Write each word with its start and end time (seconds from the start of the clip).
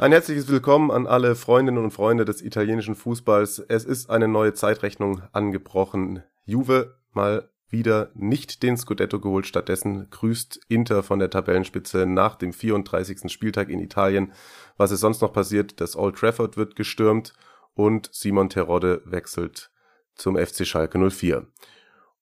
Ein 0.00 0.12
herzliches 0.12 0.48
Willkommen 0.48 0.90
an 0.90 1.06
alle 1.06 1.34
Freundinnen 1.34 1.84
und 1.84 1.90
Freunde 1.90 2.24
des 2.24 2.40
italienischen 2.40 2.94
Fußballs. 2.94 3.58
Es 3.68 3.84
ist 3.84 4.08
eine 4.08 4.28
neue 4.28 4.54
Zeitrechnung 4.54 5.20
angebrochen. 5.32 6.22
Juve 6.46 6.96
mal 7.12 7.50
wieder 7.68 8.08
nicht 8.14 8.62
den 8.62 8.78
Scudetto 8.78 9.20
geholt, 9.20 9.46
stattdessen 9.46 10.08
grüßt 10.08 10.58
Inter 10.68 11.02
von 11.02 11.18
der 11.18 11.28
Tabellenspitze 11.28 12.06
nach 12.06 12.36
dem 12.36 12.54
34. 12.54 13.30
Spieltag 13.30 13.68
in 13.68 13.78
Italien. 13.78 14.32
Was 14.78 14.90
ist 14.90 15.00
sonst 15.00 15.20
noch 15.20 15.34
passiert? 15.34 15.82
Das 15.82 15.96
Old 15.96 16.16
Trafford 16.16 16.56
wird 16.56 16.76
gestürmt 16.76 17.34
und 17.74 18.08
Simon 18.10 18.48
Terodde 18.48 19.02
wechselt 19.04 19.70
zum 20.14 20.38
FC 20.38 20.66
Schalke 20.66 21.10
04. 21.10 21.46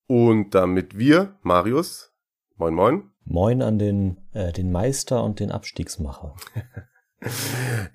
Und 0.09 0.53
damit 0.53 0.99
wir, 0.99 1.37
Marius, 1.43 2.13
moin 2.57 2.75
moin. 2.75 3.11
Moin 3.25 3.63
an 3.63 3.79
den, 3.79 4.21
äh, 4.33 4.53
den 4.53 4.73
Meister 4.73 5.23
und 5.23 5.39
den 5.39 5.53
Abstiegsmacher. 5.53 6.35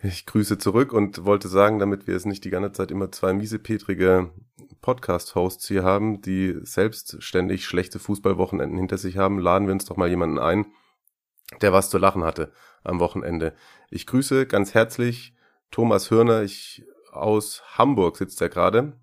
Ich 0.02 0.26
grüße 0.26 0.58
zurück 0.58 0.91
und 0.91 1.23
wollte 1.26 1.48
sagen, 1.48 1.80
damit 1.80 2.08
wir 2.08 2.16
es 2.16 2.26
nicht 2.26 2.44
die 2.44 2.50
ganze 2.50 2.73
Zeit 2.73 2.91
immer 2.91 3.12
zwei 3.12 3.34
miesepetrige 3.34 4.31
Podcast-Hosts 4.81 5.67
hier 5.67 5.84
haben, 5.84 6.22
die 6.22 6.59
selbstständig 6.61 7.66
schlechte 7.66 8.00
Fußballwochenenden 8.00 8.78
hinter 8.78 8.97
sich 8.97 9.17
haben, 9.17 9.39
laden 9.39 9.67
wir 9.67 9.73
uns 9.73 9.86
doch 9.86 9.95
mal 9.95 10.09
jemanden 10.09 10.39
ein, 10.39 10.66
der 11.62 11.72
was 11.72 11.89
zu 11.89 11.97
lachen 11.97 12.23
hatte 12.23 12.52
am 12.84 13.00
Wochenende. 13.00 13.53
Ich 13.89 14.06
grüße 14.08 14.45
ganz 14.45 14.73
herzlich 14.73 15.34
Thomas 15.72 16.12
Hörner. 16.12 16.44
Ich 16.44 16.86
aus 17.12 17.64
Hamburg 17.78 18.17
sitzt 18.17 18.42
er 18.42 18.50
gerade. 18.50 18.94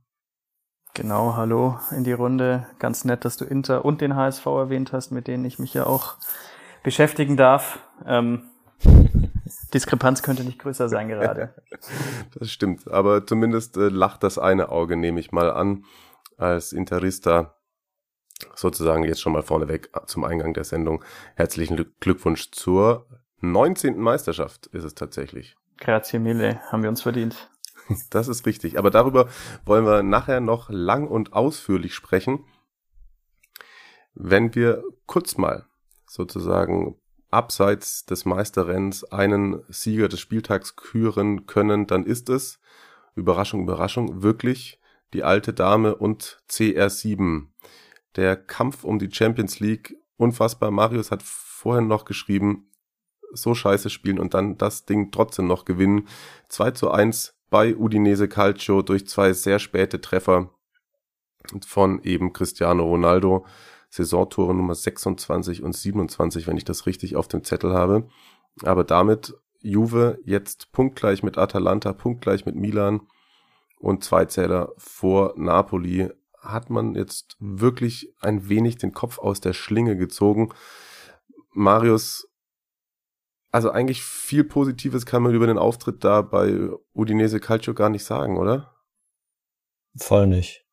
Genau, 0.94 1.36
hallo 1.36 1.78
in 1.96 2.04
die 2.04 2.12
Runde. 2.12 2.66
Ganz 2.78 3.04
nett, 3.04 3.24
dass 3.24 3.36
du 3.36 3.44
Inter 3.44 3.84
und 3.84 4.00
den 4.00 4.16
HSV 4.16 4.44
erwähnt 4.46 4.92
hast, 4.92 5.12
mit 5.12 5.28
denen 5.28 5.44
ich 5.44 5.58
mich 5.58 5.72
ja 5.72 5.86
auch 5.86 6.16
beschäftigen 6.82 7.36
darf. 7.36 7.78
Ähm, 8.04 8.50
Diskrepanz 9.70 10.22
könnte 10.22 10.44
nicht 10.44 10.58
größer 10.58 10.88
sein 10.88 11.08
gerade. 11.08 11.54
das 12.38 12.50
stimmt, 12.50 12.88
aber 12.90 13.26
zumindest 13.26 13.76
äh, 13.76 13.88
lacht 13.88 14.22
das 14.22 14.38
eine 14.38 14.70
Auge, 14.70 14.96
nehme 14.96 15.20
ich 15.20 15.32
mal 15.32 15.50
an, 15.50 15.84
als 16.36 16.72
Interista 16.72 17.54
sozusagen 18.54 19.04
jetzt 19.04 19.20
schon 19.20 19.32
mal 19.32 19.42
vorneweg 19.42 19.90
zum 20.06 20.24
Eingang 20.24 20.54
der 20.54 20.64
Sendung. 20.64 21.04
Herzlichen 21.34 21.92
Glückwunsch 22.00 22.50
zur 22.50 23.06
19. 23.40 23.98
Meisterschaft 23.98 24.66
ist 24.68 24.84
es 24.84 24.94
tatsächlich. 24.94 25.56
Grazie 25.78 26.18
mille, 26.18 26.60
haben 26.70 26.82
wir 26.82 26.90
uns 26.90 27.02
verdient. 27.02 27.50
Das 28.10 28.28
ist 28.28 28.46
richtig, 28.46 28.78
aber 28.78 28.90
darüber 28.90 29.28
wollen 29.64 29.84
wir 29.84 30.04
nachher 30.04 30.40
noch 30.40 30.70
lang 30.70 31.08
und 31.08 31.32
ausführlich 31.32 31.92
sprechen, 31.92 32.44
wenn 34.14 34.54
wir 34.54 34.84
kurz 35.06 35.36
mal 35.36 35.66
sozusagen 36.06 36.99
abseits 37.30 38.04
des 38.06 38.24
Meisterrenns 38.24 39.04
einen 39.04 39.62
Sieger 39.68 40.08
des 40.08 40.20
Spieltags 40.20 40.76
küren 40.76 41.46
können, 41.46 41.86
dann 41.86 42.04
ist 42.04 42.28
es, 42.28 42.60
Überraschung, 43.14 43.62
Überraschung, 43.62 44.22
wirklich 44.22 44.80
die 45.12 45.24
alte 45.24 45.52
Dame 45.52 45.94
und 45.96 46.42
CR7. 46.48 47.48
Der 48.16 48.36
Kampf 48.36 48.84
um 48.84 48.98
die 48.98 49.10
Champions 49.10 49.60
League, 49.60 49.96
unfassbar. 50.16 50.70
Marius 50.70 51.10
hat 51.10 51.22
vorhin 51.22 51.86
noch 51.86 52.04
geschrieben, 52.04 52.70
so 53.32 53.54
scheiße 53.54 53.90
spielen 53.90 54.18
und 54.18 54.34
dann 54.34 54.58
das 54.58 54.84
Ding 54.84 55.10
trotzdem 55.10 55.46
noch 55.46 55.64
gewinnen. 55.64 56.08
2 56.48 56.72
zu 56.72 56.90
1 56.90 57.34
bei 57.48 57.76
Udinese 57.76 58.28
Calcio 58.28 58.82
durch 58.82 59.06
zwei 59.06 59.32
sehr 59.32 59.58
späte 59.58 60.00
Treffer 60.00 60.50
von 61.66 62.02
eben 62.02 62.32
Cristiano 62.32 62.84
Ronaldo. 62.84 63.44
Saisontore 63.90 64.54
Nummer 64.54 64.74
26 64.74 65.62
und 65.62 65.74
27, 65.74 66.46
wenn 66.46 66.56
ich 66.56 66.64
das 66.64 66.86
richtig 66.86 67.16
auf 67.16 67.28
dem 67.28 67.44
Zettel 67.44 67.74
habe. 67.74 68.08
Aber 68.62 68.84
damit 68.84 69.34
Juve 69.60 70.18
jetzt 70.24 70.72
punktgleich 70.72 71.22
mit 71.22 71.36
Atalanta, 71.36 71.92
punktgleich 71.92 72.46
mit 72.46 72.56
Milan 72.56 73.02
und 73.78 74.04
zwei 74.04 74.24
Zähler 74.24 74.72
vor 74.78 75.34
Napoli. 75.36 76.08
Hat 76.38 76.70
man 76.70 76.94
jetzt 76.94 77.36
wirklich 77.38 78.14
ein 78.20 78.48
wenig 78.48 78.78
den 78.78 78.92
Kopf 78.92 79.18
aus 79.18 79.40
der 79.40 79.52
Schlinge 79.52 79.96
gezogen. 79.96 80.54
Marius, 81.52 82.28
also 83.50 83.70
eigentlich 83.70 84.02
viel 84.02 84.44
Positives 84.44 85.04
kann 85.04 85.22
man 85.22 85.34
über 85.34 85.46
den 85.46 85.58
Auftritt 85.58 86.04
da 86.04 86.22
bei 86.22 86.70
Udinese 86.94 87.40
Calcio 87.40 87.74
gar 87.74 87.90
nicht 87.90 88.04
sagen, 88.04 88.38
oder? 88.38 88.74
Voll 89.96 90.28
nicht. 90.28 90.64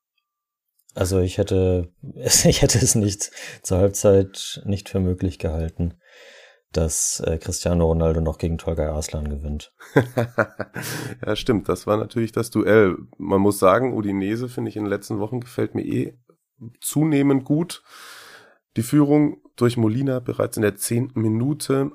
Also 0.98 1.20
ich 1.20 1.38
hätte, 1.38 1.94
ich 2.02 2.64
hätte 2.64 2.80
es 2.80 2.96
nicht 2.96 3.30
zur 3.62 3.78
Halbzeit 3.78 4.62
nicht 4.66 4.90
für 4.90 5.00
möglich 5.00 5.38
gehalten, 5.38 5.94
dass 6.72 7.20
äh, 7.20 7.38
Cristiano 7.38 7.86
Ronaldo 7.86 8.20
noch 8.20 8.40
gegen 8.40 8.58
Tolga 8.58 8.92
Arslan 8.92 9.30
gewinnt. 9.30 9.74
ja, 11.26 11.36
stimmt. 11.36 11.70
Das 11.70 11.86
war 11.86 11.98
natürlich 11.98 12.32
das 12.32 12.50
Duell. 12.50 12.98
Man 13.20 13.42
muss 13.42 13.60
sagen, 13.60 13.94
Udinese 13.94 14.50
finde 14.50 14.70
ich 14.70 14.76
in 14.76 14.86
den 14.86 14.90
letzten 14.90 15.20
Wochen 15.20 15.40
gefällt 15.40 15.76
mir 15.76 15.86
eh 15.86 16.18
zunehmend 16.82 17.46
gut. 17.46 17.84
Die 18.76 18.82
Führung 18.82 19.42
durch 19.56 19.78
Molina 19.78 20.20
bereits 20.20 20.58
in 20.58 20.64
der 20.64 20.78
zehnten 20.78 21.22
Minute 21.22 21.92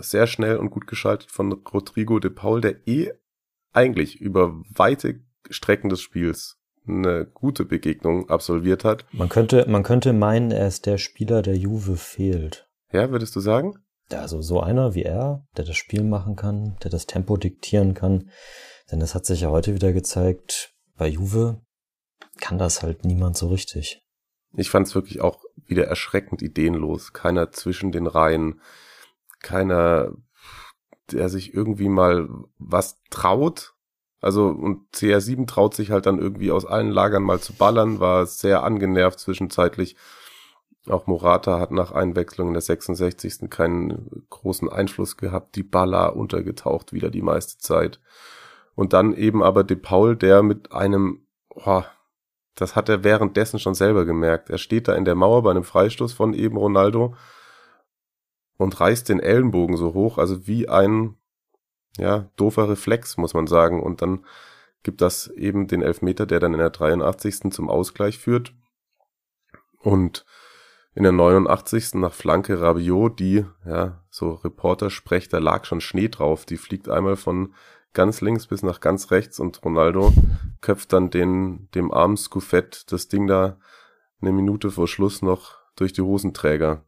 sehr 0.00 0.26
schnell 0.26 0.56
und 0.56 0.70
gut 0.70 0.88
geschaltet 0.88 1.30
von 1.30 1.52
Rodrigo 1.52 2.18
de 2.18 2.30
Paul, 2.32 2.60
der 2.60 2.88
eh 2.88 3.12
eigentlich 3.72 4.20
über 4.20 4.62
weite 4.68 5.20
Strecken 5.48 5.90
des 5.90 6.00
Spiels 6.00 6.55
eine 6.86 7.26
gute 7.26 7.64
Begegnung 7.64 8.28
absolviert 8.30 8.84
hat. 8.84 9.04
Man 9.12 9.28
könnte, 9.28 9.66
man 9.68 9.82
könnte 9.82 10.12
meinen, 10.12 10.50
er 10.50 10.68
ist 10.68 10.86
der 10.86 10.98
Spieler, 10.98 11.42
der 11.42 11.56
Juve 11.56 11.96
fehlt. 11.96 12.68
Ja, 12.92 13.10
würdest 13.10 13.34
du 13.36 13.40
sagen? 13.40 13.74
Also 14.12 14.40
so 14.40 14.60
einer 14.60 14.94
wie 14.94 15.02
er, 15.02 15.44
der 15.56 15.64
das 15.64 15.76
Spiel 15.76 16.04
machen 16.04 16.36
kann, 16.36 16.76
der 16.82 16.90
das 16.90 17.06
Tempo 17.06 17.36
diktieren 17.36 17.94
kann. 17.94 18.30
Denn 18.90 19.00
das 19.00 19.14
hat 19.14 19.26
sich 19.26 19.40
ja 19.40 19.50
heute 19.50 19.74
wieder 19.74 19.92
gezeigt, 19.92 20.74
bei 20.96 21.08
Juve 21.08 21.60
kann 22.38 22.58
das 22.58 22.82
halt 22.82 23.04
niemand 23.04 23.36
so 23.36 23.48
richtig. 23.48 24.02
Ich 24.54 24.70
fand 24.70 24.86
es 24.86 24.94
wirklich 24.94 25.20
auch 25.20 25.42
wieder 25.66 25.86
erschreckend 25.86 26.40
ideenlos. 26.40 27.12
Keiner 27.12 27.50
zwischen 27.50 27.92
den 27.92 28.06
Reihen, 28.06 28.60
keiner, 29.40 30.12
der 31.10 31.28
sich 31.28 31.52
irgendwie 31.52 31.88
mal 31.88 32.28
was 32.58 33.00
traut, 33.10 33.74
also, 34.20 34.48
und 34.48 34.88
CR7 34.94 35.46
traut 35.46 35.74
sich 35.74 35.90
halt 35.90 36.06
dann 36.06 36.18
irgendwie 36.18 36.50
aus 36.50 36.64
allen 36.64 36.90
Lagern 36.90 37.22
mal 37.22 37.40
zu 37.40 37.52
ballern, 37.52 38.00
war 38.00 38.26
sehr 38.26 38.64
angenervt 38.64 39.18
zwischenzeitlich. 39.20 39.96
Auch 40.88 41.06
Morata 41.06 41.58
hat 41.58 41.72
nach 41.72 41.92
Einwechslung 41.92 42.48
in 42.48 42.54
der 42.54 42.62
66. 42.62 43.50
keinen 43.50 44.24
großen 44.30 44.68
Einfluss 44.68 45.16
gehabt. 45.16 45.56
Die 45.56 45.64
Baller 45.64 46.16
untergetaucht 46.16 46.92
wieder 46.92 47.10
die 47.10 47.22
meiste 47.22 47.58
Zeit. 47.58 48.00
Und 48.74 48.92
dann 48.92 49.14
eben 49.14 49.42
aber 49.42 49.64
De 49.64 49.76
Paul, 49.76 50.16
der 50.16 50.42
mit 50.42 50.72
einem, 50.72 51.26
oh, 51.54 51.82
das 52.54 52.76
hat 52.76 52.88
er 52.88 53.04
währenddessen 53.04 53.58
schon 53.58 53.74
selber 53.74 54.04
gemerkt. 54.04 54.48
Er 54.48 54.58
steht 54.58 54.88
da 54.88 54.94
in 54.94 55.04
der 55.04 55.14
Mauer 55.14 55.42
bei 55.42 55.50
einem 55.50 55.64
Freistoß 55.64 56.12
von 56.12 56.34
eben 56.34 56.56
Ronaldo 56.56 57.14
und 58.56 58.80
reißt 58.80 59.08
den 59.08 59.20
Ellenbogen 59.20 59.76
so 59.76 59.92
hoch, 59.92 60.18
also 60.18 60.46
wie 60.46 60.68
ein 60.68 61.16
ja, 61.96 62.30
doofer 62.36 62.68
Reflex, 62.68 63.16
muss 63.16 63.34
man 63.34 63.46
sagen. 63.46 63.82
Und 63.82 64.02
dann 64.02 64.24
gibt 64.82 65.00
das 65.00 65.28
eben 65.28 65.66
den 65.66 65.82
Elfmeter, 65.82 66.26
der 66.26 66.40
dann 66.40 66.52
in 66.52 66.58
der 66.58 66.70
83. 66.70 67.52
zum 67.52 67.68
Ausgleich 67.68 68.18
führt. 68.18 68.54
Und 69.80 70.24
in 70.94 71.02
der 71.02 71.12
89. 71.12 71.94
nach 71.94 72.14
Flanke 72.14 72.60
Rabiot, 72.60 73.20
die, 73.20 73.44
ja, 73.66 74.02
so 74.10 74.32
Reporter 74.32 74.90
sprecht, 74.90 75.32
da 75.32 75.38
lag 75.38 75.64
schon 75.64 75.80
Schnee 75.80 76.08
drauf. 76.08 76.46
Die 76.46 76.56
fliegt 76.56 76.88
einmal 76.88 77.16
von 77.16 77.54
ganz 77.92 78.20
links 78.20 78.46
bis 78.46 78.62
nach 78.62 78.80
ganz 78.80 79.10
rechts 79.10 79.40
und 79.40 79.62
Ronaldo 79.64 80.12
köpft 80.60 80.92
dann 80.92 81.10
den, 81.10 81.68
dem 81.74 81.92
armen 81.92 82.16
Scuffett 82.16 82.92
das 82.92 83.08
Ding 83.08 83.26
da 83.26 83.58
eine 84.20 84.32
Minute 84.32 84.70
vor 84.70 84.86
Schluss 84.86 85.22
noch 85.22 85.56
durch 85.76 85.92
die 85.92 86.02
Hosenträger. 86.02 86.84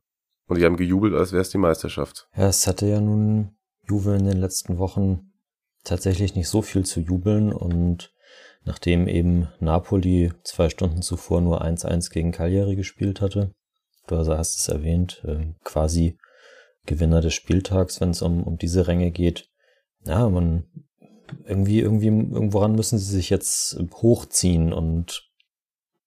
Und 0.47 0.59
die 0.59 0.65
haben 0.65 0.77
gejubelt, 0.77 1.15
als 1.15 1.33
wäre 1.33 1.43
es 1.43 1.51
die 1.51 1.59
Meisterschaft. 1.59 2.29
Ja, 2.35 2.49
es 2.49 2.67
hatte 2.67 2.87
ja 2.87 3.01
nun 3.01 3.58
Juve 3.89 4.17
in 4.17 4.27
den 4.27 4.39
letzten 4.39 4.79
Wochen 4.79 5.33
tatsächlich 5.85 6.35
nicht 6.35 6.49
so 6.49 6.63
viel 6.63 6.85
zu 6.85 7.01
jubeln 7.01 7.53
und 7.53 8.13
nachdem 8.65 9.09
eben 9.09 9.49
Napoli 9.61 10.33
zwei 10.45 10.69
Stunden 10.69 11.03
zuvor 11.03 11.41
nur 11.41 11.65
1-1 11.65 12.11
gegen 12.11 12.33
Cagliari 12.33 12.77
gespielt 12.77 13.21
hatte, 13.21 13.55
du 14.07 14.17
hast 14.17 14.57
es 14.57 14.69
erwähnt, 14.69 15.23
äh, 15.27 15.55
quasi 15.65 16.19
Gewinner 16.87 17.21
des 17.21 17.35
Spieltags, 17.35 18.01
wenn 18.01 18.11
es 18.11 18.23
um, 18.23 18.43
um 18.43 18.59
diese 18.59 18.87
Ränge 18.87 19.11
geht. 19.11 19.49
Ja, 20.05 20.29
man 20.29 20.65
irgendwie, 21.45 21.81
irgendwie, 21.81 22.07
irgendworan 22.07 22.75
müssen 22.75 22.99
sie 22.99 23.13
sich 23.13 23.31
jetzt 23.31 23.79
hochziehen 23.95 24.73
und 24.73 25.31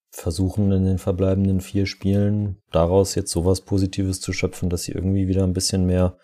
versuchen 0.09 0.71
in 0.71 0.85
den 0.85 0.97
verbleibenden 0.97 1.61
vier 1.61 1.85
Spielen 1.85 2.57
daraus 2.71 3.15
jetzt 3.15 3.31
sowas 3.31 3.61
Positives 3.61 4.19
zu 4.19 4.33
schöpfen, 4.33 4.69
dass 4.69 4.83
sie 4.83 4.91
irgendwie 4.91 5.27
wieder 5.27 5.43
ein 5.43 5.53
bisschen 5.53 5.85
mehr, 5.85 6.17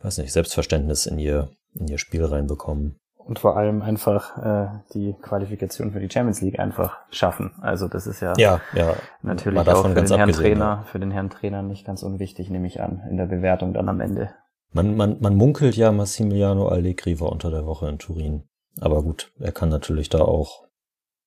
weiß 0.00 0.18
nicht, 0.18 0.32
Selbstverständnis 0.32 1.06
in 1.06 1.18
ihr, 1.18 1.50
in 1.74 1.88
ihr 1.88 1.98
Spiel 1.98 2.24
reinbekommen. 2.24 2.96
Und 3.16 3.38
vor 3.38 3.58
allem 3.58 3.82
einfach 3.82 4.38
äh, 4.38 4.68
die 4.94 5.14
Qualifikation 5.20 5.92
für 5.92 6.00
die 6.00 6.10
Champions 6.10 6.40
League 6.40 6.58
einfach 6.58 6.96
schaffen. 7.10 7.52
Also 7.60 7.86
das 7.86 8.06
ist 8.06 8.20
ja, 8.20 8.32
ja, 8.38 8.60
ja 8.74 8.94
natürlich 9.22 9.58
auch 9.68 9.86
für 9.86 9.94
den 9.94 10.06
Herrn 10.06 10.32
Trainer, 10.32 10.64
ja. 10.64 10.84
für 10.90 10.98
den 10.98 11.10
Herrn 11.10 11.28
Trainer 11.28 11.62
nicht 11.62 11.84
ganz 11.84 12.02
unwichtig, 12.02 12.48
nehme 12.48 12.66
ich 12.66 12.80
an, 12.80 13.02
in 13.10 13.18
der 13.18 13.26
Bewertung 13.26 13.74
dann 13.74 13.88
am 13.90 14.00
Ende. 14.00 14.30
Man, 14.72 14.96
man, 14.96 15.18
man 15.20 15.34
munkelt 15.34 15.76
ja, 15.76 15.92
Massimiliano 15.92 16.68
Allegri 16.68 17.20
war 17.20 17.30
unter 17.30 17.50
der 17.50 17.66
Woche 17.66 17.88
in 17.88 17.98
Turin. 17.98 18.44
Aber 18.80 19.02
gut, 19.02 19.30
er 19.38 19.52
kann 19.52 19.68
natürlich 19.68 20.08
da 20.08 20.20
auch 20.20 20.66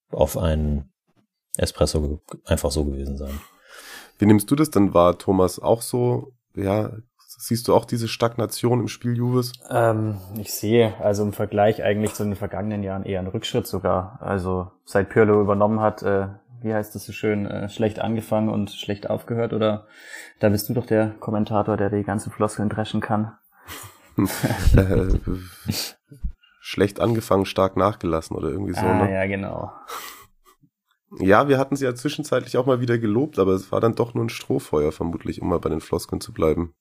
auf 0.09 0.37
einen 0.37 0.91
Espresso 1.57 2.21
einfach 2.45 2.71
so 2.71 2.85
gewesen 2.85 3.17
sein. 3.17 3.39
Wie 4.17 4.25
nimmst 4.25 4.49
du 4.49 4.55
das 4.55 4.69
denn 4.69 4.93
wahr, 4.93 5.17
Thomas? 5.17 5.59
Auch 5.59 5.81
so, 5.81 6.33
ja, 6.55 6.91
siehst 7.41 7.67
du 7.67 7.75
auch 7.75 7.85
diese 7.85 8.07
Stagnation 8.07 8.81
im 8.81 8.87
Spiel 8.87 9.17
Juves? 9.17 9.51
Ähm, 9.69 10.17
ich 10.37 10.53
sehe 10.53 10.93
also 10.99 11.23
im 11.23 11.33
Vergleich 11.33 11.83
eigentlich 11.83 12.13
zu 12.13 12.23
den 12.23 12.35
vergangenen 12.35 12.83
Jahren 12.83 13.03
eher 13.03 13.19
einen 13.19 13.29
Rückschritt 13.29 13.65
sogar. 13.65 14.19
Also 14.21 14.71
seit 14.85 15.09
Pirlo 15.09 15.41
übernommen 15.41 15.79
hat, 15.79 16.03
äh, 16.03 16.27
wie 16.61 16.73
heißt 16.73 16.93
das 16.93 17.05
so 17.05 17.13
schön, 17.13 17.47
äh, 17.47 17.67
schlecht 17.69 17.99
angefangen 17.99 18.49
und 18.49 18.69
schlecht 18.69 19.09
aufgehört 19.09 19.53
oder 19.53 19.87
da 20.39 20.49
bist 20.49 20.69
du 20.69 20.73
doch 20.73 20.85
der 20.85 21.15
Kommentator, 21.19 21.77
der 21.77 21.89
die 21.89 22.03
ganzen 22.03 22.31
Floskeln 22.31 22.69
dreschen 22.69 23.01
kann. 23.01 23.33
Äh, 24.75 25.07
schlecht 26.59 26.99
angefangen, 26.99 27.45
stark 27.45 27.77
nachgelassen 27.77 28.35
oder 28.35 28.49
irgendwie 28.49 28.73
so. 28.73 28.85
Ah, 28.85 29.05
ne? 29.05 29.13
ja, 29.13 29.25
genau. 29.25 29.71
Ja, 31.17 31.47
wir 31.47 31.57
hatten 31.57 31.75
sie 31.75 31.85
ja 31.85 31.95
zwischenzeitlich 31.95 32.57
auch 32.57 32.65
mal 32.65 32.81
wieder 32.81 32.97
gelobt, 32.97 33.39
aber 33.39 33.53
es 33.53 33.71
war 33.71 33.79
dann 33.79 33.95
doch 33.95 34.13
nur 34.13 34.25
ein 34.25 34.29
Strohfeuer 34.29 34.91
vermutlich, 34.91 35.41
um 35.41 35.49
mal 35.49 35.59
bei 35.59 35.69
den 35.69 35.81
Floskeln 35.81 36.21
zu 36.21 36.33
bleiben. 36.33 36.73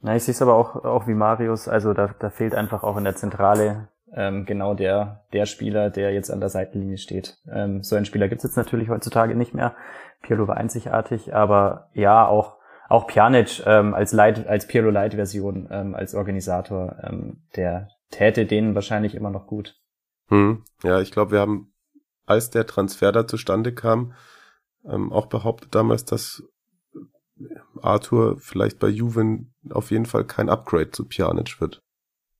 Na, 0.00 0.14
ich 0.16 0.24
sehe 0.24 0.32
es 0.32 0.42
aber 0.42 0.54
auch, 0.54 0.84
auch 0.84 1.06
wie 1.06 1.14
Marius, 1.14 1.68
also 1.68 1.94
da, 1.94 2.14
da 2.18 2.30
fehlt 2.30 2.54
einfach 2.54 2.82
auch 2.82 2.96
in 2.96 3.04
der 3.04 3.16
Zentrale 3.16 3.88
ähm, 4.12 4.44
genau 4.46 4.74
der, 4.74 5.24
der 5.32 5.46
Spieler, 5.46 5.90
der 5.90 6.12
jetzt 6.12 6.30
an 6.30 6.40
der 6.40 6.48
Seitenlinie 6.48 6.98
steht. 6.98 7.38
Ähm, 7.52 7.82
so 7.82 7.96
einen 7.96 8.04
Spieler 8.04 8.28
gibt's 8.28 8.44
jetzt 8.44 8.56
natürlich 8.56 8.88
heutzutage 8.88 9.34
nicht 9.34 9.54
mehr. 9.54 9.74
Pirlo 10.22 10.48
war 10.48 10.56
einzigartig, 10.56 11.34
aber 11.34 11.90
ja, 11.92 12.26
auch, 12.26 12.56
auch 12.88 13.06
Pjanic 13.06 13.62
ähm, 13.66 13.94
als, 13.94 14.12
Light, 14.12 14.46
als 14.46 14.66
Pirlo 14.66 14.90
Light-Version, 14.90 15.68
ähm, 15.70 15.94
als 15.94 16.14
Organisator, 16.14 16.96
ähm, 17.02 17.42
der 17.56 17.88
täte 18.10 18.46
denen 18.46 18.74
wahrscheinlich 18.74 19.14
immer 19.14 19.30
noch 19.30 19.46
gut. 19.46 19.76
Hm, 20.28 20.64
ja, 20.82 21.00
ich 21.00 21.12
glaube, 21.12 21.32
wir 21.32 21.40
haben 21.40 21.72
als 22.26 22.50
der 22.50 22.66
Transfer 22.66 23.12
da 23.12 23.26
zustande 23.26 23.72
kam, 23.72 24.14
ähm, 24.84 25.12
auch 25.12 25.26
behauptet 25.26 25.74
damals, 25.74 26.04
dass 26.04 26.42
Arthur 27.82 28.38
vielleicht 28.38 28.78
bei 28.78 28.88
Juven 28.88 29.54
auf 29.70 29.90
jeden 29.90 30.06
Fall 30.06 30.24
kein 30.24 30.48
Upgrade 30.48 30.90
zu 30.90 31.04
Pjanic 31.04 31.60
wird. 31.60 31.82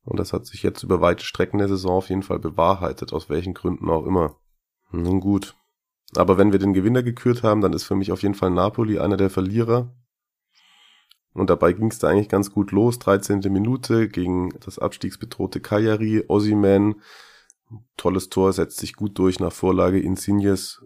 Und 0.05 0.19
das 0.19 0.33
hat 0.33 0.47
sich 0.47 0.63
jetzt 0.63 0.83
über 0.83 1.01
weite 1.01 1.25
Strecken 1.25 1.59
der 1.59 1.69
Saison 1.69 1.97
auf 1.97 2.09
jeden 2.09 2.23
Fall 2.23 2.39
bewahrheitet, 2.39 3.13
aus 3.13 3.29
welchen 3.29 3.55
Gründen 3.55 3.91
auch 3.91 4.07
immer. 4.07 4.37
Nun 4.93 5.21
gut. 5.21 5.57
Aber 6.15 6.39
wenn 6.39 6.53
wir 6.53 6.61
den 6.61 6.73
Gewinner 6.73 7.03
gekürt 7.03 7.43
haben, 7.43 7.61
dann 7.61 7.73
ist 7.73 7.85
für 7.85 7.97
mich 7.97 8.13
auf 8.13 8.23
jeden 8.23 8.35
Fall 8.35 8.51
Napoli 8.51 8.99
einer 8.99 9.17
der 9.17 9.31
Verlierer. 9.31 9.93
Und 11.33 11.51
dabei 11.51 11.73
ging 11.73 11.89
es 11.89 11.99
da 11.99 12.09
eigentlich 12.09 12.29
ganz 12.29 12.53
gut 12.53 12.71
los. 12.71 12.99
13. 13.01 13.41
Minute 13.53 14.09
gegen 14.09 14.51
das 14.61 14.79
abstiegsbedrohte 14.79 15.61
Cagliari. 15.61 16.25
Ossiman 16.29 16.95
Tolles 17.97 18.29
Tor, 18.29 18.53
setzt 18.53 18.79
sich 18.79 18.95
gut 18.95 19.19
durch 19.19 19.41
nach 19.41 19.53
Vorlage 19.53 20.01
Insignes. 20.01 20.85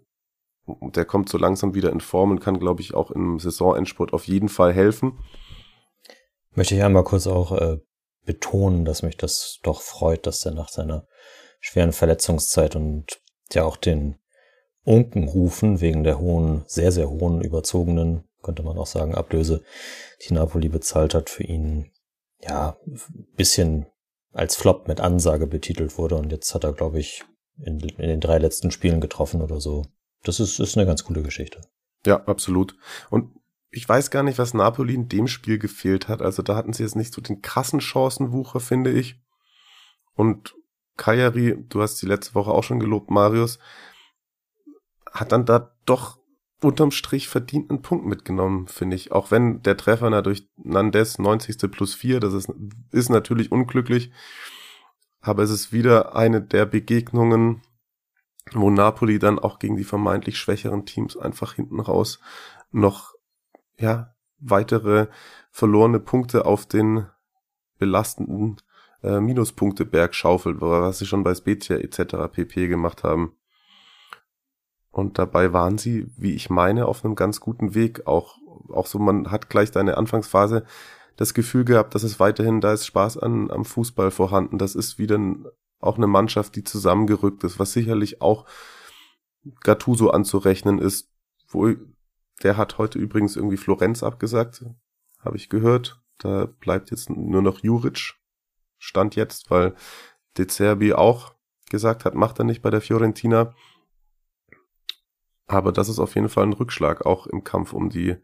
Der 0.95 1.05
kommt 1.05 1.29
so 1.29 1.39
langsam 1.39 1.75
wieder 1.75 1.91
in 1.91 2.01
Form 2.01 2.31
und 2.31 2.41
kann, 2.41 2.59
glaube 2.59 2.81
ich, 2.81 2.95
auch 2.95 3.11
im 3.11 3.39
Saisonendsport 3.39 4.13
auf 4.13 4.27
jeden 4.27 4.49
Fall 4.49 4.73
helfen. 4.73 5.19
Möchte 6.53 6.75
ich 6.75 6.83
einmal 6.83 7.05
kurz 7.05 7.27
auch 7.27 7.53
äh, 7.53 7.79
betonen, 8.25 8.85
dass 8.85 9.03
mich 9.03 9.17
das 9.17 9.61
doch 9.63 9.81
freut, 9.81 10.27
dass 10.27 10.45
er 10.45 10.53
nach 10.53 10.69
seiner 10.69 11.07
schweren 11.61 11.93
Verletzungszeit 11.93 12.77
und 12.77 13.21
ja 13.53 13.65
auch 13.65 13.77
den 13.77 14.19
Unkenrufen 14.85 15.81
wegen 15.81 16.05
der 16.05 16.19
hohen, 16.19 16.65
sehr, 16.67 16.91
sehr 16.91 17.11
hohen, 17.11 17.43
überzogenen, 17.43 18.25
könnte 18.43 18.63
man 18.63 18.79
auch 18.79 18.87
sagen, 18.87 19.15
Ablöse, 19.15 19.63
die 20.23 20.35
Napoli 20.35 20.69
bezahlt 20.69 21.15
hat, 21.15 21.29
für 21.29 21.45
ihn 21.45 21.91
ja, 22.41 22.79
bisschen 23.37 23.87
als 24.33 24.57
Flop 24.57 24.89
mit 24.89 25.01
Ansage 25.01 25.47
betitelt 25.47 25.99
wurde 25.99 26.17
und 26.17 26.33
jetzt 26.33 26.55
hat 26.55 26.65
er, 26.65 26.73
glaube 26.73 26.99
ich, 26.99 27.25
in, 27.63 27.81
in, 27.81 28.09
den 28.09 28.21
drei 28.21 28.39
letzten 28.39 28.71
Spielen 28.71 29.01
getroffen 29.01 29.43
oder 29.43 29.61
so. 29.61 29.85
Das 30.23 30.41
ist, 30.41 30.59
ist 30.61 30.77
eine 30.77 30.87
ganz 30.87 31.05
coole 31.05 31.23
Geschichte. 31.23 31.61
Ja, 32.07 32.25
absolut. 32.25 32.77
Und 33.11 33.35
ich 33.71 33.89
weiß 33.89 34.11
gar 34.11 34.23
nicht, 34.23 34.39
was 34.39 34.55
Napoli 34.55 34.95
in 34.95 35.09
dem 35.09 35.29
Spiel 35.29 35.59
gefehlt 35.59 36.09
hat. 36.09 36.23
Also 36.23 36.43
da 36.43 36.57
hatten 36.57 36.73
sie 36.73 36.83
jetzt 36.83 36.97
nicht 36.97 37.13
so 37.13 37.21
den 37.21 37.41
krassen 37.41 37.81
Chancenwucher, 37.81 38.61
finde 38.61 38.91
ich. 38.91 39.21
Und 40.15 40.55
Kajari, 40.97 41.65
du 41.69 41.81
hast 41.81 42.03
die 42.03 42.07
letzte 42.07 42.35
Woche 42.35 42.51
auch 42.51 42.65
schon 42.65 42.81
gelobt, 42.81 43.11
Marius, 43.11 43.59
hat 45.11 45.33
dann 45.33 45.47
da 45.47 45.75
doch 45.87 46.19
unterm 46.63 46.91
Strich 46.91 47.29
verdienten 47.29 47.81
Punkt 47.81 48.07
mitgenommen, 48.07 48.67
finde 48.67 48.97
ich. 48.97 49.13
Auch 49.13 49.31
wenn 49.31 49.63
der 49.63 49.77
Treffer 49.77 50.11
natürlich 50.11 50.49
Nandes 50.57 51.19
90. 51.19 51.71
plus 51.71 51.95
4, 51.95 52.21
das 52.21 52.35
ist, 52.35 52.53
ist 52.93 53.09
natürlich 53.09 53.51
unglücklich. 53.51 54.11
Aber 55.21 55.43
es 55.43 55.51
ist 55.51 55.73
wieder 55.73 56.17
eine 56.17 56.43
der 56.43 56.67
Begegnungen, 56.67 57.63
wo 58.53 58.71
Napoli 58.71 59.19
dann 59.19 59.39
auch 59.39 59.59
gegen 59.59 59.77
die 59.77 59.85
vermeintlich 59.85 60.39
schwächeren 60.39 60.87
Teams 60.87 61.17
einfach 61.17 61.55
hinten 61.55 61.81
raus 61.81 62.21
noch, 62.73 63.15
ja, 63.79 64.15
weitere 64.39 65.09
verlorene 65.51 66.01
Punkte 66.01 66.47
auf 66.47 66.67
den 66.67 67.07
belastenden 67.79 68.57
äh, 69.03 69.21
Minuspunkteberg 69.21 70.15
schaufelt, 70.15 70.61
was 70.61 70.99
sie 70.99 71.07
schon 71.07 71.25
bei 71.25 71.35
Spezia 71.35 71.77
etc. 71.77 72.33
pp 72.33 72.69
gemacht 72.69 73.05
haben. 73.05 73.35
Und 74.91 75.19
dabei 75.19 75.53
waren 75.53 75.79
sie, 75.79 76.07
wie 76.17 76.35
ich 76.35 76.51
meine, 76.51 76.87
auf 76.87 77.05
einem 77.05 77.15
ganz 77.15 77.41
guten 77.41 77.75
Weg. 77.75 78.07
Auch, 78.07 78.39
auch 78.69 78.87
so, 78.87 78.99
man 78.99 79.31
hat 79.31 79.49
gleich 79.49 79.71
deine 79.71 79.97
Anfangsphase 79.97 80.65
das 81.17 81.35
Gefühl 81.35 81.65
gehabt, 81.65 81.95
dass 81.95 82.03
es 82.03 82.19
weiterhin, 82.19 82.61
da 82.61 82.73
ist 82.73 82.87
Spaß 82.87 83.19
an, 83.19 83.51
am 83.51 83.65
Fußball 83.65 84.11
vorhanden. 84.11 84.59
Das 84.59 84.75
ist 84.75 84.99
wieder 84.99 85.17
ein, 85.17 85.47
auch 85.81 85.97
eine 85.97 86.07
Mannschaft, 86.07 86.57
die 86.57 86.65
zusammengerückt 86.65 87.43
ist, 87.45 87.59
was 87.59 87.73
sicherlich 87.73 88.21
auch 88.21 88.47
Gattuso 89.61 90.11
anzurechnen 90.11 90.79
ist. 90.79 91.11
Wo, 91.49 91.75
der 92.43 92.57
hat 92.57 92.79
heute 92.79 92.99
übrigens 92.99 93.37
irgendwie 93.37 93.57
Florenz 93.57 94.03
abgesagt, 94.03 94.65
habe 95.19 95.37
ich 95.37 95.49
gehört. 95.49 96.01
Da 96.19 96.47
bleibt 96.47 96.91
jetzt 96.91 97.11
nur 97.11 97.43
noch 97.43 97.61
Juric. 97.63 98.15
Stand 98.79 99.17
jetzt, 99.17 99.51
weil 99.51 99.75
De 100.37 100.47
Zerbi 100.47 100.93
auch 100.93 101.35
gesagt 101.71 102.05
hat, 102.05 102.15
macht 102.15 102.39
er 102.39 102.45
nicht 102.45 102.63
bei 102.63 102.71
der 102.71 102.81
Fiorentina. 102.81 103.55
Aber 105.47 105.73
das 105.73 105.89
ist 105.89 105.99
auf 105.99 106.15
jeden 106.15 106.29
Fall 106.29 106.45
ein 106.45 106.53
Rückschlag, 106.53 107.05
auch 107.05 107.27
im 107.27 107.43
Kampf 107.43 107.73
um 107.73 107.91
die, 107.91 108.17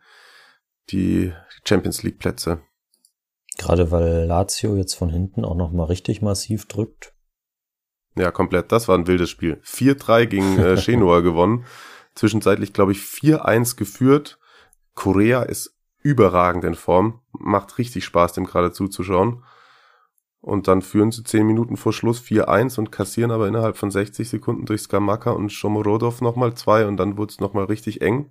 die 0.90 1.32
Champions 1.64 2.02
League 2.02 2.18
Plätze. 2.18 2.62
Gerade 3.58 3.90
weil 3.90 4.26
Lazio 4.26 4.76
jetzt 4.76 4.94
von 4.94 5.10
hinten 5.10 5.44
auch 5.44 5.56
nochmal 5.56 5.86
richtig 5.86 6.22
massiv 6.22 6.66
drückt. 6.66 7.15
Ja, 8.16 8.30
komplett. 8.30 8.72
Das 8.72 8.88
war 8.88 8.96
ein 8.96 9.06
wildes 9.06 9.30
Spiel. 9.30 9.60
4-3 9.64 10.26
gegen 10.26 10.58
äh, 10.58 10.76
Genua 10.84 11.20
gewonnen. 11.20 11.64
Zwischenzeitlich, 12.14 12.72
glaube 12.72 12.92
ich, 12.92 12.98
4-1 12.98 13.76
geführt. 13.76 14.38
Korea 14.94 15.42
ist 15.42 15.76
überragend 16.02 16.64
in 16.64 16.74
Form. 16.74 17.20
Macht 17.32 17.78
richtig 17.78 18.04
Spaß, 18.04 18.32
dem 18.32 18.44
gerade 18.44 18.72
zuzuschauen. 18.72 19.44
Und 20.40 20.68
dann 20.68 20.80
führen 20.80 21.10
sie 21.10 21.24
10 21.24 21.46
Minuten 21.46 21.76
vor 21.76 21.92
Schluss 21.92 22.22
4-1 22.22 22.78
und 22.78 22.92
kassieren 22.92 23.32
aber 23.32 23.48
innerhalb 23.48 23.76
von 23.76 23.90
60 23.90 24.28
Sekunden 24.28 24.64
durch 24.64 24.82
Skamaka 24.82 25.32
und 25.32 25.50
Shomorodov 25.50 26.20
nochmal 26.20 26.54
zwei 26.54 26.86
und 26.86 26.96
dann 26.98 27.18
wurde 27.18 27.32
es 27.32 27.40
nochmal 27.40 27.64
richtig 27.64 28.00
eng. 28.00 28.30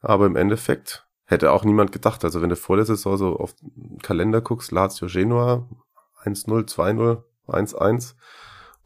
Aber 0.00 0.26
im 0.26 0.36
Endeffekt 0.36 1.08
hätte 1.24 1.50
auch 1.50 1.64
niemand 1.64 1.90
gedacht. 1.90 2.24
Also 2.24 2.40
wenn 2.40 2.50
du 2.50 2.56
vor 2.56 2.76
der 2.76 2.86
Saison 2.86 3.16
so 3.16 3.36
auf 3.36 3.54
den 3.60 3.98
Kalender 3.98 4.40
guckst, 4.40 4.70
Lazio 4.70 5.08
Genua 5.08 5.68
1-0, 6.22 6.72
2-0, 6.72 7.22
1-1 7.48 8.14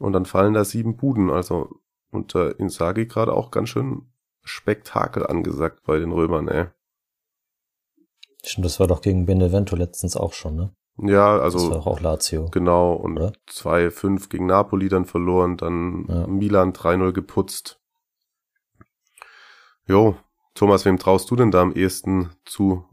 und 0.00 0.12
dann 0.12 0.24
fallen 0.24 0.54
da 0.54 0.64
sieben 0.64 0.96
Buden. 0.96 1.30
Also 1.30 1.80
unter 2.10 2.58
Insagi 2.58 3.06
gerade 3.06 3.32
auch 3.32 3.50
ganz 3.50 3.68
schön 3.68 4.10
Spektakel 4.42 5.26
angesagt 5.26 5.82
bei 5.84 5.98
den 5.98 6.12
Römern, 6.12 6.48
ey. 6.48 6.66
Stimmt, 8.44 8.64
das 8.64 8.80
war 8.80 8.86
doch 8.86 9.02
gegen 9.02 9.26
Benevento 9.26 9.76
letztens 9.76 10.16
auch 10.16 10.32
schon, 10.32 10.56
ne? 10.56 10.74
Ja, 10.96 11.38
also. 11.38 11.58
Das 11.58 11.70
war 11.70 11.86
auch 11.86 12.00
Lazio. 12.00 12.48
Genau, 12.50 12.94
und 12.94 13.18
2-5 13.18 14.28
gegen 14.28 14.46
Napoli 14.46 14.88
dann 14.88 15.04
verloren, 15.04 15.56
dann 15.56 16.06
ja. 16.08 16.26
Milan 16.26 16.72
3-0 16.72 17.12
geputzt. 17.12 17.80
Jo, 19.86 20.16
Thomas, 20.54 20.84
wem 20.84 20.98
traust 20.98 21.30
du 21.30 21.36
denn 21.36 21.50
da 21.50 21.62
am 21.62 21.72
ehesten 21.72 22.30
zu, 22.44 22.84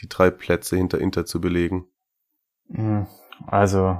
die 0.00 0.08
drei 0.08 0.30
Plätze 0.30 0.76
hinter 0.76 0.98
Inter 0.98 1.24
zu 1.24 1.40
belegen? 1.40 1.86
Hm, 2.70 3.06
also, 3.46 3.98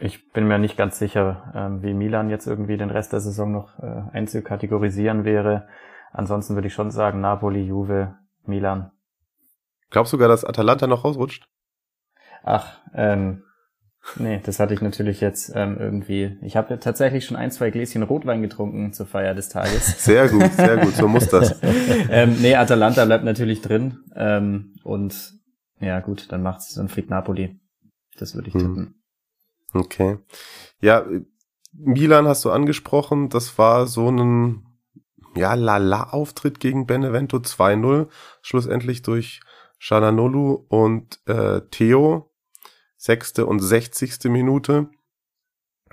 Ich 0.00 0.30
bin 0.32 0.46
mir 0.46 0.58
nicht 0.58 0.76
ganz 0.76 0.98
sicher, 0.98 1.52
ähm, 1.54 1.82
wie 1.82 1.92
Milan 1.92 2.30
jetzt 2.30 2.46
irgendwie 2.46 2.76
den 2.76 2.90
Rest 2.90 3.12
der 3.12 3.20
Saison 3.20 3.50
noch 3.50 3.78
äh, 3.80 4.02
einzukategorisieren 4.12 5.24
wäre. 5.24 5.66
Ansonsten 6.12 6.54
würde 6.54 6.68
ich 6.68 6.74
schon 6.74 6.92
sagen, 6.92 7.20
Napoli, 7.20 7.62
Juve, 7.62 8.14
Milan. 8.46 8.92
Glaubst 9.90 10.12
du 10.12 10.16
sogar, 10.16 10.28
dass 10.28 10.44
Atalanta 10.44 10.86
noch 10.86 11.04
rausrutscht? 11.04 11.48
Ach, 12.44 12.78
ähm, 12.94 13.42
nee, 14.16 14.40
das 14.44 14.60
hatte 14.60 14.72
ich 14.72 14.80
natürlich 14.80 15.20
jetzt 15.20 15.52
ähm, 15.56 15.76
irgendwie. 15.78 16.38
Ich 16.42 16.56
habe 16.56 16.70
ja 16.70 16.76
tatsächlich 16.76 17.24
schon 17.24 17.36
ein, 17.36 17.50
zwei 17.50 17.70
Gläschen 17.70 18.04
Rotwein 18.04 18.40
getrunken 18.40 18.92
zur 18.92 19.06
Feier 19.06 19.34
des 19.34 19.48
Tages. 19.48 19.86
Sehr 20.04 20.28
gut, 20.28 20.52
sehr 20.52 20.76
gut, 20.76 20.94
so 20.94 21.08
muss 21.08 21.28
das. 21.28 21.60
ähm, 22.10 22.36
nee, 22.40 22.54
Atalanta 22.54 23.04
bleibt 23.04 23.24
natürlich 23.24 23.62
drin. 23.62 23.98
Ähm, 24.14 24.74
und 24.84 25.34
ja, 25.80 25.98
gut, 26.00 26.30
dann 26.30 26.42
macht's, 26.42 26.74
dann 26.74 26.88
fliegt 26.88 27.10
Napoli. 27.10 27.60
Das 28.16 28.34
würde 28.34 28.48
ich 28.48 28.54
hm. 28.54 28.94
Okay. 29.72 30.18
Ja, 30.80 31.06
Milan 31.72 32.26
hast 32.26 32.44
du 32.44 32.50
angesprochen, 32.50 33.28
das 33.28 33.58
war 33.58 33.86
so 33.86 34.10
ein 34.10 34.66
ja, 35.36 35.54
Lala-Auftritt 35.54 36.60
gegen 36.60 36.86
Benevento 36.86 37.38
2-0, 37.38 38.08
schlussendlich 38.42 39.02
durch 39.02 39.40
Shalanolu 39.78 40.64
und 40.68 41.20
äh, 41.26 41.60
Theo, 41.70 42.30
sechste 42.96 43.46
und 43.46 43.60
sechzigste 43.60 44.28
Minute. 44.28 44.88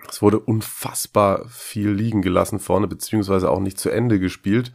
Es 0.09 0.21
wurde 0.21 0.39
unfassbar 0.39 1.47
viel 1.47 1.89
liegen 1.89 2.21
gelassen 2.21 2.59
vorne, 2.59 2.87
beziehungsweise 2.87 3.49
auch 3.49 3.59
nicht 3.59 3.79
zu 3.79 3.89
Ende 3.89 4.19
gespielt. 4.19 4.71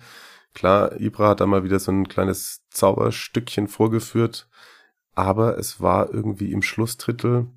Klar, 0.54 1.00
Ibra 1.00 1.30
hat 1.30 1.40
da 1.40 1.46
mal 1.46 1.64
wieder 1.64 1.78
so 1.78 1.92
ein 1.92 2.08
kleines 2.08 2.66
Zauberstückchen 2.70 3.68
vorgeführt, 3.68 4.48
aber 5.14 5.58
es 5.58 5.80
war 5.80 6.12
irgendwie 6.12 6.52
im 6.52 6.62
Schlussdrittel, 6.62 7.48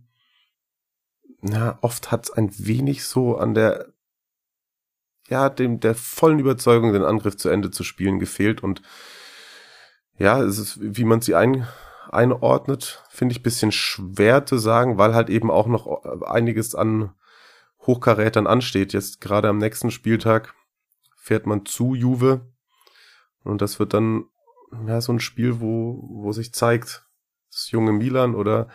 na, 1.44 1.78
oft 1.82 2.12
hat 2.12 2.26
es 2.26 2.32
ein 2.32 2.50
wenig 2.58 3.04
so 3.04 3.38
an 3.38 3.54
der, 3.54 3.94
ja, 5.28 5.50
dem, 5.50 5.82
der 5.82 5.94
vollen 5.94 6.40
Überzeugung, 6.40 6.94
den 6.94 7.04
Angriff 7.04 7.36
zu 7.36 7.50
Ende 7.50 7.70
zu 7.70 7.84
spielen 7.84 8.20
gefehlt 8.20 8.64
und 8.64 8.82
ja, 10.18 10.42
es 10.42 10.58
ist, 10.58 10.78
wie 10.80 11.04
man 11.04 11.22
sie 11.22 11.36
ein, 11.36 11.68
einordnet, 12.12 13.04
finde 13.10 13.34
ich 13.34 13.44
bisschen 13.44 13.72
schwer 13.72 14.46
zu 14.46 14.58
sagen, 14.58 14.98
weil 14.98 15.14
halt 15.14 15.30
eben 15.30 15.52
auch 15.52 15.68
noch 15.68 16.24
einiges 16.24 16.76
an 16.76 17.14
Hochkarätern 17.82 18.48
ansteht. 18.48 18.94
Jetzt 18.94 19.20
gerade 19.20 19.50
am 19.50 19.58
nächsten 19.58 19.92
Spieltag 19.92 20.54
fährt 21.18 21.46
man 21.46 21.66
zu 21.66 21.94
Juve 21.94 22.54
und 23.44 23.62
das 23.62 23.80
wird 23.80 23.94
dann 23.94 24.26
ja 24.88 25.02
so 25.02 25.12
ein 25.12 25.20
Spiel, 25.20 25.60
wo, 25.60 26.08
wo 26.10 26.32
sich 26.32 26.54
zeigt, 26.54 27.06
das 27.52 27.72
junge 27.72 27.92
Milan 27.92 28.34
oder 28.34 28.70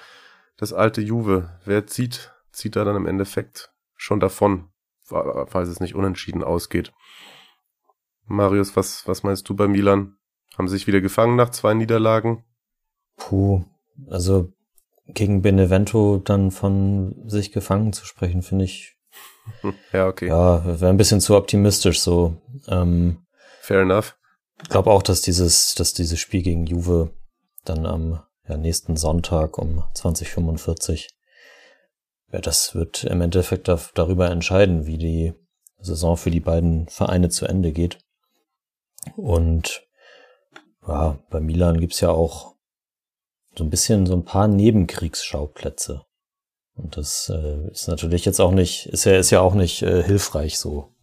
das 0.56 0.72
alte 0.72 1.00
Juve. 1.00 1.58
Wer 1.64 1.86
zieht, 1.86 2.34
zieht 2.58 2.76
da 2.76 2.84
dann 2.84 2.96
im 2.96 3.06
Endeffekt 3.06 3.72
schon 3.96 4.20
davon, 4.20 4.68
falls 5.04 5.68
es 5.68 5.80
nicht 5.80 5.94
unentschieden 5.94 6.44
ausgeht. 6.44 6.92
Marius, 8.26 8.76
was, 8.76 9.08
was 9.08 9.22
meinst 9.22 9.48
du 9.48 9.56
bei 9.56 9.66
Milan? 9.66 10.16
Haben 10.56 10.68
sich 10.68 10.86
wieder 10.86 11.00
gefangen 11.00 11.36
nach 11.36 11.50
zwei 11.50 11.72
Niederlagen? 11.72 12.44
Puh, 13.16 13.64
also 14.08 14.52
gegen 15.06 15.40
Benevento 15.40 16.20
dann 16.22 16.50
von 16.50 17.28
sich 17.28 17.52
gefangen 17.52 17.92
zu 17.92 18.04
sprechen, 18.04 18.42
finde 18.42 18.64
ich. 18.66 18.96
Ja, 19.92 20.08
okay. 20.08 20.28
Ja, 20.28 20.62
wäre 20.64 20.90
ein 20.90 20.98
bisschen 20.98 21.22
zu 21.22 21.34
optimistisch 21.34 22.00
so. 22.00 22.36
Ähm, 22.66 23.24
Fair 23.62 23.80
enough. 23.80 24.16
Ich 24.62 24.68
glaube 24.68 24.90
auch, 24.90 25.02
dass 25.02 25.22
dieses, 25.22 25.74
dass 25.74 25.94
dieses 25.94 26.20
Spiel 26.20 26.42
gegen 26.42 26.66
Juve 26.66 27.14
dann 27.64 27.86
am 27.86 28.20
ja, 28.46 28.56
nächsten 28.56 28.96
Sonntag 28.96 29.56
um 29.56 29.84
2045, 29.94 31.17
ja, 32.32 32.40
das 32.40 32.74
wird 32.74 33.04
im 33.04 33.20
Endeffekt 33.20 33.68
da, 33.68 33.80
darüber 33.94 34.30
entscheiden, 34.30 34.86
wie 34.86 34.98
die 34.98 35.34
Saison 35.80 36.16
für 36.16 36.30
die 36.30 36.40
beiden 36.40 36.88
Vereine 36.88 37.28
zu 37.28 37.46
Ende 37.46 37.72
geht. 37.72 37.98
Und 39.16 39.82
ja, 40.86 41.18
bei 41.30 41.40
Milan 41.40 41.80
gibt's 41.80 42.00
ja 42.00 42.10
auch 42.10 42.54
so 43.56 43.64
ein 43.64 43.70
bisschen 43.70 44.06
so 44.06 44.14
ein 44.14 44.24
paar 44.24 44.48
Nebenkriegsschauplätze. 44.48 46.02
Und 46.74 46.96
das 46.96 47.30
äh, 47.34 47.70
ist 47.70 47.88
natürlich 47.88 48.24
jetzt 48.24 48.40
auch 48.40 48.52
nicht, 48.52 48.86
ist 48.86 49.04
ja, 49.04 49.18
ist 49.18 49.30
ja 49.30 49.40
auch 49.40 49.54
nicht 49.54 49.82
äh, 49.82 50.02
hilfreich 50.02 50.58
so. 50.58 50.94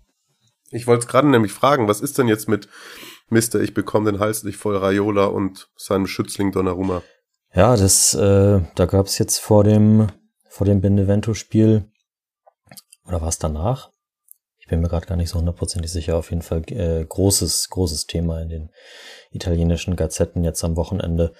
Ich 0.71 0.87
wollte 0.87 1.01
es 1.01 1.07
gerade 1.07 1.27
nämlich 1.27 1.51
fragen, 1.51 1.87
was 1.87 2.01
ist 2.01 2.17
denn 2.17 2.27
jetzt 2.27 2.47
mit 2.47 2.69
Mister, 3.29 3.59
ich 3.59 3.73
bekomme 3.73 4.11
den 4.11 4.19
Hals 4.19 4.43
nicht 4.43 4.57
voll 4.57 4.77
Raiola 4.77 5.25
und 5.25 5.69
seinem 5.75 6.07
Schützling 6.07 6.51
Donnarumma? 6.51 7.01
Ja, 7.53 7.75
das, 7.75 8.13
äh, 8.13 8.61
da 8.75 8.85
gab's 8.85 9.17
jetzt 9.17 9.39
vor 9.39 9.63
dem, 9.63 10.07
vor 10.55 10.65
dem 10.65 10.81
Benevento-Spiel, 10.81 11.91
oder 13.05 13.21
war 13.21 13.27
es 13.27 13.39
danach? 13.39 13.91
ich 14.65 14.69
bin 14.69 14.81
mir 14.81 14.87
gerade 14.87 15.05
gar 15.05 15.15
nicht 15.15 15.29
so 15.29 15.37
hundertprozentig 15.37 15.91
sicher, 15.91 16.17
auf 16.17 16.31
jeden 16.31 16.41
Fall 16.41 16.63
äh, 16.71 17.05
großes, 17.05 17.69
großes 17.69 18.07
Thema 18.07 18.41
in 18.41 18.49
den 18.49 18.71
italienischen 19.29 19.95
Gazetten 19.95 20.43
jetzt 20.43 20.63
am 20.63 20.75
Wochenende. 20.75 21.33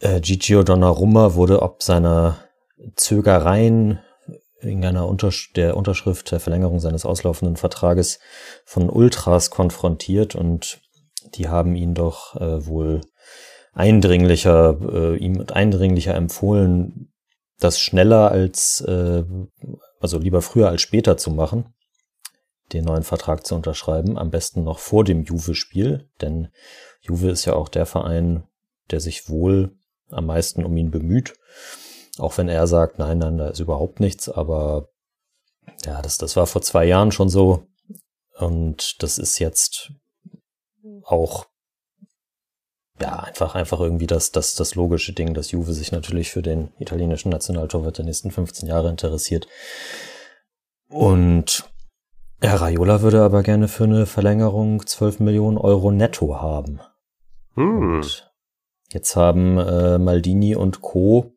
Äh, 0.00 0.20
Gigio 0.20 0.64
Donnarumma 0.64 1.34
wurde 1.34 1.62
ob 1.62 1.84
seiner 1.84 2.38
Zögereien 2.96 4.00
wegen 4.60 4.84
einer 4.84 5.06
Untersch 5.06 5.52
der 5.52 5.76
Unterschrift 5.76 6.32
der 6.32 6.40
Verlängerung 6.40 6.80
seines 6.80 7.04
auslaufenden 7.04 7.54
Vertrages 7.54 8.18
von 8.64 8.90
Ultras 8.90 9.50
konfrontiert 9.50 10.34
und 10.34 10.80
die 11.36 11.48
haben 11.48 11.76
ihn 11.76 11.94
doch 11.94 12.34
äh, 12.34 12.66
wohl 12.66 13.02
eindringlicher, 13.74 14.76
äh, 14.92 15.16
ihm 15.18 15.44
eindringlicher 15.52 16.16
empfohlen, 16.16 17.13
das 17.58 17.80
schneller 17.80 18.30
als, 18.30 18.80
äh, 18.82 19.24
also 20.00 20.18
lieber 20.18 20.42
früher 20.42 20.68
als 20.68 20.82
später 20.82 21.16
zu 21.16 21.30
machen 21.30 21.74
den 22.72 22.84
neuen 22.84 23.02
Vertrag 23.02 23.46
zu 23.46 23.54
unterschreiben, 23.54 24.18
am 24.18 24.30
besten 24.30 24.64
noch 24.64 24.78
vor 24.78 25.04
dem 25.04 25.22
Juve-Spiel, 25.22 26.08
denn 26.20 26.48
Juve 27.00 27.30
ist 27.30 27.44
ja 27.44 27.54
auch 27.54 27.68
der 27.68 27.86
Verein, 27.86 28.44
der 28.90 29.00
sich 29.00 29.28
wohl 29.28 29.76
am 30.10 30.26
meisten 30.26 30.64
um 30.64 30.76
ihn 30.76 30.90
bemüht. 30.90 31.34
Auch 32.18 32.38
wenn 32.38 32.48
er 32.48 32.66
sagt, 32.66 32.98
nein, 32.98 33.18
nein, 33.18 33.38
da 33.38 33.48
ist 33.48 33.60
überhaupt 33.60 34.00
nichts, 34.00 34.28
aber 34.28 34.88
ja, 35.84 36.00
das, 36.00 36.18
das 36.18 36.36
war 36.36 36.46
vor 36.46 36.62
zwei 36.62 36.84
Jahren 36.84 37.12
schon 37.12 37.28
so 37.28 37.66
und 38.38 39.02
das 39.02 39.18
ist 39.18 39.38
jetzt 39.38 39.92
auch 41.02 41.46
ja, 43.00 43.16
einfach, 43.20 43.54
einfach 43.54 43.80
irgendwie 43.80 44.06
das, 44.06 44.30
das, 44.30 44.54
das 44.54 44.74
logische 44.74 45.12
Ding, 45.12 45.34
dass 45.34 45.50
Juve 45.50 45.72
sich 45.72 45.90
natürlich 45.90 46.30
für 46.30 46.42
den 46.42 46.72
italienischen 46.78 47.30
Nationaltorwart 47.30 47.98
der 47.98 48.04
nächsten 48.04 48.30
15 48.30 48.68
Jahre 48.68 48.88
interessiert. 48.88 49.48
Und 50.88 51.68
ja, 52.42 52.56
Raiola 52.56 53.00
würde 53.02 53.22
aber 53.22 53.42
gerne 53.42 53.68
für 53.68 53.84
eine 53.84 54.06
Verlängerung 54.06 54.86
12 54.86 55.20
Millionen 55.20 55.58
Euro 55.58 55.90
netto 55.90 56.40
haben. 56.40 56.80
Hm. 57.54 57.94
Und 57.94 58.30
jetzt 58.92 59.16
haben 59.16 59.58
äh, 59.58 59.98
Maldini 59.98 60.54
und 60.54 60.80
Co. 60.82 61.32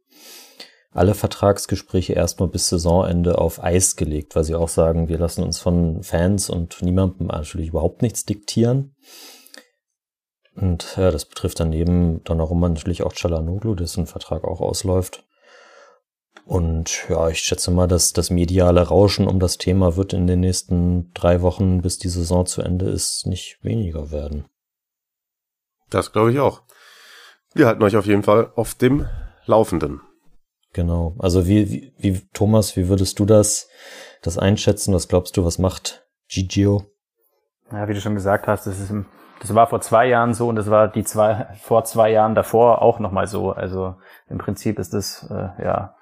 alle 0.92 1.16
Vertragsgespräche 1.16 2.14
erstmal 2.14 2.50
bis 2.50 2.70
Saisonende 2.70 3.38
auf 3.38 3.64
Eis 3.64 3.96
gelegt, 3.96 4.36
weil 4.36 4.44
sie 4.44 4.56
auch 4.56 4.70
sagen, 4.70 5.08
wir 5.08 5.18
lassen 5.18 5.44
uns 5.44 5.60
von 5.60 6.04
Fans 6.04 6.50
und 6.50 6.82
niemandem 6.82 7.28
natürlich 7.28 7.70
überhaupt 7.70 8.02
nichts 8.02 8.26
diktieren. 8.26 8.96
Und 10.58 10.98
ja, 10.98 11.12
das 11.12 11.26
betrifft 11.26 11.60
dann 11.60 11.70
neben 11.70 12.24
Donnarumma 12.24 12.68
natürlich 12.68 13.04
auch 13.04 13.14
Chalanoglu, 13.14 13.76
dessen 13.76 14.08
Vertrag 14.08 14.44
auch 14.44 14.60
ausläuft. 14.60 15.24
Und 16.46 17.08
ja, 17.10 17.30
ich 17.30 17.40
schätze 17.40 17.70
mal, 17.70 17.88
dass 17.88 18.14
das 18.14 18.32
mediale 18.32 18.82
Rauschen 18.82 19.28
um 19.28 19.40
das 19.40 19.58
Thema 19.58 19.98
wird 19.98 20.14
in 20.14 20.26
den 20.26 20.40
nächsten 20.40 21.12
drei 21.14 21.42
Wochen, 21.42 21.82
bis 21.82 22.00
die 22.00 22.10
Saison 22.10 22.46
zu 22.46 22.62
Ende 22.62 22.90
ist, 22.90 23.28
nicht 23.28 23.60
weniger 23.62 24.12
werden. 24.12 24.46
Das 25.90 26.12
glaube 26.12 26.32
ich 26.32 26.40
auch. 26.40 26.64
Wir 27.54 27.68
halten 27.68 27.84
euch 27.84 27.96
auf 27.96 28.06
jeden 28.06 28.24
Fall 28.24 28.52
auf 28.56 28.74
dem 28.74 29.08
Laufenden. 29.46 30.02
Genau. 30.74 31.16
Also 31.20 31.48
wie, 31.48 31.70
wie, 31.70 31.94
wie 31.98 32.28
Thomas, 32.34 32.76
wie 32.76 32.88
würdest 32.88 33.20
du 33.20 33.26
das, 33.26 33.68
das 34.22 34.38
einschätzen? 34.38 34.94
Was 34.94 35.08
glaubst 35.08 35.38
du, 35.38 35.46
was 35.46 35.60
macht 35.60 36.08
Gigio? 36.30 36.86
Ja, 37.72 37.88
wie 37.88 37.94
du 37.94 38.02
schon 38.02 38.16
gesagt 38.16 38.48
hast, 38.48 38.66
das 38.66 38.80
ist 38.80 38.90
im, 38.90 39.06
das 39.40 39.54
war 39.54 39.68
vor 39.68 39.82
zwei 39.82 40.08
Jahren 40.08 40.34
so 40.34 40.48
und 40.48 40.56
das 40.56 40.70
war 40.70 40.88
die 40.88 41.04
zwei 41.04 41.48
vor 41.62 41.84
zwei 41.84 42.12
Jahren 42.12 42.36
davor 42.36 42.82
auch 42.82 43.00
nochmal 43.00 43.28
so. 43.28 43.52
Also 43.52 43.96
im 44.30 44.38
Prinzip 44.38 44.80
ist 44.80 44.94
das 44.94 45.30
äh, 45.30 45.64
ja 45.64 45.96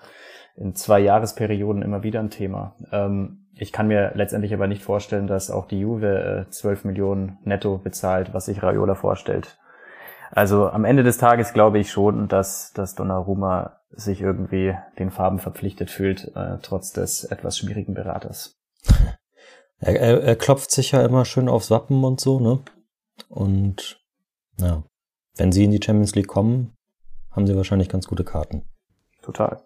in 0.56 0.76
zwei 0.76 1.00
Jahresperioden 1.00 1.82
immer 1.82 2.04
wieder 2.04 2.20
ein 2.20 2.30
Thema. 2.30 2.76
Ähm, 2.92 3.46
ich 3.58 3.72
kann 3.72 3.88
mir 3.88 4.12
letztendlich 4.16 4.54
aber 4.54 4.68
nicht 4.68 4.84
vorstellen, 4.84 5.28
dass 5.28 5.52
auch 5.52 5.68
die 5.68 5.80
Juve 5.80 6.46
äh, 6.48 6.50
12 6.50 6.86
Millionen 6.86 7.38
netto 7.44 7.78
bezahlt, 7.78 8.34
was 8.34 8.46
sich 8.46 8.62
Raiola 8.64 8.96
vorstellt. 8.96 9.58
Also 10.32 10.70
am 10.70 10.86
Ende 10.86 11.04
des 11.04 11.18
Tages 11.18 11.54
glaube 11.54 11.80
ich 11.80 11.92
schon, 11.92 12.28
dass, 12.28 12.74
dass 12.74 12.96
Donnarumma 12.96 13.80
sich 13.92 14.22
irgendwie 14.22 14.76
den 15.00 15.12
Farben 15.12 15.40
verpflichtet 15.40 15.90
fühlt, 15.90 16.36
äh, 16.36 16.58
trotz 16.62 16.92
des 16.92 17.24
etwas 17.24 17.58
schwierigen 17.58 17.94
Beraters. 17.94 18.60
Er, 19.80 20.00
er, 20.00 20.24
er 20.24 20.36
klopft 20.38 20.72
sich 20.72 20.94
ja 20.94 21.04
immer 21.04 21.26
schön 21.26 21.50
aufs 21.50 21.70
Wappen 21.70 22.06
und 22.06 22.22
so, 22.22 22.40
ne? 22.40 22.60
Und 23.36 24.00
ja, 24.60 24.84
wenn 25.36 25.52
sie 25.52 25.66
in 25.66 25.72
die 25.72 25.82
Champions 25.84 26.16
League 26.16 26.28
kommen, 26.28 26.74
haben 27.32 27.46
sie 27.46 27.56
wahrscheinlich 27.56 27.90
ganz 27.90 28.08
gute 28.08 28.24
Karten. 28.24 28.64
Total 29.22 29.62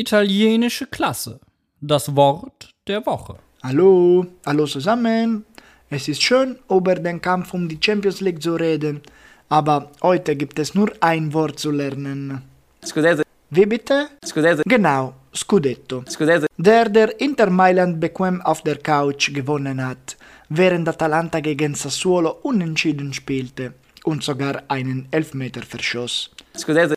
italienische 0.00 0.86
Klasse. 0.86 1.40
Das 1.80 2.16
Wort 2.16 2.70
der 2.86 3.04
Woche. 3.04 3.34
Hallo, 3.62 4.26
hallo 4.46 4.64
zusammen. 4.66 5.44
Es 5.90 6.08
ist 6.08 6.22
schön, 6.22 6.58
über 6.70 6.94
den 6.94 7.20
Kampf 7.20 7.52
um 7.52 7.68
die 7.68 7.78
Champions 7.78 8.20
League 8.20 8.42
zu 8.42 8.54
reden, 8.54 9.02
aber 9.48 9.90
heute 10.02 10.36
gibt 10.36 10.58
es 10.58 10.74
nur 10.74 10.90
ein 11.00 11.34
Wort 11.34 11.58
zu 11.58 11.70
lernen. 11.70 12.42
Scudetto. 12.84 13.22
Wie 13.50 13.66
bitte? 13.66 14.08
Scudetto. 14.24 14.62
Genau, 14.64 15.12
Scudetto. 15.34 16.04
Scudetto. 16.08 16.46
Der 16.56 16.88
der 16.88 17.20
Inter 17.20 17.50
Mailand 17.50 18.00
bequem 18.00 18.40
auf 18.40 18.62
der 18.62 18.78
Couch 18.78 19.34
gewonnen 19.34 19.84
hat, 19.84 20.16
während 20.50 20.88
Atalanta 20.88 21.40
gegen 21.40 21.74
Sassuolo 21.74 22.38
unentschieden 22.42 23.14
spielte 23.14 23.74
und 24.04 24.22
sogar 24.22 24.64
einen 24.68 25.08
Elfmeter 25.10 25.62
verschoss. 25.62 26.30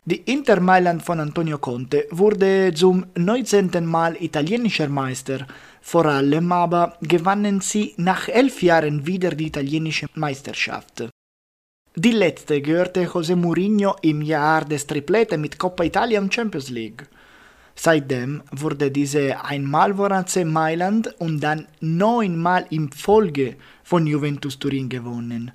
Die 0.04 0.22
Inter 0.32 0.60
Mailand 0.60 1.02
von 1.02 1.20
Antonio 1.20 1.58
Conte 1.58 2.06
wurde 2.10 2.72
zum 2.74 3.06
19. 3.16 3.86
Mal 3.86 4.16
italienischer 4.20 4.88
Meister. 4.88 5.46
Vor 5.80 6.06
allem 6.06 6.50
aber 6.52 6.96
gewannen 7.00 7.60
sie 7.60 7.94
nach 7.96 8.28
elf 8.28 8.62
Jahren 8.62 9.06
wieder 9.06 9.30
die 9.30 9.46
italienische 9.46 10.06
Meisterschaft. 10.14 11.08
Die 11.96 12.10
letzte 12.10 12.60
gehörte 12.60 13.06
José 13.06 13.36
Mourinho 13.36 13.94
im 14.02 14.20
Jahr 14.20 14.64
des 14.64 14.86
Triplete 14.86 15.38
mit 15.38 15.58
Coppa 15.58 15.84
Italia 15.84 16.20
und 16.20 16.34
Champions 16.34 16.70
League. 16.70 17.06
Seitdem 17.76 18.42
wurde 18.52 18.90
diese 18.90 19.44
einmal 19.44 19.92
AC 20.00 20.44
Mailand 20.44 21.14
und 21.18 21.40
dann 21.40 21.66
neunmal 21.80 22.66
in 22.70 22.90
Folge 22.92 23.56
von 23.82 24.06
Juventus 24.06 24.58
Turin 24.58 24.88
gewonnen. 24.88 25.52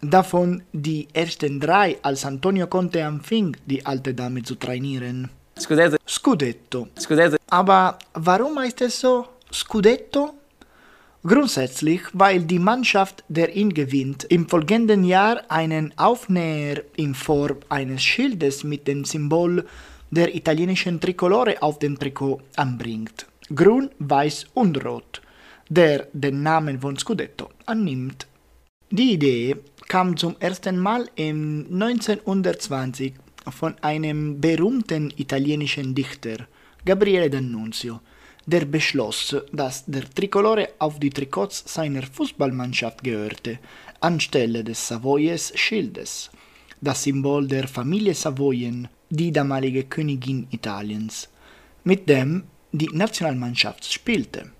Davon 0.00 0.62
die 0.72 1.08
ersten 1.14 1.58
drei, 1.58 1.96
als 2.02 2.26
Antonio 2.26 2.66
Conte 2.66 3.04
anfing, 3.04 3.56
die 3.64 3.84
alte 3.86 4.12
Dame 4.12 4.42
zu 4.42 4.56
trainieren. 4.56 5.30
Scudetto. 5.58 5.96
Scudetto. 6.06 6.88
Scudetto. 6.98 7.36
Aber 7.48 7.98
warum 8.12 8.58
heißt 8.58 8.82
es 8.82 9.00
so 9.00 9.26
Scudetto? 9.52 10.34
Grundsätzlich, 11.26 12.02
weil 12.12 12.42
die 12.42 12.58
Mannschaft, 12.58 13.24
der 13.28 13.56
ihn 13.56 13.72
gewinnt, 13.72 14.24
im 14.24 14.46
folgenden 14.46 15.04
Jahr 15.04 15.40
einen 15.48 15.96
Aufnäher 15.96 16.82
in 16.96 17.14
Form 17.14 17.56
eines 17.70 18.02
Schildes 18.02 18.62
mit 18.62 18.86
dem 18.86 19.06
Symbol 19.06 19.64
der 20.14 20.32
italienischen 20.34 21.00
Trikolore 21.00 21.60
auf 21.60 21.80
dem 21.80 21.98
Trikot 21.98 22.40
anbringt. 22.54 23.26
Grün, 23.52 23.90
Weiß 23.98 24.46
und 24.54 24.82
Rot, 24.84 25.20
der 25.68 26.06
den 26.12 26.42
Namen 26.42 26.80
von 26.80 26.96
Scudetto 26.96 27.50
annimmt. 27.66 28.26
Die 28.90 29.14
Idee 29.14 29.56
kam 29.88 30.16
zum 30.16 30.36
ersten 30.38 30.78
Mal 30.78 31.10
im 31.16 31.66
1920 31.68 33.14
von 33.50 33.74
einem 33.82 34.40
berühmten 34.40 35.12
italienischen 35.16 35.94
Dichter, 35.94 36.46
Gabriele 36.84 37.26
D'Annunzio, 37.26 37.98
der 38.46 38.66
beschloss, 38.66 39.36
dass 39.52 39.84
der 39.86 40.08
Trikolore 40.08 40.68
auf 40.78 41.00
die 41.00 41.10
Trikots 41.10 41.64
seiner 41.66 42.02
Fußballmannschaft 42.02 43.02
gehörte, 43.02 43.58
anstelle 44.00 44.62
des 44.62 44.86
Savoyes 44.86 45.52
Schildes, 45.56 46.30
das 46.80 47.02
Symbol 47.02 47.48
der 47.48 47.66
Familie 47.66 48.14
Savoyen, 48.14 48.88
die 49.16 49.32
damalige 49.32 49.84
Königin 49.84 50.46
Italiens, 50.50 51.28
mit 51.84 52.08
dem 52.08 52.44
die 52.72 52.90
Nationalmannschaft 52.92 53.92
spielte. 53.92 54.50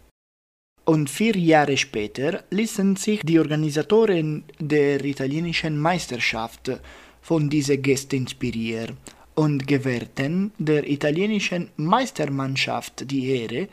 Und 0.85 1.09
vier 1.09 1.37
Jahre 1.37 1.77
später 1.77 2.45
ließen 2.51 2.97
sich 2.97 3.21
die 3.23 3.39
Organisatoren 3.39 4.45
der 4.59 5.03
italienischen 5.05 5.79
Meisterschaft 5.79 6.71
von 7.23 7.49
dieser 7.49 7.79
Geste 7.79 8.17
inspirieren 8.17 8.99
und 9.35 9.67
gewährten 9.67 10.53
der 10.59 10.89
italienischen 10.89 11.71
Meistermannschaft 11.77 13.11
die 13.11 13.31
Ehre, 13.31 13.69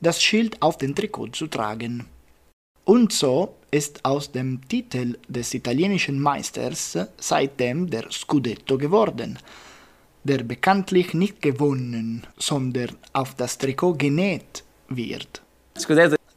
das 0.00 0.20
Schild 0.22 0.60
auf 0.60 0.76
dem 0.76 0.94
Trikot 0.94 1.28
zu 1.28 1.46
tragen. 1.46 2.04
Und 2.84 3.12
so 3.12 3.54
ist 3.70 4.04
aus 4.04 4.30
dem 4.32 4.60
Titel 4.68 5.18
des 5.28 5.54
italienischen 5.54 6.20
Meisters 6.20 6.98
seitdem 7.16 7.88
der 7.88 8.10
Scudetto 8.10 8.76
geworden, 8.76 9.38
der 10.26 10.42
bekanntlich 10.42 11.14
nicht 11.14 11.40
gewonnen, 11.40 12.26
sondern 12.38 12.90
auf 13.12 13.34
das 13.34 13.58
Trikot 13.58 13.94
genäht 13.94 14.64
wird. 14.88 15.42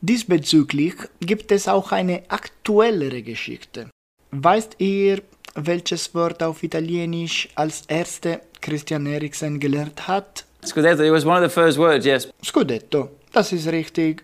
Diesbezüglich 0.01 0.93
gibt 1.19 1.51
es 1.51 1.67
auch 1.67 1.91
eine 1.91 2.23
aktuellere 2.29 3.21
Geschichte. 3.21 3.89
Weißt 4.31 4.75
ihr, 4.77 5.21
welches 5.55 6.13
Wort 6.15 6.41
auf 6.43 6.63
Italienisch 6.63 7.49
als 7.55 7.83
erste 7.87 8.41
Christian 8.61 9.05
Eriksen 9.05 9.59
gelernt 9.59 10.07
hat? 10.07 10.45
Scudetto. 10.65 11.03
It 11.03 11.11
was 11.11 11.25
one 11.25 11.43
of 11.43 11.51
the 11.51 11.53
first 11.53 11.77
words, 11.77 12.05
yes. 12.05 12.29
Scudetto, 12.43 13.09
das 13.31 13.51
ist 13.51 13.67
richtig. 13.67 14.23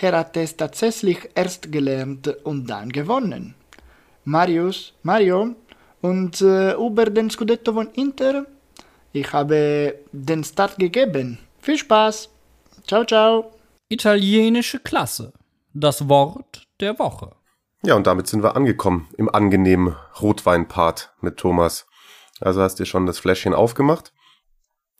Er 0.00 0.12
hat 0.18 0.36
es 0.36 0.56
tatsächlich 0.56 1.18
erst 1.34 1.70
gelernt 1.72 2.28
und 2.44 2.66
dann 2.68 2.90
gewonnen. 2.90 3.54
Marius, 4.24 4.92
Mario, 5.02 5.54
und 6.02 6.40
äh, 6.40 6.74
über 6.74 7.06
den 7.06 7.30
Scudetto 7.30 7.72
von 7.72 7.88
Inter? 7.94 8.46
Ich 9.16 9.32
habe 9.32 9.98
den 10.12 10.44
Start 10.44 10.76
gegeben. 10.76 11.38
Viel 11.60 11.78
Spaß. 11.78 12.28
Ciao, 12.86 13.02
ciao. 13.02 13.50
Italienische 13.88 14.78
Klasse. 14.78 15.32
Das 15.72 16.10
Wort 16.10 16.68
der 16.80 16.98
Woche. 16.98 17.34
Ja, 17.82 17.94
und 17.94 18.06
damit 18.06 18.26
sind 18.26 18.42
wir 18.42 18.56
angekommen 18.56 19.08
im 19.16 19.34
angenehmen 19.34 19.96
Rotwein-Part 20.20 21.14
mit 21.22 21.38
Thomas. 21.38 21.86
Also 22.42 22.60
hast 22.60 22.74
dir 22.74 22.84
schon 22.84 23.06
das 23.06 23.18
Fläschchen 23.18 23.54
aufgemacht. 23.54 24.12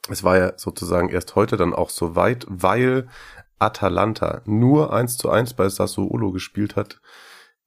Es 0.09 0.23
war 0.23 0.35
ja 0.35 0.53
sozusagen 0.57 1.09
erst 1.09 1.35
heute 1.35 1.55
dann 1.55 1.75
auch 1.75 1.91
so 1.91 2.15
weit, 2.15 2.43
weil 2.49 3.07
Atalanta 3.59 4.41
nur 4.45 4.93
1 4.93 5.17
zu 5.17 5.29
1 5.29 5.53
bei 5.53 5.69
Sassuolo 5.69 6.31
gespielt 6.31 6.75
hat, 6.75 6.99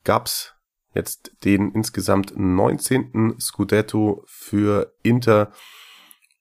gab's 0.03 0.55
jetzt 0.95 1.31
den 1.45 1.71
insgesamt 1.71 2.33
19. 2.37 3.37
Scudetto 3.39 4.25
für 4.27 4.93
Inter 5.05 5.53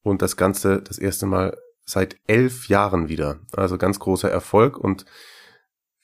und 0.04 0.22
das 0.22 0.38
Ganze 0.38 0.82
das 0.82 0.98
erste 0.98 1.26
Mal 1.26 1.58
seit 1.86 2.18
elf 2.28 2.68
Jahren 2.68 3.10
wieder. 3.10 3.40
Also 3.56 3.78
ganz 3.78 4.00
großer 4.00 4.30
Erfolg 4.30 4.78
und 4.78 5.06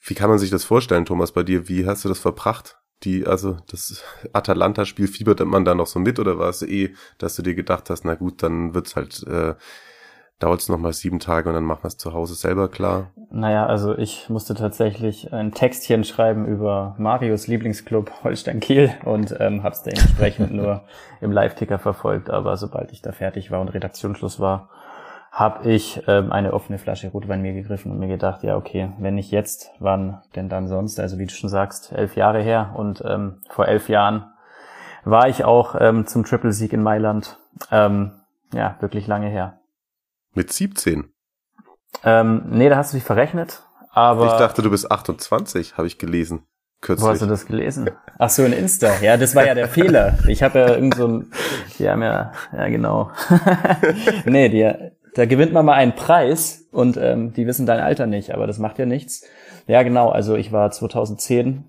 wie 0.00 0.14
kann 0.14 0.30
man 0.30 0.38
sich 0.38 0.50
das 0.50 0.64
vorstellen, 0.64 1.04
Thomas, 1.04 1.32
bei 1.32 1.42
dir? 1.42 1.68
Wie 1.68 1.86
hast 1.86 2.04
du 2.04 2.08
das 2.08 2.18
verbracht? 2.18 2.78
Die, 3.02 3.26
also 3.26 3.58
das 3.68 4.02
Atalanta-Spiel 4.32 5.08
fiebert 5.08 5.44
man 5.44 5.64
da 5.64 5.74
noch 5.74 5.86
so 5.86 5.98
mit 5.98 6.18
oder 6.18 6.38
war 6.38 6.48
es 6.48 6.62
eh, 6.62 6.94
dass 7.18 7.36
du 7.36 7.42
dir 7.42 7.54
gedacht 7.54 7.90
hast, 7.90 8.04
na 8.04 8.14
gut, 8.14 8.42
dann 8.42 8.74
wird's 8.74 8.96
halt, 8.96 9.22
äh, 9.24 9.54
dauert 10.38 10.60
es 10.60 10.68
nochmal 10.68 10.92
sieben 10.92 11.18
Tage 11.18 11.48
und 11.48 11.54
dann 11.54 11.64
machen 11.64 11.82
wir 11.84 11.88
es 11.88 11.96
zu 11.96 12.12
Hause 12.12 12.34
selber 12.34 12.68
klar? 12.68 13.10
Naja, 13.30 13.66
also 13.66 13.96
ich 13.96 14.28
musste 14.28 14.54
tatsächlich 14.54 15.32
ein 15.32 15.52
Textchen 15.52 16.04
schreiben 16.04 16.46
über 16.46 16.94
Marius 16.98 17.46
Lieblingsclub 17.46 18.10
Holstein 18.22 18.60
Kiel 18.60 18.92
und 19.04 19.34
ähm, 19.40 19.62
habe 19.62 19.74
es 19.74 19.82
dementsprechend 19.82 20.52
nur 20.52 20.84
im 21.20 21.32
Live-Ticker 21.32 21.78
verfolgt. 21.78 22.30
Aber 22.30 22.56
sobald 22.56 22.92
ich 22.92 23.02
da 23.02 23.12
fertig 23.12 23.50
war 23.50 23.60
und 23.60 23.68
Redaktionsschluss 23.68 24.38
war, 24.38 24.70
habe 25.32 25.70
ich 25.70 26.02
ähm, 26.06 26.32
eine 26.32 26.54
offene 26.54 26.78
Flasche 26.78 27.08
Rotwein 27.08 27.42
mir 27.42 27.52
gegriffen 27.52 27.92
und 27.92 27.98
mir 27.98 28.08
gedacht, 28.08 28.42
ja 28.42 28.56
okay, 28.56 28.92
wenn 28.98 29.16
nicht 29.16 29.30
jetzt, 29.30 29.70
wann 29.80 30.22
denn 30.34 30.48
dann 30.48 30.68
sonst? 30.68 30.98
Also 30.98 31.18
wie 31.18 31.26
du 31.26 31.34
schon 31.34 31.50
sagst, 31.50 31.92
elf 31.92 32.16
Jahre 32.16 32.42
her 32.42 32.72
und 32.74 33.02
ähm, 33.06 33.40
vor 33.50 33.68
elf 33.68 33.88
Jahren 33.88 34.24
war 35.04 35.28
ich 35.28 35.44
auch 35.44 35.76
ähm, 35.78 36.06
zum 36.06 36.24
Triple-Sieg 36.24 36.72
in 36.72 36.82
Mailand. 36.82 37.38
Ähm, 37.70 38.12
ja, 38.54 38.76
wirklich 38.80 39.06
lange 39.06 39.28
her. 39.28 39.58
Mit 40.36 40.52
17? 40.52 41.10
Ähm, 42.04 42.42
nee, 42.50 42.68
da 42.68 42.76
hast 42.76 42.92
du 42.92 42.98
dich 42.98 43.04
verrechnet, 43.04 43.62
aber... 43.90 44.26
Ich 44.26 44.32
dachte, 44.32 44.60
du 44.60 44.68
bist 44.68 44.90
28, 44.90 45.78
habe 45.78 45.86
ich 45.86 45.96
gelesen. 45.96 46.46
Kürzlich. 46.82 47.06
Wo 47.06 47.10
hast 47.10 47.22
du 47.22 47.26
das 47.26 47.46
gelesen? 47.46 47.88
Ach 48.18 48.28
so, 48.28 48.44
in 48.44 48.52
Insta. 48.52 49.00
Ja, 49.00 49.16
das 49.16 49.34
war 49.34 49.46
ja 49.46 49.54
der 49.54 49.66
Fehler. 49.70 50.18
Ich 50.28 50.42
habe 50.42 50.58
ja 50.58 50.68
irgend 50.74 50.94
so 50.94 51.08
ein... 51.08 51.32
Die 51.78 51.88
haben 51.88 52.02
ja... 52.02 52.32
Ja, 52.52 52.68
genau. 52.68 53.10
nee, 54.26 54.50
die, 54.50 54.70
da 55.14 55.24
gewinnt 55.24 55.54
man 55.54 55.64
mal 55.64 55.72
einen 55.72 55.94
Preis 55.94 56.68
und 56.70 56.98
ähm, 56.98 57.32
die 57.32 57.46
wissen 57.46 57.64
dein 57.64 57.80
Alter 57.80 58.04
nicht, 58.04 58.34
aber 58.34 58.46
das 58.46 58.58
macht 58.58 58.78
ja 58.78 58.84
nichts. 58.84 59.24
Ja, 59.66 59.82
genau, 59.84 60.10
also 60.10 60.36
ich 60.36 60.52
war 60.52 60.70
2010, 60.70 61.64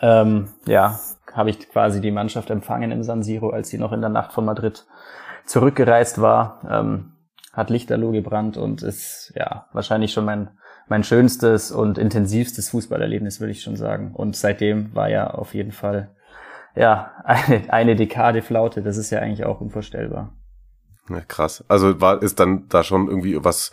ähm, 0.00 0.52
ja, 0.64 1.00
habe 1.34 1.50
ich 1.50 1.68
quasi 1.68 2.00
die 2.00 2.12
Mannschaft 2.12 2.50
empfangen 2.50 2.92
im 2.92 3.02
San 3.02 3.24
Siro, 3.24 3.50
als 3.50 3.68
sie 3.68 3.78
noch 3.78 3.90
in 3.90 4.00
der 4.00 4.10
Nacht 4.10 4.32
von 4.32 4.44
Madrid 4.44 4.86
zurückgereist 5.44 6.20
war. 6.20 6.60
Ähm, 6.70 7.16
hat 7.52 7.70
Lichterloh 7.70 8.12
gebrannt 8.12 8.56
und 8.56 8.82
ist 8.82 9.32
ja 9.34 9.66
wahrscheinlich 9.72 10.12
schon 10.12 10.24
mein 10.24 10.50
mein 10.90 11.04
schönstes 11.04 11.70
und 11.70 11.98
intensivstes 11.98 12.70
Fußballerlebnis, 12.70 13.38
würde 13.38 13.52
ich 13.52 13.62
schon 13.62 13.76
sagen. 13.76 14.12
Und 14.12 14.34
seitdem 14.34 14.92
war 14.92 15.08
ja 15.08 15.30
auf 15.30 15.54
jeden 15.54 15.70
Fall 15.70 16.16
ja 16.74 17.12
eine, 17.24 17.72
eine 17.72 17.96
Dekade 17.96 18.42
Flaute. 18.42 18.82
Das 18.82 18.96
ist 18.96 19.10
ja 19.10 19.20
eigentlich 19.20 19.44
auch 19.44 19.60
unvorstellbar. 19.60 20.34
Ja, 21.08 21.20
krass. 21.20 21.64
Also 21.68 22.00
war 22.00 22.22
ist 22.22 22.40
dann 22.40 22.68
da 22.68 22.82
schon 22.82 23.08
irgendwie 23.08 23.42
was 23.42 23.70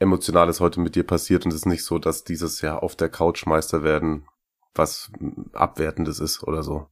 Emotionales 0.00 0.60
heute 0.60 0.80
mit 0.80 0.96
dir 0.96 1.06
passiert 1.06 1.44
und 1.44 1.52
es 1.52 1.58
ist 1.58 1.66
nicht 1.66 1.84
so, 1.84 1.98
dass 1.98 2.24
dieses 2.24 2.60
Jahr 2.60 2.82
auf 2.82 2.96
der 2.96 3.08
Couch 3.08 3.46
Meister 3.46 3.84
werden 3.84 4.26
was 4.74 5.12
abwertendes 5.52 6.18
ist 6.18 6.42
oder 6.42 6.64
so. 6.64 6.88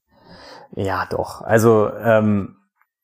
Ja, 0.74 1.06
doch. 1.10 1.42
Also 1.42 1.92
ähm, 1.92 2.56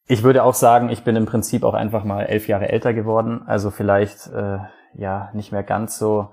ich 0.08 0.22
würde 0.22 0.42
auch 0.42 0.54
sagen, 0.54 0.88
ich 0.88 1.04
bin 1.04 1.16
im 1.16 1.26
Prinzip 1.26 1.62
auch 1.64 1.74
einfach 1.74 2.02
mal 2.04 2.22
elf 2.24 2.48
Jahre 2.48 2.70
älter 2.70 2.94
geworden. 2.94 3.42
Also 3.46 3.70
vielleicht 3.70 4.26
äh, 4.28 4.58
ja 4.94 5.30
nicht 5.34 5.52
mehr 5.52 5.62
ganz 5.62 5.98
so 5.98 6.30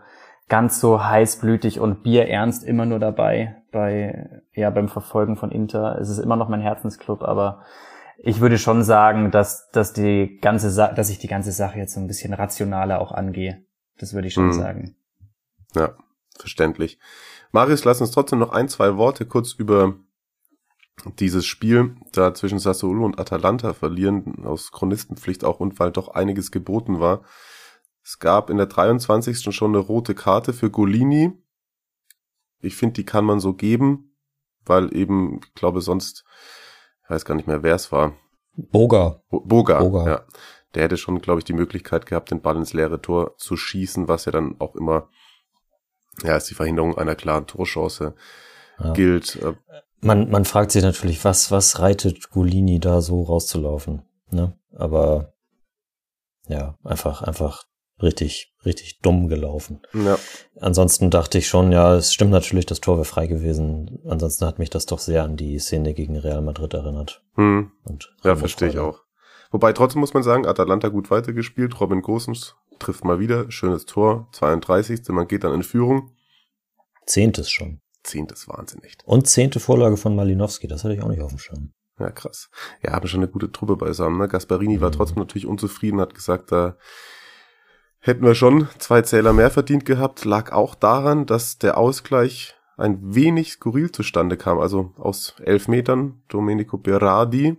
ganz 0.48 0.80
so 0.80 1.04
heißblütig 1.04 1.80
und 1.80 2.04
bierernst 2.04 2.64
immer 2.64 2.86
nur 2.86 3.00
dabei 3.00 3.58
bei 3.72 4.42
ja 4.54 4.70
beim 4.70 4.88
Verfolgen 4.88 5.36
von 5.36 5.52
Inter. 5.52 5.98
Es 6.00 6.10
ist 6.10 6.20
immer 6.20 6.36
noch 6.36 6.50
mein 6.50 6.62
Herzensclub, 6.62 7.22
aber 7.24 7.64
ich 8.18 8.40
würde 8.40 8.58
schon 8.58 8.84
sagen, 8.84 9.32
dass 9.32 9.70
dass 9.72 9.92
die 9.92 10.38
ganze 10.42 10.70
Sa 10.70 10.94
dass 10.94 11.10
ich 11.10 11.20
die 11.20 11.28
ganze 11.28 11.52
Sache 11.52 11.78
jetzt 11.80 11.94
so 11.94 12.00
ein 12.00 12.08
bisschen 12.08 12.34
rationaler 12.34 13.02
auch 13.02 13.12
angehe. 13.12 13.64
Das 14.00 14.14
würde 14.14 14.28
ich 14.28 14.34
schon 14.34 14.48
Mhm. 14.48 14.54
sagen. 14.54 14.96
Ja, 15.76 15.90
verständlich. 16.38 17.00
Marius, 17.52 17.84
lass 17.84 18.02
uns 18.02 18.12
trotzdem 18.12 18.40
noch 18.40 18.52
ein, 18.52 18.68
zwei 18.70 18.96
Worte 18.98 19.26
kurz 19.26 19.54
über 19.54 19.96
dieses 21.20 21.46
Spiel 21.46 21.96
da 22.14 22.34
zwischen 22.34 22.60
Sassuolo 22.60 23.06
und 23.06 23.20
Atalanta 23.20 23.74
verlieren, 23.74 24.46
aus 24.46 24.72
Chronistenpflicht 24.72 25.44
auch 25.44 25.60
und 25.60 25.80
weil 25.80 25.92
doch 25.92 26.10
einiges 26.10 26.52
geboten 26.52 27.00
war. 27.00 27.24
Es 28.04 28.20
gab 28.20 28.50
in 28.50 28.58
der 28.58 28.68
23. 28.68 29.54
schon 29.54 29.72
eine 29.72 29.80
rote 29.80 30.16
Karte 30.16 30.54
für 30.54 30.70
Golini. 30.70 31.32
Ich 32.60 32.76
finde, 32.76 32.94
die 32.94 33.06
kann 33.06 33.26
man 33.26 33.40
so 33.40 33.54
geben, 33.54 34.16
weil 34.66 34.96
eben, 34.96 35.40
ich 35.44 35.54
glaube 35.54 35.82
sonst, 35.82 36.24
ich 37.04 37.10
weiß 37.10 37.26
gar 37.26 37.36
nicht 37.36 37.48
mehr, 37.48 37.62
wer 37.64 37.76
es 37.76 37.92
war. 37.92 38.16
Boga. 38.56 39.22
Bo- 39.30 39.42
Boga, 39.42 39.80
Boga. 39.80 40.08
ja. 40.08 40.26
Der 40.74 40.84
hätte 40.84 40.98
schon, 40.98 41.20
glaube 41.22 41.40
ich, 41.40 41.46
die 41.46 41.54
Möglichkeit 41.54 42.06
gehabt, 42.06 42.32
den 42.32 42.42
Ball 42.42 42.58
ins 42.58 42.74
leere 42.74 43.02
Tor 43.02 43.36
zu 43.38 43.56
schießen, 43.58 44.08
was 44.08 44.26
ja 44.26 44.32
dann 44.32 44.56
auch 44.60 44.76
immer, 44.76 45.10
ja, 46.24 46.34
als 46.34 46.46
die 46.46 46.54
Verhinderung 46.56 46.98
einer 46.98 47.16
klaren 47.16 47.48
Torchance 47.48 48.16
Ja. 48.80 48.94
gilt. 48.94 49.40
Man, 50.02 50.30
man 50.30 50.46
fragt 50.46 50.72
sich 50.72 50.84
natürlich, 50.84 51.24
was, 51.26 51.52
was 51.52 51.80
reitet 51.80 52.30
Golini 52.30 52.80
da 52.80 53.02
so 53.02 53.24
rauszulaufen, 53.24 54.04
ne? 54.30 54.58
Aber, 54.72 55.34
ja, 56.48 56.78
einfach, 56.84 57.22
einfach 57.24 57.64
richtig, 58.02 58.54
richtig 58.66 59.00
dumm 59.00 59.30
gelaufen. 59.30 59.82
Ja, 59.94 60.20
Ansonsten 60.60 61.10
dachte 61.10 61.38
ich 61.38 61.48
schon, 61.48 61.72
ja, 61.72 61.96
es 61.96 62.14
stimmt 62.14 62.32
natürlich, 62.32 62.66
das 62.66 62.82
Tor 62.82 62.98
wäre 62.98 63.06
frei 63.06 63.26
gewesen. 63.28 64.00
Ansonsten 64.06 64.46
hat 64.46 64.60
mich 64.60 64.70
das 64.70 64.86
doch 64.86 65.00
sehr 65.00 65.24
an 65.24 65.38
die 65.38 65.58
Szene 65.60 65.94
gegen 65.94 66.18
Real 66.18 66.42
Madrid 66.42 66.74
erinnert. 66.74 67.24
hm, 67.36 67.72
Und 67.86 68.14
ja 68.24 68.36
verstehe 68.36 68.70
ich 68.70 68.78
auch. 68.80 69.00
Wobei 69.52 69.72
trotzdem 69.74 70.02
muss 70.02 70.14
man 70.14 70.24
sagen, 70.24 70.46
Atalanta 70.46 70.90
gut 70.90 71.10
weitergespielt. 71.10 71.80
Robin 71.80 72.02
Gosens 72.02 72.56
trifft 72.80 73.06
mal 73.06 73.20
wieder. 73.20 73.50
Schönes 73.50 73.86
Tor. 73.86 74.28
32. 74.34 75.02
Man 75.10 75.28
geht 75.28 75.46
dann 75.46 75.54
in 75.54 75.64
Führung. 75.64 76.12
Zehntes 77.06 77.50
schon. 77.50 77.80
Zehntes 78.06 78.48
Wahnsinn 78.48 78.84
echt. 78.84 79.04
Und 79.06 79.28
zehnte 79.28 79.60
Vorlage 79.60 79.98
von 79.98 80.16
Malinowski, 80.16 80.68
das 80.68 80.84
hatte 80.84 80.94
ich 80.94 81.02
auch 81.02 81.08
nicht 81.10 81.22
auf 81.22 81.32
dem 81.32 81.40
Schirm. 81.40 81.74
Ja, 82.00 82.12
krass. 82.12 82.50
Ja, 82.84 82.92
haben 82.94 83.08
schon 83.08 83.22
eine 83.22 83.32
gute 83.32 83.52
Truppe 83.52 83.78
beisammen. 83.78 84.18
Ne? 84.20 84.28
Gasparini 84.28 84.82
war 84.82 84.90
Mhm. 84.90 84.94
trotzdem 84.94 85.20
natürlich 85.20 85.46
unzufrieden, 85.48 86.00
hat 86.02 86.14
gesagt, 86.14 86.52
da 86.52 86.78
hätten 88.00 88.24
wir 88.24 88.36
schon 88.36 88.68
zwei 88.78 89.02
Zähler 89.02 89.34
mehr 89.34 89.50
verdient 89.50 89.86
gehabt. 89.86 90.26
Lag 90.26 90.52
auch 90.52 90.76
daran, 90.76 91.26
dass 91.26 91.58
der 91.58 91.78
Ausgleich 91.78 92.54
ein 92.78 93.16
wenig 93.16 93.54
skurril 93.54 93.92
zustande 93.92 94.36
kam. 94.38 94.60
Also 94.60 94.94
aus 94.98 95.36
elf 95.44 95.68
Metern, 95.68 96.22
Domenico 96.28 96.78
Berardi, 96.78 97.58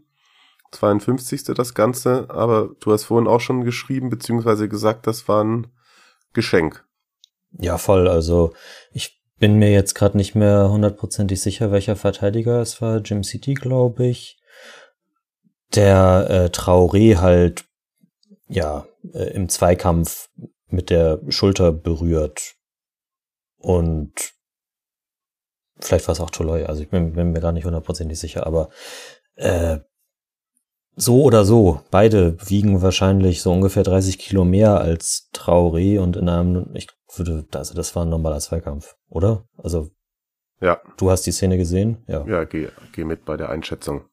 52. 0.73 1.55
das 1.55 1.75
Ganze. 1.75 2.27
Aber 2.29 2.71
du 2.81 2.93
hast 2.93 3.05
vorhin 3.05 3.27
auch 3.27 3.41
schon 3.41 3.65
geschrieben, 3.65 4.11
beziehungsweise 4.11 4.69
gesagt, 4.69 5.07
das 5.07 5.27
war 5.29 5.43
ein 5.43 5.69
Geschenk. 6.35 6.85
Ja, 7.53 7.79
voll. 7.79 8.07
Also 8.07 8.53
ich 8.93 9.16
bin 9.39 9.59
mir 9.59 9.71
jetzt 9.71 9.95
gerade 9.95 10.17
nicht 10.17 10.35
mehr 10.35 10.71
hundertprozentig 10.71 11.41
sicher, 11.41 11.71
welcher 11.71 11.97
Verteidiger 11.97 12.61
es 12.61 12.81
war. 12.81 12.99
Jim 12.99 13.23
City, 13.23 13.55
glaube 13.55 14.07
ich. 14.07 14.39
Der 15.75 16.27
äh, 16.31 16.45
Traoré 16.47 17.17
halt 17.17 17.65
ja 18.49 18.87
äh, 19.13 19.31
im 19.31 19.49
Zweikampf 19.49 20.29
mit 20.69 20.91
der 20.91 21.21
Schulter 21.29 21.73
berührt. 21.73 22.55
Und 23.59 24.13
vielleicht 25.79 26.07
war 26.09 26.13
es 26.13 26.21
auch 26.21 26.31
Toloi, 26.31 26.65
also 26.65 26.83
ich 26.83 26.89
bin, 26.89 27.13
bin 27.15 27.33
mir 27.33 27.41
gar 27.41 27.53
nicht 27.53 27.65
hundertprozentig 27.65 28.19
sicher, 28.19 28.47
aber 28.47 28.71
äh, 29.35 29.79
so 30.97 31.23
oder 31.23 31.45
so, 31.45 31.83
beide 31.91 32.37
wiegen 32.49 32.81
wahrscheinlich 32.81 33.43
so 33.43 33.53
ungefähr 33.53 33.83
30 33.83 34.19
Kilo 34.19 34.45
mehr 34.45 34.81
als 34.81 35.29
Traoré 35.35 36.01
und 36.01 36.17
in 36.17 36.29
einem, 36.29 36.71
ich 36.75 36.89
würde, 37.15 37.47
also 37.53 37.75
das 37.75 37.95
war 37.95 38.05
ein 38.05 38.09
normaler 38.09 38.41
Zweikampf, 38.41 38.97
oder? 39.09 39.47
Also 39.59 39.91
Ja, 40.61 40.81
du 40.97 41.11
hast 41.11 41.23
die 41.23 41.33
Szene 41.33 41.59
gesehen? 41.59 42.03
Ja. 42.09 42.27
ja, 42.27 42.45
geh, 42.45 42.69
geh 42.93 43.05
mit 43.05 43.27
bei 43.27 43.37
der 43.37 43.51
Einschätzung. 43.51 44.07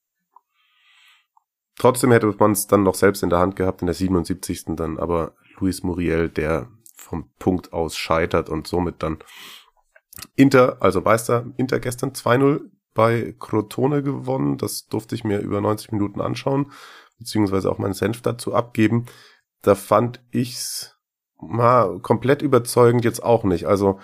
Trotzdem 1.80 2.12
hätte 2.12 2.28
man 2.38 2.52
es 2.52 2.68
dann 2.68 2.84
noch 2.84 2.96
selbst 2.96 3.24
in 3.24 3.30
der 3.30 3.40
Hand 3.40 3.56
gehabt 3.56 3.82
in 3.82 3.88
der 3.88 3.96
77. 3.96 4.76
dann, 4.76 5.00
aber 5.00 5.34
Luis 5.58 5.84
Muriel, 5.84 6.30
der 6.30 6.68
vom 6.96 7.32
Punkt 7.40 7.74
aus 7.74 7.96
scheitert 7.96 8.50
und 8.50 8.68
somit 8.68 9.02
dann 9.02 9.20
Inter, 10.36 10.78
also 10.82 11.02
Meister, 11.02 11.46
Inter 11.58 11.80
gestern 11.80 12.12
2-0 12.12 12.70
bei 12.94 13.36
Crotone 13.40 14.04
gewonnen. 14.04 14.58
Das 14.58 14.88
durfte 14.88 15.16
ich 15.16 15.24
mir 15.24 15.40
über 15.40 15.62
90 15.62 15.92
Minuten 15.92 16.22
anschauen, 16.22 16.72
beziehungsweise 17.18 17.72
auch 17.72 17.78
meinen 17.78 17.94
Senf 17.94 18.22
dazu 18.22 18.54
abgeben. 18.54 19.06
Da 19.62 19.76
fand 19.76 20.22
ich's 20.32 20.98
mal 21.40 22.00
komplett 22.00 22.42
überzeugend 22.42 23.04
jetzt 23.04 23.24
auch 23.24 23.44
nicht. 23.44 23.66
Also 23.66 24.00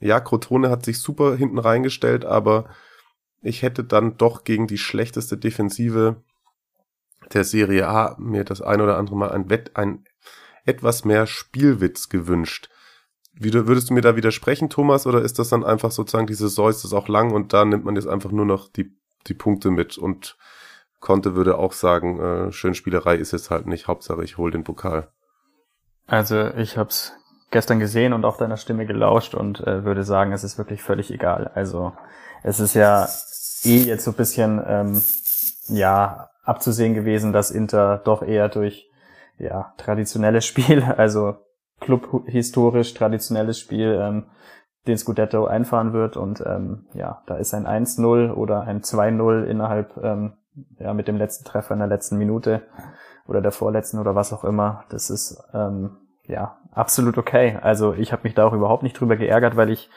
ja, 0.00 0.20
Crotone 0.20 0.70
hat 0.70 0.84
sich 0.84 1.00
super 1.00 1.36
hinten 1.36 1.58
reingestellt, 1.58 2.24
aber 2.24 2.68
ich 3.40 3.62
hätte 3.62 3.84
dann 3.84 4.16
doch 4.16 4.44
gegen 4.44 4.66
die 4.66 4.78
schlechteste 4.78 5.36
Defensive 5.36 6.22
der 7.32 7.44
Serie 7.44 7.88
A 7.88 8.16
mir 8.18 8.44
das 8.44 8.62
ein 8.62 8.80
oder 8.80 8.98
andere 8.98 9.16
Mal 9.16 9.32
ein, 9.32 9.50
Wett, 9.50 9.76
ein 9.76 10.04
etwas 10.64 11.04
mehr 11.04 11.26
Spielwitz 11.26 12.08
gewünscht. 12.08 12.70
Wieder, 13.34 13.66
würdest 13.66 13.90
du 13.90 13.94
mir 13.94 14.02
da 14.02 14.14
widersprechen, 14.14 14.68
Thomas, 14.68 15.06
oder 15.06 15.22
ist 15.22 15.38
das 15.38 15.48
dann 15.48 15.64
einfach 15.64 15.90
sozusagen, 15.90 16.26
die 16.26 16.34
Saison 16.34 16.68
ist 16.68 16.92
auch 16.92 17.08
lang 17.08 17.32
und 17.32 17.52
da 17.52 17.64
nimmt 17.64 17.84
man 17.84 17.96
jetzt 17.96 18.06
einfach 18.06 18.30
nur 18.30 18.44
noch 18.44 18.68
die, 18.68 18.94
die 19.26 19.34
Punkte 19.34 19.70
mit 19.70 19.96
und 19.96 20.36
Conte 21.00 21.34
würde 21.34 21.58
auch 21.58 21.72
sagen, 21.72 22.20
äh, 22.20 22.52
Schönspielerei 22.52 23.16
ist 23.16 23.32
jetzt 23.32 23.50
halt 23.50 23.66
nicht, 23.66 23.88
Hauptsache 23.88 24.22
ich 24.22 24.38
hol 24.38 24.50
den 24.50 24.64
Pokal. 24.64 25.08
Also 26.06 26.48
ich 26.56 26.76
habe 26.76 26.90
es 26.90 27.12
gestern 27.50 27.80
gesehen 27.80 28.12
und 28.12 28.24
auch 28.24 28.36
deiner 28.36 28.56
Stimme 28.56 28.86
gelauscht 28.86 29.34
und 29.34 29.60
äh, 29.66 29.84
würde 29.84 30.04
sagen, 30.04 30.32
es 30.32 30.44
ist 30.44 30.58
wirklich 30.58 30.82
völlig 30.82 31.10
egal. 31.10 31.50
Also 31.54 31.92
es 32.42 32.60
ist 32.60 32.74
ja 32.74 33.08
eh 33.64 33.78
jetzt 33.78 34.04
so 34.04 34.12
ein 34.12 34.16
bisschen 34.16 34.62
ähm, 34.66 35.02
ja 35.68 36.30
abzusehen 36.44 36.94
gewesen, 36.94 37.32
dass 37.32 37.50
Inter 37.50 37.98
doch 37.98 38.22
eher 38.22 38.48
durch 38.48 38.90
ja 39.38 39.74
traditionelles 39.76 40.44
Spiel, 40.44 40.82
also 40.96 41.36
clubhistorisch 41.82 42.94
traditionelles 42.94 43.58
Spiel, 43.58 43.98
ähm, 44.00 44.24
den 44.86 44.98
Scudetto 44.98 45.46
einfahren 45.46 45.92
wird 45.92 46.16
und 46.16 46.42
ähm, 46.44 46.86
ja, 46.94 47.22
da 47.26 47.36
ist 47.36 47.54
ein 47.54 47.66
1-0 47.66 48.32
oder 48.32 48.62
ein 48.62 48.80
2-0 48.80 49.44
innerhalb 49.44 49.96
ähm, 50.02 50.32
ja 50.78 50.92
mit 50.92 51.08
dem 51.08 51.16
letzten 51.16 51.44
Treffer 51.44 51.74
in 51.74 51.80
der 51.80 51.88
letzten 51.88 52.18
Minute 52.18 52.62
oder 53.26 53.40
der 53.40 53.52
vorletzten 53.52 53.98
oder 53.98 54.14
was 54.14 54.32
auch 54.32 54.44
immer. 54.44 54.84
Das 54.88 55.08
ist 55.08 55.40
ähm, 55.54 55.98
ja 56.26 56.58
absolut 56.72 57.16
okay. 57.16 57.58
Also 57.62 57.94
ich 57.94 58.12
habe 58.12 58.22
mich 58.24 58.34
da 58.34 58.44
auch 58.44 58.52
überhaupt 58.52 58.82
nicht 58.82 58.98
drüber 58.98 59.16
geärgert, 59.16 59.56
weil 59.56 59.70
ich 59.70 59.88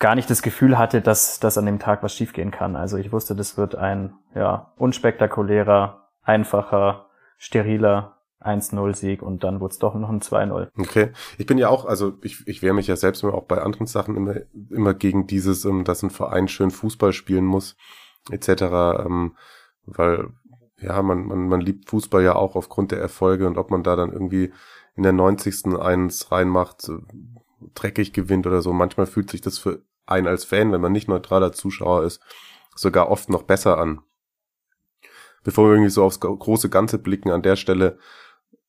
gar 0.00 0.16
nicht 0.16 0.30
das 0.30 0.42
Gefühl 0.42 0.78
hatte, 0.78 1.00
dass 1.00 1.38
dass 1.38 1.56
an 1.56 1.66
dem 1.66 1.78
Tag 1.78 2.02
was 2.02 2.12
schiefgehen 2.12 2.50
kann. 2.50 2.74
Also 2.74 2.96
ich 2.96 3.12
wusste, 3.12 3.36
das 3.36 3.56
wird 3.56 3.76
ein 3.76 4.14
ja 4.34 4.72
unspektakulärer, 4.78 6.08
einfacher, 6.24 7.06
steriler 7.36 8.17
1-0-Sieg 8.40 9.22
und 9.22 9.42
dann 9.42 9.60
wurde 9.60 9.72
es 9.72 9.78
doch 9.78 9.94
noch 9.94 10.10
ein 10.10 10.20
2-0. 10.20 10.68
Okay. 10.78 11.10
Ich 11.38 11.46
bin 11.46 11.58
ja 11.58 11.68
auch, 11.68 11.84
also 11.84 12.14
ich, 12.22 12.46
ich 12.46 12.62
wehre 12.62 12.74
mich 12.74 12.86
ja 12.86 12.96
selbst 12.96 13.22
immer 13.22 13.34
auch 13.34 13.44
bei 13.44 13.60
anderen 13.60 13.86
Sachen 13.86 14.16
immer, 14.16 14.36
immer 14.70 14.94
gegen 14.94 15.26
dieses, 15.26 15.64
ähm, 15.64 15.84
dass 15.84 16.02
ein 16.02 16.10
Verein 16.10 16.48
schön 16.48 16.70
Fußball 16.70 17.12
spielen 17.12 17.44
muss, 17.44 17.76
etc. 18.30 18.48
Ähm, 19.04 19.36
weil 19.86 20.30
ja, 20.80 21.02
man, 21.02 21.26
man, 21.26 21.48
man 21.48 21.60
liebt 21.60 21.90
Fußball 21.90 22.22
ja 22.22 22.36
auch 22.36 22.54
aufgrund 22.54 22.92
der 22.92 23.00
Erfolge 23.00 23.46
und 23.46 23.58
ob 23.58 23.70
man 23.70 23.82
da 23.82 23.96
dann 23.96 24.12
irgendwie 24.12 24.52
in 24.94 25.02
der 25.02 25.12
90. 25.12 25.76
eins 25.78 26.30
reinmacht, 26.30 26.88
äh, 26.88 26.98
dreckig 27.74 28.12
gewinnt 28.12 28.46
oder 28.46 28.62
so. 28.62 28.72
Manchmal 28.72 29.06
fühlt 29.06 29.30
sich 29.30 29.40
das 29.40 29.58
für 29.58 29.82
einen 30.06 30.28
als 30.28 30.44
Fan, 30.44 30.72
wenn 30.72 30.80
man 30.80 30.92
nicht 30.92 31.08
neutraler 31.08 31.52
Zuschauer 31.52 32.04
ist, 32.04 32.20
sogar 32.74 33.08
oft 33.08 33.28
noch 33.28 33.42
besser 33.42 33.78
an. 33.78 34.00
Bevor 35.42 35.66
wir 35.66 35.72
irgendwie 35.72 35.90
so 35.90 36.04
aufs 36.04 36.20
große 36.20 36.68
Ganze 36.68 36.98
blicken, 36.98 37.30
an 37.30 37.42
der 37.42 37.56
Stelle 37.56 37.98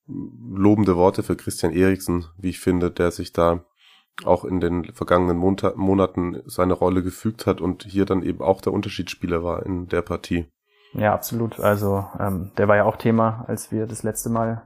lobende 0.10 0.96
Worte 0.96 1.24
für 1.24 1.36
Christian 1.36 1.74
Eriksen, 1.74 2.26
wie 2.38 2.50
ich 2.50 2.60
finde, 2.60 2.92
der 2.92 3.12
sich 3.12 3.32
da 3.32 3.64
auch 4.26 4.44
in 4.44 4.60
den 4.60 4.86
vergangenen 4.94 5.38
Monta 5.38 5.74
Monaten 5.76 6.42
seine 6.46 6.74
Rolle 6.74 7.04
gefügt 7.04 7.46
hat 7.46 7.62
und 7.62 7.84
hier 7.84 8.06
dann 8.06 8.24
eben 8.24 8.42
auch 8.42 8.62
der 8.62 8.74
Unterschiedsspieler 8.74 9.44
war 9.44 9.66
in 9.66 9.88
der 9.88 10.02
Partie. 10.02 10.52
Ja, 10.94 11.14
absolut. 11.14 11.60
Also 11.60 12.06
ähm, 12.20 12.52
der 12.58 12.68
war 12.68 12.76
ja 12.76 12.86
auch 12.86 12.98
Thema, 12.98 13.46
als 13.48 13.72
wir 13.72 13.86
das 13.86 14.04
letzte 14.04 14.30
Mal 14.30 14.64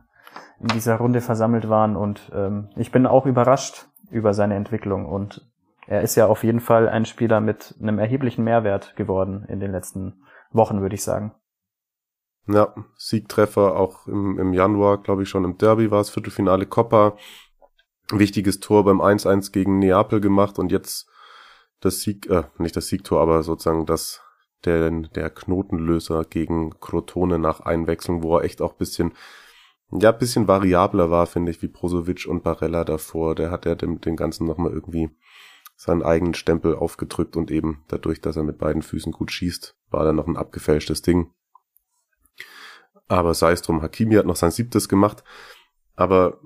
in 0.59 0.69
dieser 0.69 0.95
Runde 0.95 1.21
versammelt 1.21 1.69
waren 1.69 1.95
und 1.95 2.31
ähm, 2.33 2.69
ich 2.75 2.91
bin 2.91 3.05
auch 3.05 3.25
überrascht 3.25 3.87
über 4.09 4.33
seine 4.33 4.55
Entwicklung 4.55 5.05
und 5.05 5.47
er 5.85 6.01
ist 6.01 6.15
ja 6.15 6.27
auf 6.27 6.43
jeden 6.43 6.61
Fall 6.61 6.87
ein 6.87 7.05
Spieler 7.05 7.41
mit 7.41 7.75
einem 7.81 7.99
erheblichen 7.99 8.43
Mehrwert 8.43 8.95
geworden 8.95 9.45
in 9.49 9.59
den 9.59 9.71
letzten 9.71 10.23
Wochen, 10.51 10.81
würde 10.81 10.95
ich 10.95 11.03
sagen. 11.03 11.33
Ja, 12.47 12.75
Siegtreffer 12.97 13.75
auch 13.75 14.07
im, 14.07 14.37
im 14.37 14.53
Januar, 14.53 15.01
glaube 15.01 15.23
ich 15.23 15.29
schon 15.29 15.45
im 15.45 15.57
Derby 15.57 15.91
war 15.91 16.01
es, 16.01 16.09
Viertelfinale 16.09 16.65
Coppa. 16.65 17.17
wichtiges 18.11 18.59
Tor 18.59 18.83
beim 18.83 19.01
1-1 19.01 19.51
gegen 19.53 19.79
Neapel 19.79 20.19
gemacht 20.19 20.59
und 20.59 20.71
jetzt 20.71 21.07
das 21.79 22.01
Sieg, 22.01 22.29
äh, 22.29 22.43
nicht 22.57 22.75
das 22.75 22.87
Siegtor, 22.87 23.21
aber 23.21 23.43
sozusagen 23.43 23.85
das, 23.85 24.21
der, 24.65 24.89
der 24.91 25.29
Knotenlöser 25.29 26.25
gegen 26.25 26.79
Crotone 26.79 27.39
nach 27.39 27.61
Einwechslung, 27.61 28.23
wo 28.23 28.37
er 28.37 28.43
echt 28.43 28.61
auch 28.61 28.73
bisschen, 28.73 29.13
ja, 29.91 30.11
bisschen 30.11 30.47
variabler 30.47 31.11
war, 31.11 31.27
finde 31.27 31.51
ich, 31.51 31.61
wie 31.61 31.67
Brozovic 31.67 32.25
und 32.27 32.43
Barella 32.43 32.83
davor. 32.83 33.35
Der 33.35 33.51
hat 33.51 33.65
ja 33.65 33.75
dem, 33.75 34.01
dem 34.01 34.15
Ganzen 34.15 34.45
nochmal 34.47 34.71
irgendwie 34.71 35.09
seinen 35.75 36.03
eigenen 36.03 36.33
Stempel 36.33 36.75
aufgedrückt 36.75 37.35
und 37.35 37.51
eben 37.51 37.83
dadurch, 37.87 38.21
dass 38.21 38.35
er 38.35 38.43
mit 38.43 38.57
beiden 38.57 38.81
Füßen 38.81 39.11
gut 39.11 39.31
schießt, 39.31 39.75
war 39.89 40.03
dann 40.03 40.15
noch 40.15 40.27
ein 40.27 40.37
abgefälschtes 40.37 41.01
Ding. 41.01 41.31
Aber 43.07 43.33
sei 43.33 43.51
es 43.51 43.61
drum, 43.61 43.81
Hakimi 43.81 44.15
hat 44.15 44.25
noch 44.25 44.35
sein 44.35 44.51
siebtes 44.51 44.89
gemacht. 44.89 45.23
Aber 45.95 46.39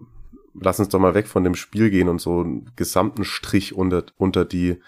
lass 0.53 0.79
uns 0.79 0.89
doch 0.89 0.99
mal 0.99 1.13
weg 1.13 1.27
von 1.27 1.43
dem 1.43 1.55
Spiel 1.55 1.89
gehen 1.89 2.09
und 2.09 2.19
so 2.19 2.41
einen 2.41 2.71
gesamten 2.75 3.23
Strich 3.23 3.75
unter, 3.75 4.03
unter 4.17 4.45
die 4.45 4.81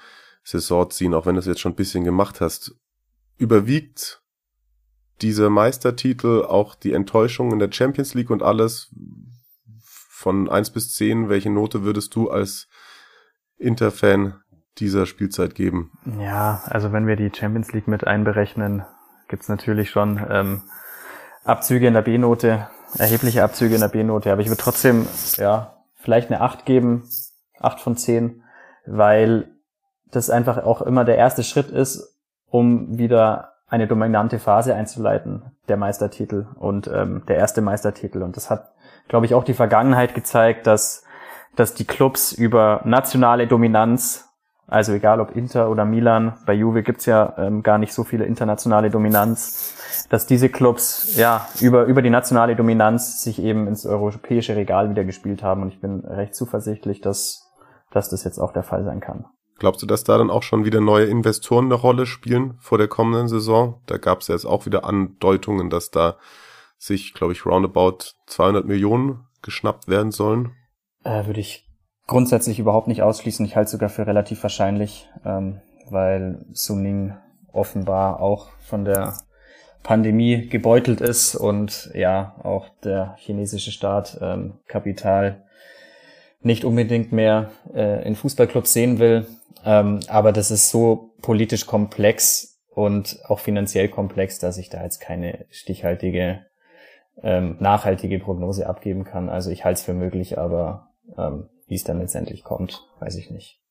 Saison 0.43 0.89
ziehen, 0.89 1.13
auch 1.13 1.25
wenn 1.25 1.35
du 1.35 1.39
es 1.39 1.45
jetzt 1.45 1.61
schon 1.61 1.73
ein 1.73 1.77
bisschen 1.77 2.03
gemacht 2.03 2.41
hast. 2.41 2.75
Überwiegt 3.37 4.21
dieser 5.21 5.49
Meistertitel 5.49 6.43
auch 6.47 6.75
die 6.75 6.93
Enttäuschung 6.93 7.51
in 7.51 7.59
der 7.59 7.71
Champions 7.71 8.13
League 8.13 8.29
und 8.29 8.41
alles 8.41 8.93
von 10.09 10.49
eins 10.49 10.71
bis 10.71 10.93
zehn? 10.93 11.29
welche 11.29 11.49
Note 11.49 11.83
würdest 11.83 12.15
du 12.15 12.29
als 12.29 12.67
Interfan 13.57 14.41
dieser 14.77 15.05
Spielzeit 15.05 15.55
geben? 15.55 15.91
Ja, 16.19 16.61
also 16.65 16.91
wenn 16.91 17.07
wir 17.07 17.15
die 17.15 17.31
Champions 17.33 17.71
League 17.73 17.87
mit 17.87 18.07
einberechnen, 18.07 18.83
gibt's 19.27 19.49
natürlich 19.49 19.89
schon 19.89 20.25
ähm, 20.29 20.63
Abzüge 21.43 21.87
in 21.87 21.93
der 21.93 22.01
B-Note, 22.01 22.67
erhebliche 22.97 23.43
Abzüge 23.43 23.75
in 23.75 23.81
der 23.81 23.87
B-Note, 23.87 24.31
aber 24.31 24.41
ich 24.41 24.47
würde 24.47 24.61
trotzdem, 24.61 25.07
ja, 25.37 25.75
vielleicht 25.95 26.31
eine 26.31 26.41
8 26.41 26.65
geben, 26.65 27.09
8 27.59 27.79
von 27.79 27.97
10, 27.97 28.43
weil 28.85 29.51
das 30.11 30.29
einfach 30.29 30.63
auch 30.63 30.81
immer 30.81 31.05
der 31.05 31.17
erste 31.17 31.43
Schritt 31.43 31.69
ist, 31.69 32.17
um 32.49 32.97
wieder 32.97 33.53
eine 33.67 33.87
dominante 33.87 34.39
Phase 34.39 34.73
einzuleiten, 34.73 35.43
der 35.67 35.77
Meistertitel 35.77 36.47
und 36.55 36.87
ähm, 36.87 37.23
der 37.27 37.37
erste 37.37 37.61
Meistertitel. 37.61 38.23
Und 38.23 38.35
das 38.35 38.49
hat, 38.49 38.71
glaube 39.07 39.27
ich, 39.27 39.35
auch 39.35 39.43
die 39.43 39.53
Vergangenheit 39.53 40.15
gezeigt, 40.15 40.65
dass, 40.65 41.03
dass 41.55 41.75
die 41.75 41.85
Clubs 41.85 42.31
über 42.31 42.81
nationale 42.83 43.45
Dominanz, 43.45 44.28
also 44.69 44.93
egal 44.93 45.19
ob 45.19 45.35
Inter 45.35 45.69
oder 45.69 45.85
Milan, 45.85 46.33
bei 46.45 46.53
Juve 46.53 46.83
gibt's 46.83 47.05
ja 47.05 47.33
ähm, 47.37 47.63
gar 47.63 47.77
nicht 47.77 47.93
so 47.93 48.03
viele 48.03 48.25
internationale 48.25 48.89
Dominanz, 48.89 49.75
dass 50.09 50.25
diese 50.25 50.49
Clubs 50.49 51.15
ja 51.15 51.47
über, 51.59 51.85
über 51.85 52.01
die 52.01 52.09
nationale 52.09 52.55
Dominanz 52.55 53.21
sich 53.23 53.41
eben 53.41 53.67
ins 53.67 53.85
europäische 53.85 54.55
Regal 54.55 54.89
wieder 54.89 55.03
gespielt 55.03 55.43
haben. 55.43 55.63
Und 55.63 55.69
ich 55.69 55.81
bin 55.81 56.01
recht 56.01 56.35
zuversichtlich, 56.35 57.01
dass, 57.01 57.49
dass 57.91 58.09
das 58.09 58.23
jetzt 58.23 58.39
auch 58.39 58.53
der 58.53 58.63
Fall 58.63 58.83
sein 58.83 58.99
kann. 58.99 59.25
Glaubst 59.59 59.81
du, 59.81 59.85
dass 59.85 60.03
da 60.03 60.17
dann 60.17 60.29
auch 60.29 60.43
schon 60.43 60.63
wieder 60.63 60.79
neue 60.79 61.05
Investoren 61.05 61.65
eine 61.65 61.75
Rolle 61.75 62.05
spielen 62.05 62.55
vor 62.59 62.77
der 62.77 62.87
kommenden 62.87 63.27
Saison? 63.27 63.81
Da 63.87 63.97
gab 63.97 64.21
es 64.21 64.29
ja 64.29 64.35
jetzt 64.35 64.45
auch 64.45 64.65
wieder 64.65 64.85
Andeutungen, 64.85 65.69
dass 65.69 65.91
da 65.91 66.15
sich, 66.77 67.13
glaube 67.13 67.33
ich, 67.33 67.45
roundabout 67.45 68.13
200 68.27 68.65
Millionen 68.65 69.27
geschnappt 69.41 69.89
werden 69.89 70.11
sollen. 70.11 70.53
Äh, 71.03 71.25
würde 71.25 71.41
ich 71.41 71.68
grundsätzlich 72.09 72.57
überhaupt 72.57 72.87
nicht 72.87 73.03
ausschließen. 73.03 73.45
Ich 73.45 73.55
halte 73.55 73.69
sogar 73.69 73.89
für 73.89 74.07
relativ 74.07 74.41
wahrscheinlich, 74.41 75.07
ähm, 75.23 75.61
weil 75.89 76.43
Suning 76.53 77.13
offenbar 77.53 78.19
auch 78.19 78.49
von 78.59 78.83
der 78.83 79.13
Pandemie 79.83 80.47
gebeutelt 80.47 81.01
ist 81.01 81.35
und 81.35 81.91
ja, 81.93 82.35
auch 82.43 82.67
der 82.83 83.15
chinesische 83.17 83.71
Staat 83.71 84.17
ähm, 84.21 84.55
Kapital 84.67 85.43
nicht 86.41 86.65
unbedingt 86.65 87.11
mehr 87.11 87.51
äh, 87.73 88.05
in 88.07 88.15
Fußballclubs 88.15 88.73
sehen 88.73 88.97
will. 88.97 89.27
Ähm, 89.63 89.99
aber 90.07 90.31
das 90.31 90.49
ist 90.49 90.71
so 90.71 91.11
politisch 91.21 91.67
komplex 91.67 92.59
und 92.73 93.19
auch 93.27 93.39
finanziell 93.39 93.87
komplex, 93.87 94.39
dass 94.39 94.57
ich 94.57 94.69
da 94.69 94.83
jetzt 94.83 94.99
keine 94.99 95.45
stichhaltige, 95.51 96.45
ähm, 97.21 97.57
nachhaltige 97.59 98.17
Prognose 98.17 98.67
abgeben 98.67 99.03
kann. 99.03 99.29
Also 99.29 99.51
ich 99.51 99.63
halte 99.63 99.79
es 99.79 99.85
für 99.85 99.93
möglich, 99.93 100.39
aber 100.39 100.87
ähm, 101.15 101.49
wie 101.69 101.75
es 101.75 101.83
dann 101.83 101.99
letztendlich 101.99 102.43
kommt, 102.43 102.85
weiß 102.99 103.15
ich 103.15 103.29
nicht. 103.29 103.61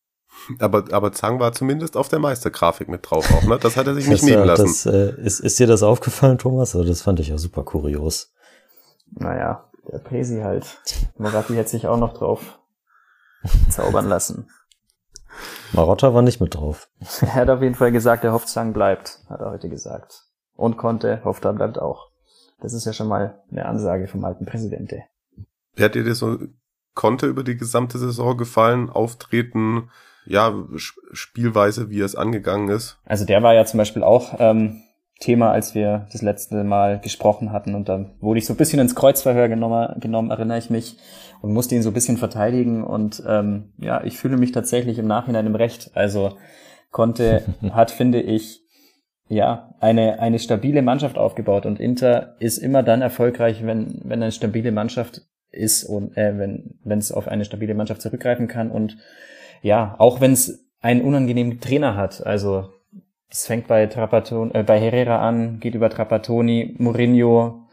Aber, 0.60 0.84
aber 0.92 1.12
Zhang 1.12 1.40
war 1.40 1.52
zumindest 1.52 1.96
auf 1.96 2.08
der 2.08 2.20
Meistergrafik 2.20 2.88
mit 2.88 3.08
drauf 3.08 3.30
auch, 3.32 3.42
ne? 3.44 3.58
Das 3.58 3.76
hat 3.76 3.86
er 3.86 3.94
sich 3.94 4.08
nicht 4.08 4.22
nehmen 4.22 4.44
lassen. 4.44 4.66
Das, 4.66 4.86
äh, 4.86 5.20
ist, 5.20 5.40
ist 5.40 5.58
dir 5.58 5.66
das 5.66 5.82
aufgefallen, 5.82 6.38
Thomas? 6.38 6.76
Also 6.76 6.86
das 6.86 7.02
fand 7.02 7.18
ich 7.20 7.28
ja 7.28 7.38
super 7.38 7.64
kurios. 7.64 8.32
Naja, 9.10 9.68
der 9.90 9.98
Pesi 9.98 10.40
halt. 10.40 10.78
Moratti 11.16 11.54
hätte 11.54 11.70
sich 11.70 11.86
auch 11.86 11.98
noch 11.98 12.14
drauf 12.14 12.58
zaubern 13.70 14.08
lassen. 14.08 14.48
Marotta 15.72 16.14
war 16.14 16.22
nicht 16.22 16.40
mit 16.40 16.54
drauf. 16.54 16.88
Er 17.20 17.34
hat 17.34 17.50
auf 17.50 17.62
jeden 17.62 17.74
Fall 17.74 17.92
gesagt, 17.92 18.24
er 18.24 18.32
hofft, 18.32 18.48
Zhang 18.48 18.72
bleibt, 18.72 19.20
hat 19.28 19.40
er 19.40 19.50
heute 19.50 19.68
gesagt. 19.68 20.24
Und 20.54 20.76
konnte, 20.76 21.22
hofft, 21.24 21.44
er 21.44 21.52
bleibt 21.52 21.78
auch. 21.78 22.10
Das 22.60 22.72
ist 22.72 22.84
ja 22.84 22.92
schon 22.92 23.06
mal 23.06 23.42
eine 23.50 23.66
Ansage 23.66 24.08
vom 24.08 24.24
alten 24.24 24.44
Präsidente. 24.44 25.04
Wie 25.74 25.84
hat 25.84 25.94
dir 25.94 26.04
das 26.04 26.18
so 26.18 26.38
konnte 26.98 27.26
über 27.26 27.44
die 27.44 27.56
gesamte 27.56 27.96
Saison 27.96 28.36
gefallen? 28.36 28.90
Auftreten, 28.90 29.88
ja, 30.26 30.52
Spielweise, 30.74 31.90
wie 31.90 32.00
es 32.00 32.16
angegangen 32.16 32.68
ist? 32.70 32.98
Also 33.04 33.24
der 33.24 33.40
war 33.44 33.54
ja 33.54 33.64
zum 33.64 33.78
Beispiel 33.78 34.02
auch 34.02 34.34
ähm, 34.40 34.82
Thema, 35.20 35.52
als 35.52 35.76
wir 35.76 36.08
das 36.10 36.22
letzte 36.22 36.64
Mal 36.64 36.98
gesprochen 36.98 37.52
hatten. 37.52 37.76
Und 37.76 37.88
dann 37.88 38.16
wurde 38.18 38.38
ich 38.38 38.46
so 38.46 38.52
ein 38.52 38.56
bisschen 38.56 38.80
ins 38.80 38.96
Kreuzverhör 38.96 39.48
genommen, 39.48 40.00
genommen 40.00 40.32
erinnere 40.32 40.58
ich 40.58 40.70
mich, 40.70 40.96
und 41.40 41.52
musste 41.52 41.76
ihn 41.76 41.82
so 41.82 41.90
ein 41.90 41.94
bisschen 41.94 42.16
verteidigen. 42.16 42.82
Und 42.82 43.22
ähm, 43.28 43.72
ja, 43.78 44.02
ich 44.02 44.18
fühle 44.18 44.36
mich 44.36 44.50
tatsächlich 44.50 44.98
im 44.98 45.06
Nachhinein 45.06 45.46
im 45.46 45.54
Recht. 45.54 45.92
Also 45.94 46.36
konnte, 46.90 47.44
hat, 47.70 47.92
finde 47.92 48.20
ich, 48.20 48.60
ja, 49.28 49.76
eine, 49.78 50.18
eine 50.18 50.40
stabile 50.40 50.82
Mannschaft 50.82 51.16
aufgebaut. 51.16 51.64
Und 51.64 51.78
Inter 51.78 52.34
ist 52.40 52.58
immer 52.58 52.82
dann 52.82 53.02
erfolgreich, 53.02 53.64
wenn, 53.64 54.00
wenn 54.02 54.20
eine 54.20 54.32
stabile 54.32 54.72
Mannschaft 54.72 55.22
ist 55.50 55.84
und 55.84 56.16
äh, 56.16 56.38
wenn 56.38 56.78
wenn 56.84 56.98
es 56.98 57.12
auf 57.12 57.28
eine 57.28 57.44
stabile 57.44 57.74
Mannschaft 57.74 58.02
zurückgreifen 58.02 58.48
kann. 58.48 58.70
Und 58.70 58.98
ja, 59.62 59.94
auch 59.98 60.20
wenn 60.20 60.32
es 60.32 60.66
einen 60.80 61.02
unangenehmen 61.02 61.60
Trainer 61.60 61.96
hat. 61.96 62.24
Also 62.26 62.68
es 63.30 63.46
fängt 63.46 63.66
bei 63.66 63.86
Trapattoni, 63.86 64.52
äh, 64.54 64.62
bei 64.62 64.80
Herrera 64.80 65.26
an, 65.26 65.60
geht 65.60 65.74
über 65.74 65.90
Trapattoni, 65.90 66.74
Mourinho, 66.78 67.66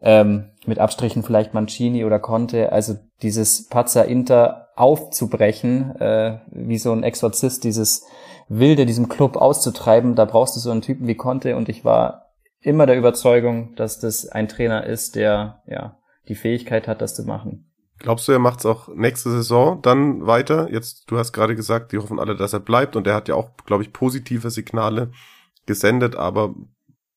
ähm, 0.00 0.50
mit 0.66 0.78
Abstrichen 0.78 1.22
vielleicht 1.22 1.54
Mancini 1.54 2.04
oder 2.04 2.18
Conte. 2.18 2.72
Also 2.72 2.94
dieses 3.22 3.68
Pazza 3.68 4.02
Inter 4.02 4.68
aufzubrechen, 4.76 5.96
äh, 6.00 6.38
wie 6.50 6.78
so 6.78 6.92
ein 6.92 7.02
Exorzist, 7.02 7.64
dieses 7.64 8.06
Wilde, 8.48 8.86
diesem 8.86 9.08
Club 9.08 9.36
auszutreiben, 9.36 10.14
da 10.14 10.24
brauchst 10.24 10.56
du 10.56 10.60
so 10.60 10.70
einen 10.70 10.82
Typen 10.82 11.06
wie 11.06 11.16
Conte 11.16 11.56
und 11.56 11.68
ich 11.68 11.84
war 11.84 12.28
immer 12.60 12.86
der 12.86 12.96
Überzeugung, 12.96 13.74
dass 13.76 13.98
das 14.00 14.28
ein 14.28 14.48
Trainer 14.48 14.84
ist, 14.84 15.16
der 15.16 15.62
ja 15.66 15.96
die 16.28 16.34
Fähigkeit 16.34 16.88
hat, 16.88 17.00
das 17.00 17.14
zu 17.14 17.24
machen. 17.24 17.64
Glaubst 17.98 18.28
du, 18.28 18.32
er 18.32 18.38
macht 18.38 18.60
es 18.60 18.66
auch 18.66 18.88
nächste 18.94 19.30
Saison 19.30 19.82
dann 19.82 20.26
weiter? 20.26 20.70
Jetzt, 20.70 21.10
du 21.10 21.18
hast 21.18 21.32
gerade 21.32 21.56
gesagt, 21.56 21.92
die 21.92 21.98
hoffen 21.98 22.20
alle, 22.20 22.36
dass 22.36 22.52
er 22.52 22.60
bleibt 22.60 22.94
und 22.94 23.06
er 23.06 23.14
hat 23.14 23.28
ja 23.28 23.34
auch, 23.34 23.50
glaube 23.66 23.82
ich, 23.82 23.92
positive 23.92 24.50
Signale 24.50 25.10
gesendet, 25.66 26.14
aber 26.14 26.54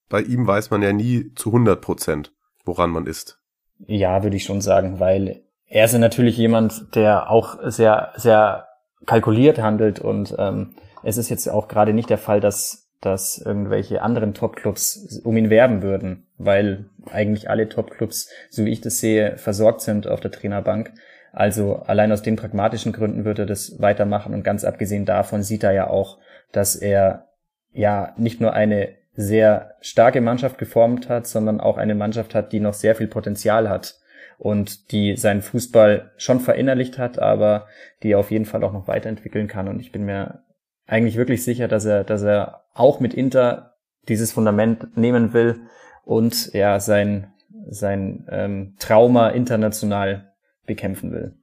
bei 0.10 0.22
ihm 0.22 0.48
weiß 0.48 0.72
man 0.72 0.82
ja 0.82 0.92
nie 0.92 1.34
zu 1.36 1.50
100 1.50 1.80
Prozent, 1.80 2.34
woran 2.66 2.90
man 2.90 3.06
ist. 3.06 3.40
Ja, 3.88 4.24
würde 4.24 4.38
ich 4.38 4.44
schon 4.44 4.62
sagen, 4.62 5.00
weil 5.00 5.44
er 5.68 5.86
ist 5.86 5.94
ja 5.94 6.00
natürlich 6.00 6.36
jemand, 6.38 6.96
der 6.96 7.30
auch 7.30 7.58
sehr, 7.64 8.12
sehr 8.16 8.68
kalkuliert 9.06 9.60
handelt 9.60 10.00
und 10.00 10.36
ähm, 10.38 10.76
es 11.04 11.18
ist 11.18 11.30
jetzt 11.30 11.48
auch 11.48 11.68
gerade 11.68 11.94
nicht 11.94 12.10
der 12.10 12.18
Fall, 12.18 12.40
dass 12.40 12.81
dass 13.02 13.40
irgendwelche 13.40 14.02
anderen 14.04 14.34
Topclubs 14.34 15.20
um 15.24 15.36
ihn 15.36 15.50
werben 15.50 15.82
würden, 15.82 16.28
weil 16.38 16.86
eigentlich 17.12 17.50
alle 17.50 17.68
Topclubs, 17.68 18.30
so 18.50 18.64
wie 18.64 18.72
ich 18.72 18.82
das 18.82 19.00
sehe, 19.00 19.38
versorgt 19.38 19.82
sind 19.82 20.08
auf 20.08 20.20
der 20.20 20.32
Trainerbank. 20.32 20.94
Also 21.34 21.78
allein 21.78 22.12
aus 22.12 22.22
den 22.22 22.36
pragmatischen 22.36 22.94
Gründen 22.94 23.26
würde 23.26 23.44
er 23.44 23.48
das 23.48 23.82
weitermachen 23.82 24.34
und 24.34 24.44
ganz 24.44 24.64
abgesehen 24.64 25.06
davon 25.06 25.44
sieht 25.44 25.64
er 25.64 25.72
ja 25.72 25.90
auch, 25.90 26.20
dass 26.52 26.76
er 26.76 27.28
ja 27.74 28.14
nicht 28.18 28.40
nur 28.40 28.54
eine 28.54 28.90
sehr 29.14 29.76
starke 29.82 30.22
Mannschaft 30.22 30.58
geformt 30.58 31.10
hat, 31.10 31.28
sondern 31.28 31.60
auch 31.60 31.78
eine 31.78 31.96
Mannschaft 31.96 32.36
hat, 32.36 32.52
die 32.52 32.60
noch 32.60 32.74
sehr 32.74 32.96
viel 32.96 33.08
Potenzial 33.08 33.70
hat 33.70 33.96
und 34.38 34.92
die 34.92 35.18
seinen 35.18 35.42
Fußball 35.42 36.12
schon 36.18 36.40
verinnerlicht 36.40 36.98
hat, 36.98 37.20
aber 37.20 37.68
die 38.04 38.12
er 38.12 38.20
auf 38.20 38.32
jeden 38.32 38.46
Fall 38.46 38.64
auch 38.64 38.74
noch 38.74 38.88
weiterentwickeln 38.88 39.48
kann. 39.48 39.68
Und 39.68 39.80
ich 39.80 39.92
bin 39.92 40.04
mir 40.04 40.44
eigentlich 40.92 41.16
wirklich 41.16 41.44
sicher, 41.44 41.68
dass 41.68 41.86
er, 41.86 42.04
dass 42.04 42.22
er 42.22 42.64
auch 42.74 43.00
mit 43.00 43.14
Inter 43.14 43.76
dieses 44.08 44.32
Fundament 44.32 44.98
nehmen 44.98 45.34
will 45.34 45.62
und 46.04 46.54
ja 46.54 46.80
sein 46.80 47.34
sein 47.70 48.28
ähm, 48.30 48.76
Trauma 48.80 49.30
international 49.30 50.34
bekämpfen 50.66 51.12
will. 51.12 51.36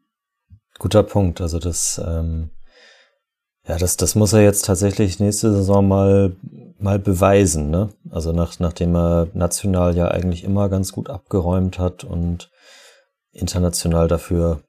Guter 0.79 1.03
Punkt. 1.03 1.41
Also 1.41 1.59
das 1.59 2.01
ähm, 2.05 2.51
ja, 3.69 3.77
das, 3.77 3.99
das 3.99 4.15
muss 4.15 4.33
er 4.33 4.43
jetzt 4.43 4.65
tatsächlich 4.65 5.21
nächste 5.21 5.53
Saison 5.53 5.87
mal, 5.87 6.35
mal 6.79 6.99
beweisen, 6.99 7.69
ne? 7.69 7.91
Also 8.09 8.33
nach, 8.33 8.59
nachdem 8.61 8.97
er 8.97 9.29
national 9.35 9.95
ja 9.95 10.09
eigentlich 10.09 10.43
immer 10.43 10.71
ganz 10.71 10.93
gut 10.93 11.11
abgeräumt 11.11 11.79
hat 11.79 12.03
und 12.03 12.51
international 13.31 14.09
dafür 14.09 14.63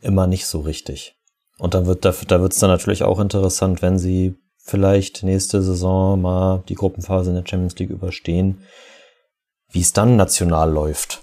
immer 0.00 0.26
nicht 0.26 0.46
so 0.46 0.60
richtig. 0.60 1.15
Und 1.58 1.74
dann 1.74 1.86
wird 1.86 2.04
da, 2.04 2.12
da 2.28 2.40
wird 2.40 2.52
es 2.52 2.58
dann 2.58 2.70
natürlich 2.70 3.02
auch 3.02 3.18
interessant, 3.18 3.82
wenn 3.82 3.98
sie 3.98 4.36
vielleicht 4.58 5.22
nächste 5.22 5.62
Saison 5.62 6.20
mal 6.20 6.62
die 6.68 6.74
Gruppenphase 6.74 7.30
in 7.30 7.36
der 7.36 7.46
Champions 7.46 7.78
League 7.78 7.90
überstehen, 7.90 8.62
wie 9.70 9.80
es 9.80 9.92
dann 9.92 10.16
national 10.16 10.70
läuft. 10.70 11.22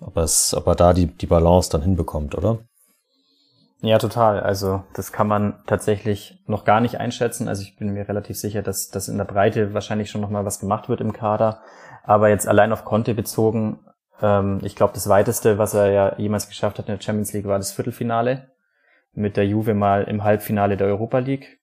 Aber 0.00 0.22
es, 0.22 0.54
aber 0.54 0.74
da 0.74 0.92
die, 0.92 1.06
die 1.06 1.26
Balance 1.26 1.70
dann 1.70 1.82
hinbekommt, 1.82 2.34
oder? 2.34 2.58
Ja, 3.80 3.98
total. 3.98 4.40
Also 4.40 4.82
das 4.94 5.12
kann 5.12 5.28
man 5.28 5.62
tatsächlich 5.66 6.38
noch 6.46 6.64
gar 6.64 6.80
nicht 6.80 6.98
einschätzen. 7.00 7.48
Also 7.48 7.62
ich 7.62 7.76
bin 7.76 7.92
mir 7.92 8.08
relativ 8.08 8.38
sicher, 8.38 8.62
dass, 8.62 8.88
dass 8.88 9.08
in 9.08 9.18
der 9.18 9.24
Breite 9.24 9.74
wahrscheinlich 9.74 10.10
schon 10.10 10.22
nochmal 10.22 10.46
was 10.46 10.60
gemacht 10.60 10.88
wird 10.88 11.02
im 11.02 11.12
Kader. 11.12 11.60
Aber 12.02 12.28
jetzt 12.30 12.48
allein 12.48 12.72
auf 12.72 12.84
Conte 12.84 13.14
bezogen, 13.14 13.80
ähm, 14.22 14.60
ich 14.62 14.74
glaube, 14.76 14.94
das 14.94 15.08
weiteste, 15.08 15.58
was 15.58 15.74
er 15.74 15.90
ja 15.90 16.18
jemals 16.18 16.48
geschafft 16.48 16.78
hat 16.78 16.88
in 16.88 16.94
der 16.94 17.02
Champions 17.02 17.32
League, 17.34 17.46
war 17.46 17.58
das 17.58 17.72
Viertelfinale. 17.72 18.53
Mit 19.14 19.36
der 19.36 19.46
Juve 19.46 19.74
mal 19.74 20.04
im 20.04 20.24
Halbfinale 20.24 20.76
der 20.76 20.88
Europa 20.88 21.18
League. 21.18 21.60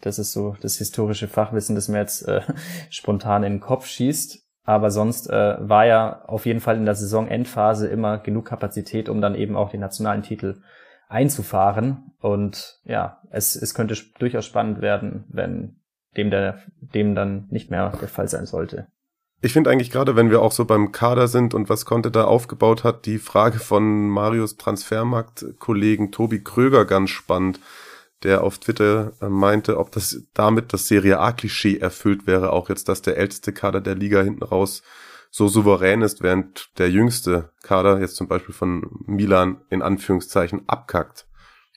Das 0.00 0.18
ist 0.18 0.32
so 0.32 0.56
das 0.60 0.76
historische 0.76 1.28
Fachwissen, 1.28 1.74
das 1.74 1.88
mir 1.88 1.98
jetzt 1.98 2.26
äh, 2.28 2.42
spontan 2.90 3.42
in 3.42 3.54
den 3.54 3.60
Kopf 3.60 3.86
schießt. 3.86 4.42
Aber 4.64 4.90
sonst 4.90 5.28
äh, 5.28 5.56
war 5.58 5.86
ja 5.86 6.24
auf 6.26 6.46
jeden 6.46 6.60
Fall 6.60 6.76
in 6.76 6.84
der 6.84 6.94
Saisonendphase 6.94 7.88
immer 7.88 8.18
genug 8.18 8.46
Kapazität, 8.46 9.08
um 9.08 9.20
dann 9.20 9.34
eben 9.34 9.56
auch 9.56 9.70
den 9.70 9.80
nationalen 9.80 10.22
Titel 10.22 10.62
einzufahren. 11.08 12.12
Und 12.20 12.80
ja, 12.84 13.20
es, 13.30 13.56
es 13.56 13.74
könnte 13.74 13.96
durchaus 14.18 14.46
spannend 14.46 14.80
werden, 14.80 15.24
wenn 15.28 15.80
dem, 16.16 16.30
der, 16.30 16.60
dem 16.80 17.14
dann 17.14 17.46
nicht 17.50 17.70
mehr 17.70 17.92
der 18.00 18.08
Fall 18.08 18.28
sein 18.28 18.46
sollte. 18.46 18.86
Ich 19.44 19.52
finde 19.52 19.70
eigentlich 19.70 19.90
gerade, 19.90 20.14
wenn 20.14 20.30
wir 20.30 20.40
auch 20.40 20.52
so 20.52 20.64
beim 20.64 20.92
Kader 20.92 21.26
sind 21.26 21.52
und 21.52 21.68
was 21.68 21.84
Conte 21.84 22.12
da 22.12 22.24
aufgebaut 22.24 22.84
hat, 22.84 23.06
die 23.06 23.18
Frage 23.18 23.58
von 23.58 24.08
Marius 24.08 24.56
Transfermarkt-Kollegen 24.56 26.12
Tobi 26.12 26.44
Kröger 26.44 26.84
ganz 26.84 27.10
spannend, 27.10 27.58
der 28.22 28.44
auf 28.44 28.58
Twitter 28.58 29.14
äh, 29.20 29.28
meinte, 29.28 29.78
ob 29.78 29.90
das 29.90 30.22
damit 30.32 30.72
das 30.72 30.86
Serie 30.86 31.18
A-Klischee 31.18 31.78
erfüllt 31.78 32.28
wäre, 32.28 32.52
auch 32.52 32.68
jetzt, 32.68 32.88
dass 32.88 33.02
der 33.02 33.16
älteste 33.16 33.52
Kader 33.52 33.80
der 33.80 33.96
Liga 33.96 34.22
hinten 34.22 34.44
raus 34.44 34.84
so 35.28 35.48
souverän 35.48 36.02
ist, 36.02 36.22
während 36.22 36.70
der 36.78 36.90
jüngste 36.90 37.50
Kader 37.64 37.98
jetzt 37.98 38.14
zum 38.14 38.28
Beispiel 38.28 38.54
von 38.54 38.86
Milan 39.06 39.60
in 39.70 39.82
Anführungszeichen 39.82 40.68
abkackt. 40.68 41.26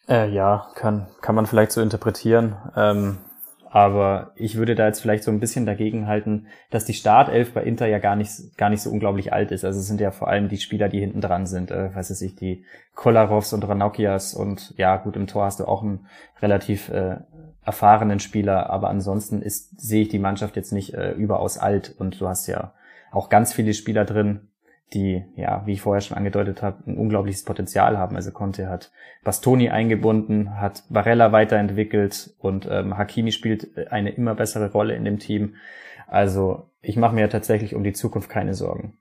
Äh, 0.08 0.30
ja, 0.30 0.68
kann, 0.76 1.08
kann 1.22 1.34
man 1.34 1.48
vielleicht 1.48 1.72
so 1.72 1.82
interpretieren. 1.82 2.58
Ähm, 2.76 3.18
aber 3.76 4.32
ich 4.38 4.56
würde 4.56 4.74
da 4.74 4.88
jetzt 4.88 5.02
vielleicht 5.02 5.26
so 5.26 5.32
ein 5.32 5.42
bisschen 5.42 5.66
dagegen 5.66 6.08
halten, 6.08 6.48
dass 6.70 6.86
die 6.86 6.94
Startelf 6.94 7.54
bei 7.54 7.62
Inter 7.62 7.88
ja 7.88 8.00
gar 8.00 8.16
nicht, 8.16 8.32
gar 8.56 8.70
nicht 8.70 8.82
so 8.82 8.90
unglaublich 8.90 9.34
alt 9.34 9.52
ist. 9.52 9.66
Also 9.66 9.82
es 9.82 9.88
sind 9.88 10.00
ja 10.00 10.12
vor 10.12 10.30
allem 10.30 10.48
die 10.48 10.60
Spieler, 10.60 10.88
die 10.88 11.02
hinten 11.02 11.20
dran 11.20 11.46
sind. 11.46 11.72
Äh, 11.72 11.94
weiß 11.94 12.22
ich, 12.22 12.38
die 12.38 12.64
Kolarovs 12.94 13.52
und 13.52 13.68
Ranocchias 13.68 14.34
und 14.34 14.74
ja, 14.78 14.96
gut, 14.96 15.18
im 15.18 15.28
Tor 15.28 15.44
hast 15.44 15.60
du 15.60 15.66
auch 15.66 15.84
einen 15.84 16.06
relativ 16.42 16.88
äh, 16.88 17.18
erfahrenen 17.66 18.22
Spieler, 18.22 18.70
aber 18.70 18.90
ansonsten 18.90 19.42
ist, 19.42 19.78
sehe 19.78 20.04
ich 20.04 20.08
die 20.08 20.20
Mannschaft 20.20 20.56
jetzt 20.56 20.72
nicht 20.72 20.94
äh, 20.94 21.12
überaus 21.12 21.58
alt 21.58 21.94
und 21.98 22.22
du 22.22 22.30
hast 22.30 22.48
ja 22.48 22.72
auch 23.12 23.28
ganz 23.28 23.52
viele 23.52 23.74
Spieler 23.74 24.06
drin, 24.06 24.48
die, 24.94 25.26
ja, 25.36 25.64
wie 25.66 25.74
ich 25.74 25.82
vorher 25.82 26.02
schon 26.02 26.18
angedeutet 26.18 26.62
habe, 26.62 26.84
ein 26.88 26.98
unglaubliches 26.98 27.44
Potenzial 27.44 27.98
haben. 27.98 28.16
Also 28.16 28.32
Conte 28.32 28.70
hat 28.70 28.92
Bastoni 29.24 29.70
eingebunden, 29.70 30.60
hat 30.60 30.84
Barella 30.90 31.32
weiterentwickelt 31.32 32.34
und 32.40 32.68
ähm, 32.70 32.98
Hakimi 32.98 33.32
spielt 33.32 33.92
eine 33.92 34.12
immer 34.12 34.36
bessere 34.36 34.72
Rolle 34.72 34.96
in 34.96 35.04
dem 35.04 35.20
Team. 35.20 35.56
Also 36.08 36.70
ich 36.82 36.98
mache 36.98 37.16
mir 37.16 37.30
tatsächlich 37.30 37.76
um 37.76 37.84
die 37.84 37.94
Zukunft 37.94 38.30
keine 38.30 38.54
Sorgen. 38.54 38.98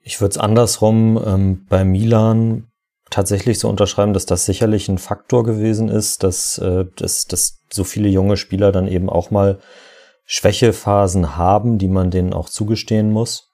Ich 0.00 0.20
würde 0.20 0.32
es 0.32 0.38
andersrum 0.38 1.20
ähm, 1.24 1.66
bei 1.68 1.84
Milan 1.84 2.68
tatsächlich 3.08 3.58
so 3.58 3.68
unterschreiben, 3.68 4.12
dass 4.12 4.26
das 4.26 4.46
sicherlich 4.46 4.88
ein 4.88 4.98
Faktor 4.98 5.44
gewesen 5.44 5.88
ist, 5.88 6.22
dass, 6.22 6.58
äh, 6.58 6.86
dass, 6.96 7.26
dass 7.26 7.60
so 7.70 7.84
viele 7.84 8.08
junge 8.08 8.36
Spieler 8.36 8.72
dann 8.72 8.88
eben 8.88 9.08
auch 9.08 9.30
mal 9.30 9.60
Schwächephasen 10.24 11.36
haben, 11.36 11.78
die 11.78 11.88
man 11.88 12.10
denen 12.10 12.32
auch 12.32 12.48
zugestehen 12.48 13.10
muss. 13.10 13.51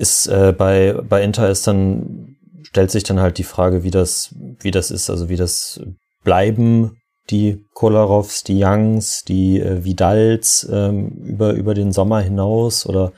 Ist 0.00 0.26
äh, 0.28 0.54
bei, 0.56 0.94
bei 1.08 1.22
Inter 1.22 1.50
ist 1.50 1.66
dann, 1.66 2.36
stellt 2.62 2.90
sich 2.90 3.04
dann 3.04 3.20
halt 3.20 3.38
die 3.38 3.44
Frage, 3.44 3.82
wie 3.82 3.90
das, 3.90 4.34
wie 4.60 4.70
das 4.70 4.90
ist, 4.90 5.10
also 5.10 5.28
wie 5.28 5.36
das 5.36 5.80
bleiben 6.24 6.96
die 7.30 7.64
Kolarovs, 7.74 8.42
die 8.42 8.62
Youngs, 8.62 9.22
die 9.22 9.60
äh, 9.60 9.84
Vidals 9.84 10.68
ähm, 10.70 11.08
über, 11.24 11.52
über 11.52 11.74
den 11.74 11.92
Sommer 11.92 12.20
hinaus 12.20 12.86
oder 12.86 13.12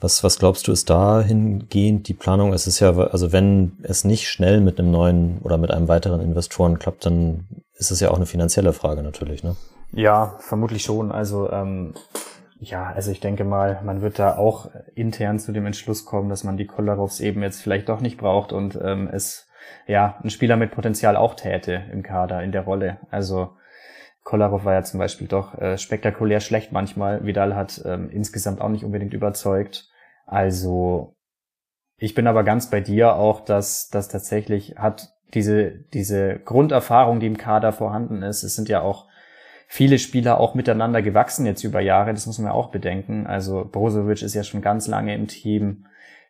was, 0.00 0.22
was 0.22 0.38
glaubst 0.38 0.68
du, 0.68 0.72
ist 0.72 0.90
dahingehend 0.90 2.08
die 2.08 2.14
Planung? 2.14 2.52
Es 2.52 2.66
ist 2.66 2.80
ja, 2.80 2.94
also 2.96 3.32
wenn 3.32 3.78
es 3.82 4.04
nicht 4.04 4.28
schnell 4.28 4.60
mit 4.60 4.78
einem 4.78 4.90
neuen 4.90 5.38
oder 5.42 5.56
mit 5.56 5.70
einem 5.70 5.88
weiteren 5.88 6.20
Investoren 6.20 6.78
klappt, 6.78 7.06
dann 7.06 7.46
ist 7.78 7.90
es 7.90 8.00
ja 8.00 8.10
auch 8.10 8.16
eine 8.16 8.26
finanzielle 8.26 8.72
Frage 8.72 9.02
natürlich, 9.02 9.42
ne? 9.42 9.56
Ja, 9.92 10.36
vermutlich 10.40 10.82
schon. 10.82 11.10
Also 11.12 11.50
ähm, 11.50 11.94
ja, 12.60 12.92
also 12.92 13.10
ich 13.10 13.20
denke 13.20 13.44
mal, 13.44 13.80
man 13.84 14.00
wird 14.00 14.18
da 14.18 14.36
auch 14.36 14.70
intern 14.94 15.38
zu 15.38 15.52
dem 15.52 15.66
Entschluss 15.66 16.04
kommen, 16.04 16.28
dass 16.28 16.44
man 16.44 16.56
die 16.56 16.66
Kolarovs 16.66 17.20
eben 17.20 17.42
jetzt 17.42 17.60
vielleicht 17.60 17.88
doch 17.88 18.00
nicht 18.00 18.16
braucht 18.18 18.52
und 18.52 18.78
ähm, 18.82 19.08
es 19.12 19.48
ja 19.86 20.18
ein 20.22 20.30
Spieler 20.30 20.56
mit 20.56 20.70
Potenzial 20.70 21.16
auch 21.16 21.34
täte 21.34 21.82
im 21.92 22.02
Kader 22.02 22.42
in 22.42 22.52
der 22.52 22.62
Rolle. 22.62 22.98
Also 23.10 23.56
Kolarov 24.22 24.64
war 24.64 24.74
ja 24.74 24.82
zum 24.82 24.98
Beispiel 24.98 25.26
doch 25.26 25.58
äh, 25.58 25.76
spektakulär 25.78 26.40
schlecht 26.40 26.72
manchmal. 26.72 27.24
Vidal 27.26 27.54
hat 27.54 27.82
ähm, 27.84 28.08
insgesamt 28.10 28.60
auch 28.60 28.70
nicht 28.70 28.84
unbedingt 28.84 29.12
überzeugt. 29.12 29.88
Also 30.26 31.16
ich 31.98 32.14
bin 32.14 32.26
aber 32.26 32.44
ganz 32.44 32.70
bei 32.70 32.80
dir 32.80 33.16
auch, 33.16 33.40
dass 33.40 33.88
das 33.88 34.08
tatsächlich 34.08 34.76
hat 34.78 35.10
diese 35.34 35.70
diese 35.92 36.38
Grunderfahrung, 36.38 37.20
die 37.20 37.26
im 37.26 37.36
Kader 37.36 37.72
vorhanden 37.72 38.22
ist. 38.22 38.42
Es 38.42 38.56
sind 38.56 38.68
ja 38.68 38.80
auch 38.80 39.06
viele 39.66 39.98
Spieler 39.98 40.38
auch 40.38 40.54
miteinander 40.54 41.02
gewachsen 41.02 41.46
jetzt 41.46 41.64
über 41.64 41.80
Jahre, 41.80 42.12
das 42.12 42.26
muss 42.26 42.38
man 42.38 42.48
ja 42.48 42.52
auch 42.52 42.70
bedenken. 42.70 43.26
Also 43.26 43.68
Brozovic 43.70 44.22
ist 44.22 44.34
ja 44.34 44.44
schon 44.44 44.62
ganz 44.62 44.86
lange 44.86 45.14
im 45.14 45.26
Team, 45.28 45.86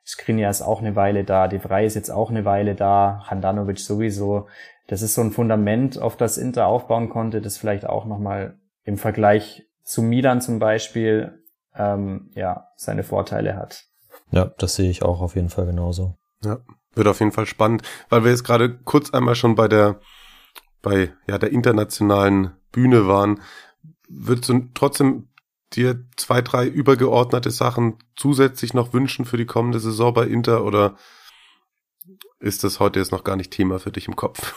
Skriniar 0.07 0.51
ist 0.51 0.63
auch 0.63 0.81
eine 0.81 0.97
Weile 0.97 1.25
da, 1.25 1.49
De 1.49 1.59
Vrij 1.59 1.87
ist 1.87 1.95
jetzt 1.95 2.11
auch 2.11 2.31
eine 2.31 2.45
Weile 2.45 2.75
da, 2.75 3.25
Handanovic 3.27 3.79
sowieso. 3.79 4.49
Das 4.87 5.01
ist 5.01 5.15
so 5.15 5.23
ein 5.23 5.31
Fundament, 5.31 5.99
auf 5.99 6.17
das 6.17 6.37
Inter 6.37 6.67
aufbauen 6.67 7.09
konnte, 7.09 7.41
das 7.41 7.57
vielleicht 7.57 7.87
auch 7.87 8.05
nochmal 8.05 8.59
im 8.85 8.99
Vergleich 8.99 9.67
zu 9.83 10.03
Milan 10.03 10.43
zum 10.43 10.59
Beispiel 10.59 11.43
ähm, 11.75 12.31
ja 12.35 12.69
seine 12.77 13.03
Vorteile 13.03 13.57
hat. 13.57 13.85
Ja, 14.31 14.53
das 14.59 14.75
sehe 14.75 14.91
ich 14.91 15.03
auch 15.03 15.21
auf 15.21 15.37
jeden 15.37 15.49
Fall 15.49 15.67
genauso. 15.67 16.17
Ja, 16.43 16.59
wird 16.95 17.09
auf 17.09 17.21
jeden 17.21 17.33
Fall 17.33 17.47
spannend, 17.47 17.83
weil 18.11 18.25
wir 18.25 18.31
jetzt 18.31 18.45
gerade 18.45 18.77
kurz 18.77 19.13
einmal 19.13 19.35
schon 19.35 19.55
bei 19.55 19.69
der 19.69 20.01
bei 20.83 21.13
ja 21.27 21.39
der 21.39 21.51
internationalen 21.51 22.53
Bühne 22.75 23.07
waren, 23.07 23.41
würdest 24.09 24.49
du 24.49 24.69
trotzdem 24.75 25.29
dir 25.73 26.05
zwei, 26.17 26.43
drei 26.43 26.67
übergeordnete 26.67 27.51
Sachen 27.51 27.97
zusätzlich 28.17 28.75
noch 28.75 28.93
wünschen 28.93 29.25
für 29.25 29.37
die 29.37 29.47
kommende 29.47 29.81
Saison 29.81 30.13
bei 30.13 30.27
Inter 30.27 30.65
oder 30.65 30.97
ist 32.41 32.65
das 32.65 32.81
heute 32.81 32.99
jetzt 32.99 33.13
noch 33.13 33.25
gar 33.25 33.37
nicht 33.37 33.51
Thema 33.51 33.79
für 33.79 33.91
dich 33.91 34.09
im 34.09 34.17
Kopf? 34.17 34.55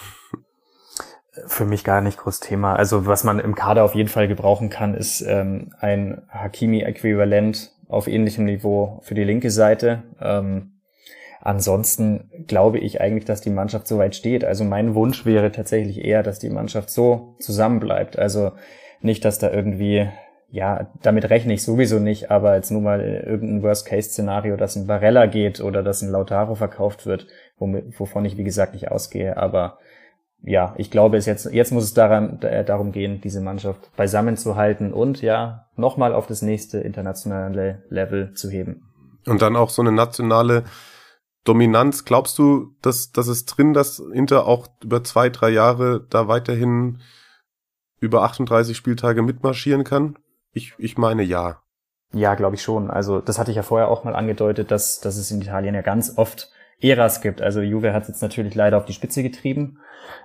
Für 1.46 1.66
mich 1.66 1.84
gar 1.84 2.02
nicht 2.02 2.18
groß 2.18 2.40
Thema. 2.40 2.76
Also 2.76 3.06
was 3.06 3.24
man 3.24 3.40
im 3.40 3.56
Kader 3.56 3.84
auf 3.84 3.96
jeden 3.96 4.10
Fall 4.10 4.28
gebrauchen 4.28 4.70
kann, 4.70 4.96
ist 4.96 5.22
ähm, 5.22 5.72
ein 5.80 6.24
Hakimi-Äquivalent 6.30 7.72
auf 7.88 8.08
ähnlichem 8.08 8.46
Niveau 8.46 9.00
für 9.04 9.14
die 9.14 9.24
linke 9.24 9.52
Seite. 9.52 10.04
Ähm, 10.20 10.77
Ansonsten 11.42 12.30
glaube 12.48 12.80
ich 12.80 13.02
eigentlich, 13.02 13.26
dass 13.26 13.42
die 13.42 13.50
Mannschaft 13.50 13.88
so 13.88 13.98
weit 13.98 14.16
steht. 14.16 14.44
Also 14.44 14.64
mein 14.64 14.96
Wunsch 14.96 15.26
wäre 15.26 15.52
tatsächlich 15.52 16.04
eher, 16.04 16.24
dass 16.24 16.40
die 16.40 16.50
Mannschaft 16.50 16.90
so 16.90 17.36
zusammenbleibt. 17.40 18.18
Also 18.18 18.52
nicht, 19.02 19.24
dass 19.24 19.40
da 19.40 19.52
irgendwie, 19.52 20.10
ja, 20.50 20.92
damit 21.02 21.30
rechne 21.30 21.54
ich 21.54 21.64
sowieso 21.64 22.00
nicht, 22.00 22.32
aber 22.32 22.56
jetzt 22.56 22.72
nur 22.72 22.82
mal 22.82 23.02
irgendein 23.02 23.64
Worst-Case-Szenario, 23.64 24.58
dass 24.58 24.76
ein 24.76 24.88
Barella 24.88 25.28
geht 25.28 25.62
oder 25.62 25.84
dass 25.84 26.02
ein 26.02 26.12
Lautaro 26.12 26.56
verkauft 26.56 27.06
wird, 27.06 27.28
wovon 27.60 28.26
ich 28.26 28.38
wie 28.38 28.44
gesagt 28.44 28.74
nicht 28.74 28.90
ausgehe. 28.90 29.38
Aber 29.38 29.78
ja, 30.44 30.74
ich 30.78 30.92
glaube, 30.92 31.18
es 31.18 31.26
jetzt, 31.26 31.52
jetzt 31.52 31.72
muss 31.72 31.84
es 31.84 31.94
daran, 31.94 32.42
äh, 32.42 32.64
darum 32.64 32.92
gehen, 32.92 33.22
diese 33.22 33.42
Mannschaft 33.42 33.96
beisammen 33.96 34.38
zu 34.38 34.56
halten 34.56 34.94
und 34.94 35.22
ja, 35.22 35.66
nochmal 35.76 36.14
auf 36.14 36.28
das 36.28 36.42
nächste 36.42 36.80
internationale 36.80 37.84
Level 37.90 38.34
zu 38.34 38.50
heben. 38.50 38.84
Und 39.26 39.42
dann 39.42 39.56
auch 39.56 39.70
so 39.70 39.82
eine 39.82 39.92
nationale 39.92 40.64
Dominanz, 41.48 42.04
glaubst 42.04 42.38
du, 42.38 42.76
dass 42.82 43.12
das 43.12 43.28
ist 43.28 43.46
drin, 43.46 43.74
dass 43.74 44.00
Inter 44.00 44.46
auch 44.46 44.68
über 44.84 45.04
zwei, 45.04 45.30
drei 45.30 45.50
Jahre 45.50 46.06
da 46.10 46.28
weiterhin 46.28 47.00
über 48.00 48.24
38 48.24 48.76
Spieltage 48.76 49.22
mitmarschieren 49.22 49.84
kann? 49.84 50.18
Ich, 50.52 50.74
ich 50.78 50.98
meine 50.98 51.24
ja. 51.24 51.62
Ja, 52.14 52.36
glaube 52.36 52.56
ich 52.56 52.62
schon. 52.62 52.90
Also 52.90 53.22
das 53.22 53.40
hatte 53.40 53.52
ich 53.52 53.58
ja 53.58 53.64
vorher 53.64 53.90
auch 53.90 54.04
mal 54.04 54.16
angedeutet, 54.16 54.72
dass, 54.72 55.00
dass 55.00 55.18
es 55.18 55.32
in 55.32 55.42
Italien 55.42 55.76
ja 55.76 55.82
ganz 55.82 56.18
oft 56.18 56.52
Äras 56.80 57.22
gibt. 57.22 57.42
Also 57.42 57.62
Juve 57.62 57.94
hat 57.94 58.04
es 58.04 58.10
jetzt 58.10 58.22
natürlich 58.22 58.56
leider 58.56 58.78
auf 58.78 58.86
die 58.86 58.94
Spitze 58.94 59.24
getrieben 59.24 59.80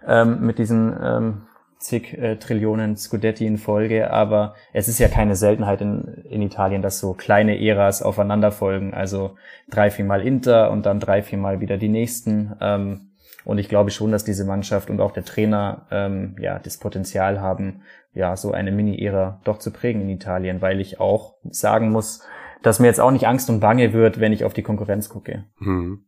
ähm, 0.07 0.41
mit 0.41 0.59
diesen 0.59 0.97
ähm, 1.01 1.43
zig 1.83 2.17
äh, 2.17 2.37
Trillionen 2.37 2.97
Scudetti 2.97 3.47
in 3.47 3.59
Folge, 3.59 4.11
aber 4.11 4.55
es 4.73 4.89
ist 4.89 4.99
ja 4.99 5.09
keine 5.09 5.37
Seltenheit 5.37 5.81
in, 5.81 6.25
in 6.31 6.43
Italien, 6.43 6.83
dass 6.83 7.01
so 7.01 7.13
kleine 7.13 7.61
Äras 7.61 8.03
aufeinander 8.03 8.53
folgen, 8.53 8.95
also 8.95 9.37
drei, 9.69 9.91
viermal 9.91 10.23
Inter 10.23 10.71
und 10.71 10.87
dann 10.87 11.01
drei, 11.01 11.23
viermal 11.23 11.61
wieder 11.61 11.77
die 11.77 11.89
nächsten. 11.89 12.53
Ähm, 12.61 13.09
Und 13.45 13.59
ich 13.59 13.69
glaube 13.69 13.91
schon, 13.91 14.13
dass 14.13 14.25
diese 14.25 14.45
Mannschaft 14.45 14.89
und 14.89 15.01
auch 15.01 15.11
der 15.11 15.25
Trainer 15.25 15.87
ähm, 15.91 16.37
ja 16.39 16.61
das 16.61 16.79
Potenzial 16.79 17.41
haben, 17.41 17.83
ja 18.15 18.37
so 18.37 18.53
eine 18.53 18.71
Mini-Ära 18.71 19.41
doch 19.43 19.59
zu 19.59 19.73
prägen 19.73 20.03
in 20.03 20.11
Italien, 20.11 20.61
weil 20.61 20.81
ich 20.81 21.01
auch 21.01 21.35
sagen 21.51 21.91
muss, 21.91 22.23
dass 22.63 22.79
mir 22.79 22.87
jetzt 22.87 23.01
auch 23.01 23.11
nicht 23.11 23.27
Angst 23.27 23.51
und 23.51 23.59
Bange 23.59 23.93
wird, 23.93 24.21
wenn 24.21 24.33
ich 24.33 24.45
auf 24.45 24.55
die 24.55 24.63
Konkurrenz 24.63 25.09
gucke. 25.09 25.45
Hm. 25.59 26.05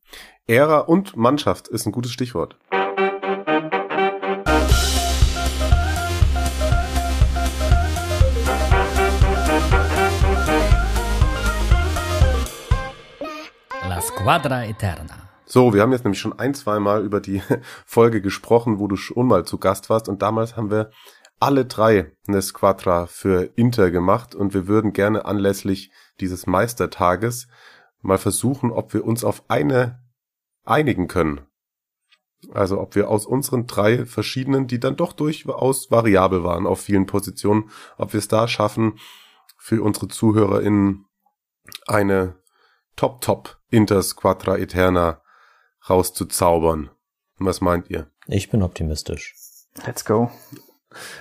Ära 0.47 0.81
und 0.81 1.17
Mannschaft 1.17 1.67
ist 1.67 1.87
ein 1.87 1.93
gutes 1.93 2.13
Stichwort. 2.13 2.57
La 14.25 14.39
Squadra 14.39 14.65
Eterna. 14.65 15.29
So, 15.45 15.75
wir 15.75 15.83
haben 15.83 15.93
jetzt 15.93 16.05
nämlich 16.05 16.19
schon 16.19 16.39
ein, 16.39 16.55
zwei 16.55 16.81
Mal 16.81 17.05
über 17.05 17.21
die 17.21 17.43
Folge 17.85 18.23
gesprochen, 18.23 18.79
wo 18.79 18.89
du 18.89 18.97
schon 18.97 19.27
mal 19.27 19.45
zu 19.45 19.59
Gast 19.59 19.91
warst 19.91 20.09
und 20.09 20.23
damals 20.23 20.57
haben 20.57 20.71
wir 20.71 20.91
alle 21.41 21.67
drei 21.67 22.17
eine 22.27 22.41
Squadra 22.41 23.07
für 23.07 23.51
Inter 23.55 23.91
gemacht 23.91 24.35
und 24.35 24.55
wir 24.55 24.67
würden 24.67 24.95
gerne 24.95 25.27
anlässlich 25.27 25.93
dieses 26.21 26.47
Meistertages 26.47 27.49
mal 28.01 28.17
versuchen, 28.17 28.71
ob 28.71 28.95
wir 28.95 29.05
uns 29.05 29.25
auf 29.25 29.45
eine 29.49 30.03
einigen 30.65 31.07
können. 31.07 31.43
Also 32.51 32.81
ob 32.81 32.95
wir 32.95 33.11
aus 33.11 33.27
unseren 33.27 33.67
drei 33.67 34.07
verschiedenen, 34.07 34.67
die 34.69 34.81
dann 34.81 34.97
doch 34.97 35.13
durchaus 35.13 35.91
variabel 35.91 36.45
waren 36.45 36.67
auf 36.67 36.81
vielen 36.81 37.05
Positionen, 37.05 37.69
ob 37.99 38.15
wir 38.15 38.19
es 38.19 38.29
da 38.29 38.49
schaffen, 38.49 38.99
für 39.59 39.83
unsere 39.83 40.09
ZuhörerInnen 40.09 41.05
eine 41.87 42.37
Top-Top 42.97 43.59
Inter 43.75 44.03
Squadra 44.03 44.57
Eterna 44.57 45.21
rauszuzaubern. 45.89 46.91
Was 47.39 47.61
meint 47.61 47.91
ihr? 47.91 48.07
Ich 48.27 48.51
bin 48.51 48.63
optimistisch. 48.63 49.35
Let's 49.85 50.05
go. 50.05 50.31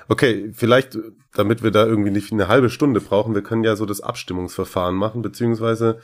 Okay, 0.07 0.51
vielleicht, 0.53 0.97
damit 1.33 1.63
wir 1.63 1.71
da 1.71 1.85
irgendwie 1.85 2.11
nicht 2.11 2.31
eine 2.31 2.47
halbe 2.47 2.69
Stunde 2.69 3.01
brauchen, 3.01 3.33
wir 3.33 3.41
können 3.41 3.63
ja 3.63 3.75
so 3.75 3.87
das 3.87 4.01
Abstimmungsverfahren 4.01 4.95
machen, 4.95 5.23
beziehungsweise 5.23 5.99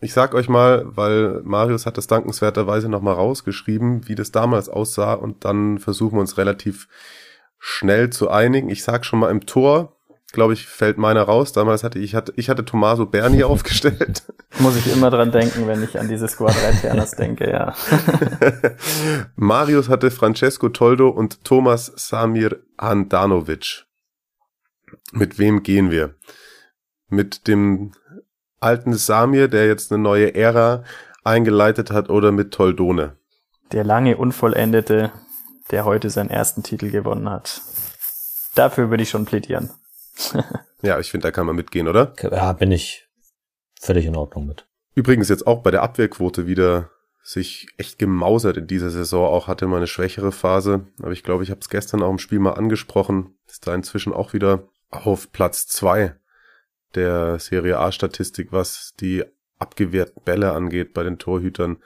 ich 0.00 0.14
sag 0.14 0.34
euch 0.34 0.48
mal, 0.48 0.84
weil 0.86 1.42
Marius 1.42 1.84
hat 1.84 1.98
das 1.98 2.06
dankenswerterweise 2.06 2.88
nochmal 2.88 3.14
rausgeschrieben, 3.14 4.08
wie 4.08 4.14
das 4.14 4.30
damals 4.30 4.68
aussah 4.68 5.14
und 5.14 5.44
dann 5.44 5.78
versuchen 5.78 6.16
wir 6.16 6.20
uns 6.20 6.38
relativ 6.38 6.88
schnell 7.58 8.10
zu 8.10 8.30
einigen. 8.30 8.68
Ich 8.70 8.82
sag 8.82 9.04
schon 9.04 9.18
mal 9.18 9.30
im 9.30 9.46
Tor, 9.46 9.95
glaube 10.36 10.52
ich, 10.52 10.66
fällt 10.66 10.98
meiner 10.98 11.22
raus. 11.22 11.52
Damals 11.52 11.82
hatte 11.82 11.98
ich 11.98 12.14
hatte 12.14 12.32
ich 12.36 12.50
hatte 12.50 12.64
Tommaso 12.64 13.06
Berni 13.06 13.42
aufgestellt. 13.42 14.22
Muss 14.60 14.76
ich 14.76 14.92
immer 14.92 15.10
dran 15.10 15.32
denken, 15.32 15.66
wenn 15.66 15.82
ich 15.82 15.98
an 15.98 16.08
diese 16.08 16.28
Squadra 16.28 16.68
Eternas 16.68 17.12
denke, 17.12 17.50
ja. 17.50 17.74
Marius 19.36 19.88
hatte 19.88 20.10
Francesco 20.10 20.68
Toldo 20.68 21.08
und 21.08 21.42
Thomas 21.42 21.90
Samir 21.96 22.60
Handanovic. 22.78 23.86
Mit 25.12 25.38
wem 25.38 25.62
gehen 25.62 25.90
wir? 25.90 26.14
Mit 27.08 27.48
dem 27.48 27.92
alten 28.60 28.92
Samir, 28.92 29.48
der 29.48 29.66
jetzt 29.66 29.90
eine 29.90 30.02
neue 30.02 30.34
Ära 30.34 30.84
eingeleitet 31.24 31.90
hat, 31.90 32.10
oder 32.10 32.30
mit 32.30 32.52
Toldone? 32.52 33.16
Der 33.72 33.84
lange 33.84 34.16
Unvollendete, 34.18 35.12
der 35.70 35.84
heute 35.86 36.10
seinen 36.10 36.30
ersten 36.30 36.62
Titel 36.62 36.90
gewonnen 36.90 37.30
hat. 37.30 37.62
Dafür 38.54 38.90
würde 38.90 39.02
ich 39.02 39.10
schon 39.10 39.24
plädieren. 39.24 39.70
Ja, 40.82 40.98
ich 40.98 41.10
finde, 41.10 41.26
da 41.26 41.30
kann 41.30 41.46
man 41.46 41.56
mitgehen, 41.56 41.88
oder? 41.88 42.14
Ja, 42.22 42.52
bin 42.52 42.72
ich 42.72 43.08
völlig 43.80 44.06
in 44.06 44.16
Ordnung 44.16 44.46
mit. 44.46 44.66
Übrigens 44.94 45.28
jetzt 45.28 45.46
auch 45.46 45.62
bei 45.62 45.70
der 45.70 45.82
Abwehrquote 45.82 46.46
wieder 46.46 46.90
sich 47.22 47.66
echt 47.76 47.98
gemausert 47.98 48.56
in 48.56 48.66
dieser 48.66 48.90
Saison. 48.90 49.26
Auch 49.26 49.48
hatte 49.48 49.66
mal 49.66 49.78
eine 49.78 49.88
schwächere 49.88 50.32
Phase. 50.32 50.86
Aber 51.02 51.12
ich 51.12 51.24
glaube, 51.24 51.42
ich 51.42 51.50
habe 51.50 51.60
es 51.60 51.68
gestern 51.68 52.02
auch 52.02 52.10
im 52.10 52.18
Spiel 52.18 52.38
mal 52.38 52.52
angesprochen. 52.52 53.34
Ist 53.46 53.66
da 53.66 53.74
inzwischen 53.74 54.12
auch 54.12 54.32
wieder 54.32 54.68
auf 54.90 55.32
Platz 55.32 55.66
zwei 55.66 56.14
der 56.94 57.38
Serie 57.38 57.78
A-Statistik, 57.78 58.52
was 58.52 58.94
die 59.00 59.24
abgewehrten 59.58 60.22
Bälle 60.24 60.52
angeht 60.52 60.94
bei 60.94 61.02
den 61.02 61.18
Torhütern. 61.18 61.78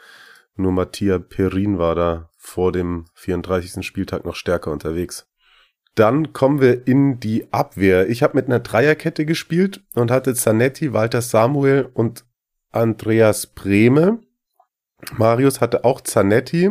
Nur 0.57 0.72
Mattia 0.72 1.18
Perin 1.18 1.78
war 1.78 1.95
da 1.95 2.31
vor 2.37 2.70
dem 2.70 3.07
34. 3.14 3.85
Spieltag 3.85 4.26
noch 4.26 4.35
stärker 4.35 4.70
unterwegs. 4.70 5.26
Dann 5.95 6.32
kommen 6.32 6.61
wir 6.61 6.86
in 6.86 7.20
die 7.20 7.53
Abwehr. 7.53 8.09
Ich 8.09 8.22
habe 8.22 8.36
mit 8.36 8.47
einer 8.47 8.61
Dreierkette 8.61 9.26
gespielt 9.26 9.82
und 9.95 10.11
hatte 10.11 10.34
Zanetti, 10.34 10.93
Walter 10.93 11.20
Samuel 11.20 11.88
und 11.93 12.24
Andreas 12.70 13.47
Brehme. 13.47 14.20
Marius 15.16 15.61
hatte 15.61 15.84
auch 15.84 16.01
Zanetti, 16.01 16.70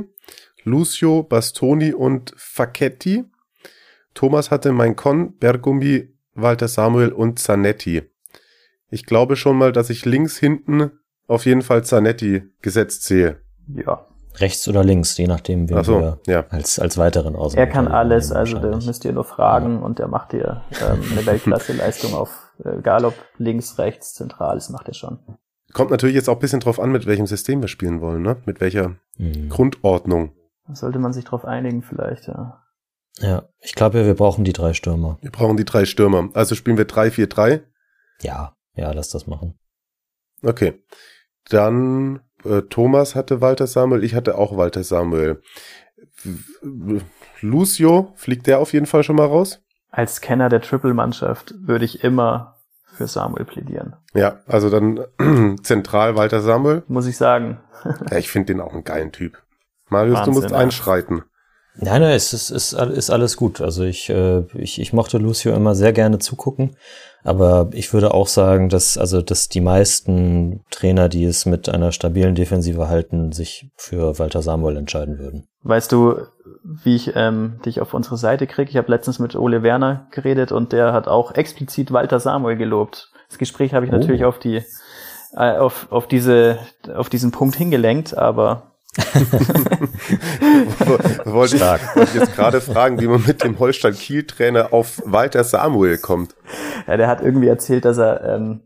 Lucio, 0.63 1.23
Bastoni 1.23 1.93
und 1.93 2.33
Facchetti. 2.37 3.25
Thomas 4.13 4.51
hatte 4.51 4.73
Con, 4.95 5.37
Bergumi, 5.37 6.13
Walter 6.33 6.67
Samuel 6.67 7.11
und 7.11 7.39
Zanetti. 7.39 8.03
Ich 8.89 9.05
glaube 9.05 9.35
schon 9.35 9.57
mal, 9.57 9.71
dass 9.71 9.89
ich 9.89 10.05
links 10.05 10.37
hinten 10.37 10.91
auf 11.27 11.45
jeden 11.45 11.61
Fall 11.61 11.83
Zanetti 11.83 12.43
gesetzt 12.61 13.03
sehe. 13.03 13.41
Ja. 13.67 14.07
Rechts 14.39 14.67
oder 14.67 14.83
links, 14.83 15.17
je 15.17 15.27
nachdem, 15.27 15.69
wen 15.69 15.83
so, 15.83 15.99
wir 15.99 16.19
ja. 16.27 16.45
als, 16.49 16.79
als 16.79 16.97
weiteren 16.97 17.35
aus. 17.35 17.55
Er 17.55 17.67
kann 17.67 17.87
alles, 17.87 18.31
also 18.31 18.59
da 18.59 18.77
müsst 18.77 19.03
ihr 19.05 19.13
nur 19.13 19.25
fragen 19.25 19.75
ja. 19.75 19.81
und 19.81 19.99
der 19.99 20.07
macht 20.07 20.31
dir 20.31 20.63
ähm, 20.81 21.03
eine 21.11 21.25
Weltklasse-Leistung 21.25 22.13
auf, 22.13 22.53
äh, 22.63 22.77
egal 22.77 23.05
ob 23.05 23.13
links, 23.37 23.77
rechts, 23.77 24.13
zentral, 24.13 24.55
das 24.55 24.69
macht 24.69 24.87
er 24.87 24.93
schon. 24.93 25.19
Kommt 25.73 25.91
natürlich 25.91 26.15
jetzt 26.15 26.29
auch 26.29 26.35
ein 26.35 26.39
bisschen 26.39 26.61
drauf 26.61 26.79
an, 26.79 26.91
mit 26.91 27.05
welchem 27.05 27.27
System 27.27 27.61
wir 27.61 27.67
spielen 27.67 28.01
wollen, 28.01 28.21
ne? 28.21 28.37
Mit 28.45 28.59
welcher 28.59 28.95
mhm. 29.17 29.49
Grundordnung. 29.49 30.33
Da 30.67 30.75
sollte 30.75 30.99
man 30.99 31.13
sich 31.13 31.25
drauf 31.25 31.45
einigen 31.45 31.83
vielleicht, 31.83 32.27
ja. 32.27 32.63
Ja, 33.19 33.43
ich 33.59 33.75
glaube, 33.75 34.05
wir 34.05 34.15
brauchen 34.15 34.45
die 34.45 34.53
drei 34.53 34.73
Stürmer. 34.73 35.17
Wir 35.21 35.31
brauchen 35.31 35.57
die 35.57 35.65
drei 35.65 35.85
Stürmer. 35.85 36.29
Also 36.33 36.55
spielen 36.55 36.77
wir 36.77 36.87
3-4-3? 36.87 37.61
Ja, 38.21 38.55
ja, 38.75 38.91
lass 38.91 39.09
das 39.09 39.27
machen. 39.27 39.59
Okay. 40.41 40.81
Dann 41.49 42.21
äh, 42.43 42.61
Thomas 42.63 43.15
hatte 43.15 43.41
Walter 43.41 43.67
Samuel, 43.67 44.03
ich 44.03 44.15
hatte 44.15 44.37
auch 44.37 44.57
Walter 44.57 44.83
Samuel. 44.83 45.41
Lucio, 47.41 48.13
fliegt 48.15 48.47
der 48.47 48.59
auf 48.59 48.73
jeden 48.73 48.85
Fall 48.85 49.03
schon 49.03 49.15
mal 49.15 49.25
raus? 49.25 49.61
Als 49.89 50.21
Kenner 50.21 50.49
der 50.49 50.61
Triple-Mannschaft 50.61 51.53
würde 51.57 51.85
ich 51.85 52.03
immer 52.03 52.55
für 52.93 53.07
Samuel 53.07 53.45
plädieren. 53.45 53.95
Ja, 54.13 54.39
also 54.45 54.69
dann 54.69 54.99
zentral 55.63 56.15
Walter 56.15 56.41
Samuel. 56.41 56.83
Muss 56.87 57.07
ich 57.07 57.17
sagen. 57.17 57.59
ja, 58.11 58.17
ich 58.17 58.29
finde 58.29 58.53
den 58.53 58.61
auch 58.61 58.73
einen 58.73 58.83
geilen 58.83 59.11
Typ. 59.11 59.41
Marius, 59.87 60.19
Wahnsinn, 60.19 60.33
du 60.33 60.41
musst 60.41 60.53
einschreiten. 60.53 61.23
Nein, 61.75 62.01
nein, 62.01 62.11
es 62.11 62.33
ist, 62.33 62.49
ist, 62.49 62.73
ist 62.73 63.09
alles 63.09 63.37
gut. 63.37 63.61
Also 63.61 63.83
ich, 63.83 64.09
äh, 64.09 64.43
ich, 64.53 64.81
ich 64.81 64.91
mochte 64.91 65.17
Lucio 65.17 65.53
immer 65.53 65.75
sehr 65.75 65.93
gerne 65.93 66.19
zugucken. 66.19 66.75
Aber 67.23 67.69
ich 67.73 67.93
würde 67.93 68.13
auch 68.13 68.27
sagen, 68.27 68.69
dass, 68.69 68.97
also, 68.97 69.21
dass 69.21 69.49
die 69.49 69.61
meisten 69.61 70.61
Trainer, 70.71 71.09
die 71.09 71.25
es 71.25 71.45
mit 71.45 71.69
einer 71.69 71.91
stabilen 71.91 72.35
Defensive 72.35 72.87
halten, 72.87 73.31
sich 73.31 73.69
für 73.75 74.19
Walter 74.19 74.41
Samuel 74.41 74.77
entscheiden 74.77 75.19
würden. 75.19 75.47
Weißt 75.63 75.91
du, 75.91 76.15
wie 76.63 76.95
ich 76.95 77.11
ähm, 77.15 77.59
dich 77.65 77.81
auf 77.81 77.93
unsere 77.93 78.17
Seite 78.17 78.47
kriege? 78.47 78.69
Ich 78.69 78.77
habe 78.77 78.91
letztens 78.91 79.19
mit 79.19 79.35
Ole 79.35 79.63
Werner 79.63 80.07
geredet 80.11 80.51
und 80.51 80.71
der 80.71 80.93
hat 80.93 81.07
auch 81.07 81.33
explizit 81.33 81.91
Walter 81.91 82.19
Samuel 82.19 82.55
gelobt. 82.55 83.11
Das 83.27 83.37
Gespräch 83.37 83.73
habe 83.73 83.85
ich 83.85 83.91
oh. 83.91 83.95
natürlich 83.95 84.23
auf 84.23 84.39
die 84.39 84.63
äh, 85.33 85.57
auf, 85.57 85.87
auf 85.91 86.07
diese 86.07 86.59
auf 86.93 87.09
diesen 87.09 87.31
Punkt 87.31 87.55
hingelenkt, 87.55 88.17
aber 88.17 88.68
wollte 91.25 91.55
ich, 91.55 91.61
wollte 91.61 92.03
ich 92.03 92.13
jetzt 92.13 92.35
gerade 92.35 92.59
fragen, 92.59 92.99
wie 92.99 93.07
man 93.07 93.23
mit 93.25 93.43
dem 93.43 93.59
Holstein-Kiel-Trainer 93.59 94.73
auf 94.73 95.01
Walter 95.05 95.43
Samuel 95.43 95.97
kommt. 95.97 96.35
Ja, 96.87 96.97
der 96.97 97.07
hat 97.07 97.21
irgendwie 97.21 97.47
erzählt, 97.47 97.85
dass 97.85 97.97
er 97.97 98.23
ähm, 98.23 98.61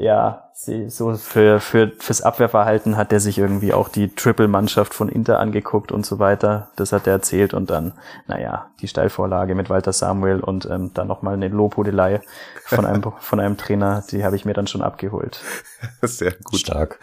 ja 0.00 0.50
so 0.54 1.14
für, 1.14 1.60
für 1.60 1.92
fürs 1.98 2.22
Abwehrverhalten 2.22 2.96
hat 2.96 3.12
er 3.12 3.20
sich 3.20 3.38
irgendwie 3.38 3.72
auch 3.72 3.88
die 3.88 4.14
Triple-Mannschaft 4.14 4.92
von 4.92 5.08
Inter 5.08 5.38
angeguckt 5.38 5.90
und 5.92 6.04
so 6.04 6.18
weiter. 6.18 6.70
Das 6.76 6.92
hat 6.92 7.06
er 7.06 7.14
erzählt 7.14 7.54
und 7.54 7.70
dann, 7.70 7.92
naja, 8.26 8.70
die 8.80 8.88
Steilvorlage 8.88 9.54
mit 9.54 9.70
Walter 9.70 9.92
Samuel 9.92 10.40
und 10.40 10.66
ähm, 10.66 10.90
dann 10.92 11.08
nochmal 11.08 11.34
eine 11.34 11.48
Lobhudelei 11.48 12.20
von 12.64 12.84
einem 12.84 13.02
von 13.20 13.40
einem 13.40 13.56
Trainer, 13.56 14.04
die 14.10 14.24
habe 14.24 14.36
ich 14.36 14.44
mir 14.44 14.54
dann 14.54 14.66
schon 14.66 14.82
abgeholt. 14.82 15.40
Sehr 16.02 16.32
gut. 16.44 16.60
Stark. 16.60 16.98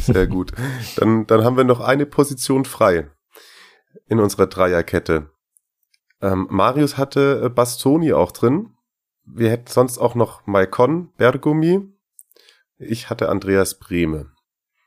Sehr 0.00 0.26
gut. 0.26 0.52
Dann, 0.96 1.26
dann 1.26 1.44
haben 1.44 1.56
wir 1.56 1.64
noch 1.64 1.80
eine 1.80 2.06
Position 2.06 2.64
frei 2.64 3.08
in 4.06 4.20
unserer 4.20 4.46
Dreierkette. 4.46 5.30
Ähm, 6.22 6.46
Marius 6.50 6.98
hatte 6.98 7.42
äh, 7.44 7.48
Bastoni 7.48 8.12
auch 8.12 8.30
drin 8.30 8.70
wir 9.34 9.50
hätten 9.50 9.68
sonst 9.68 9.98
auch 9.98 10.14
noch 10.14 10.46
Maikon 10.46 11.12
Bergumi. 11.16 11.82
Ich 12.80 13.10
hatte 13.10 13.28
Andreas 13.28 13.78
Brehme. 13.78 14.30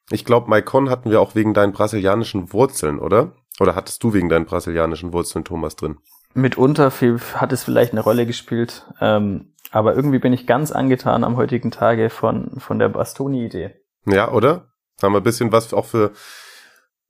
Ich 0.10 0.26
glaube, 0.26 0.50
Maikon 0.50 0.90
hatten 0.90 1.12
wir 1.12 1.22
auch 1.22 1.36
wegen 1.36 1.54
deinen 1.54 1.74
brasilianischen 1.74 2.52
Wurzeln, 2.52 3.00
oder? 3.00 3.34
Oder 3.60 3.76
hattest 3.76 4.04
du 4.04 4.14
wegen 4.14 4.30
deinen 4.30 4.46
brasilianischen 4.46 5.14
Wurzeln 5.14 5.46
Thomas 5.46 5.76
drin? 5.76 5.98
Mitunter 6.34 6.90
viel, 6.90 7.20
hat 7.36 7.54
es 7.54 7.64
vielleicht 7.64 7.92
eine 7.92 8.02
Rolle 8.02 8.26
gespielt, 8.26 8.88
ähm, 9.00 9.54
aber 9.72 9.96
irgendwie 9.96 10.18
bin 10.18 10.34
ich 10.34 10.48
ganz 10.48 10.72
angetan 10.72 11.24
am 11.24 11.38
heutigen 11.38 11.70
Tage 11.70 12.10
von, 12.10 12.60
von 12.60 12.80
der 12.80 12.90
Bastoni-Idee. 12.90 13.76
Ja, 14.08 14.32
oder? 14.32 14.70
Haben 15.02 15.14
wir 15.14 15.22
ein 15.22 15.24
bisschen 15.24 15.52
was 15.52 15.74
auch 15.74 15.86
für 15.86 16.12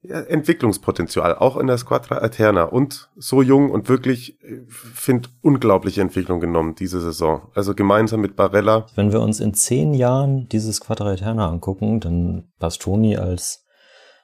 Entwicklungspotenzial, 0.10 1.36
auch 1.36 1.56
in 1.56 1.68
der 1.68 1.78
Squadra 1.78 2.22
Eterna 2.22 2.64
und 2.64 3.10
so 3.16 3.42
jung 3.42 3.72
und 3.72 3.88
wirklich, 3.88 4.38
finde, 4.70 5.30
unglaubliche 5.42 6.02
Entwicklung 6.02 6.42
genommen 6.42 6.76
diese 6.76 7.00
Saison. 7.00 7.50
Also 7.56 7.74
gemeinsam 7.74 8.20
mit 8.20 8.36
Barella. 8.36 8.88
Wenn 8.96 9.14
wir 9.14 9.22
uns 9.22 9.40
in 9.40 9.54
zehn 9.54 9.94
Jahren 9.94 10.50
dieses 10.50 10.76
Squadra 10.78 11.14
Eterna 11.14 11.48
angucken, 11.50 12.02
dann 12.02 12.52
Bastoni 12.60 13.16
als 13.16 13.66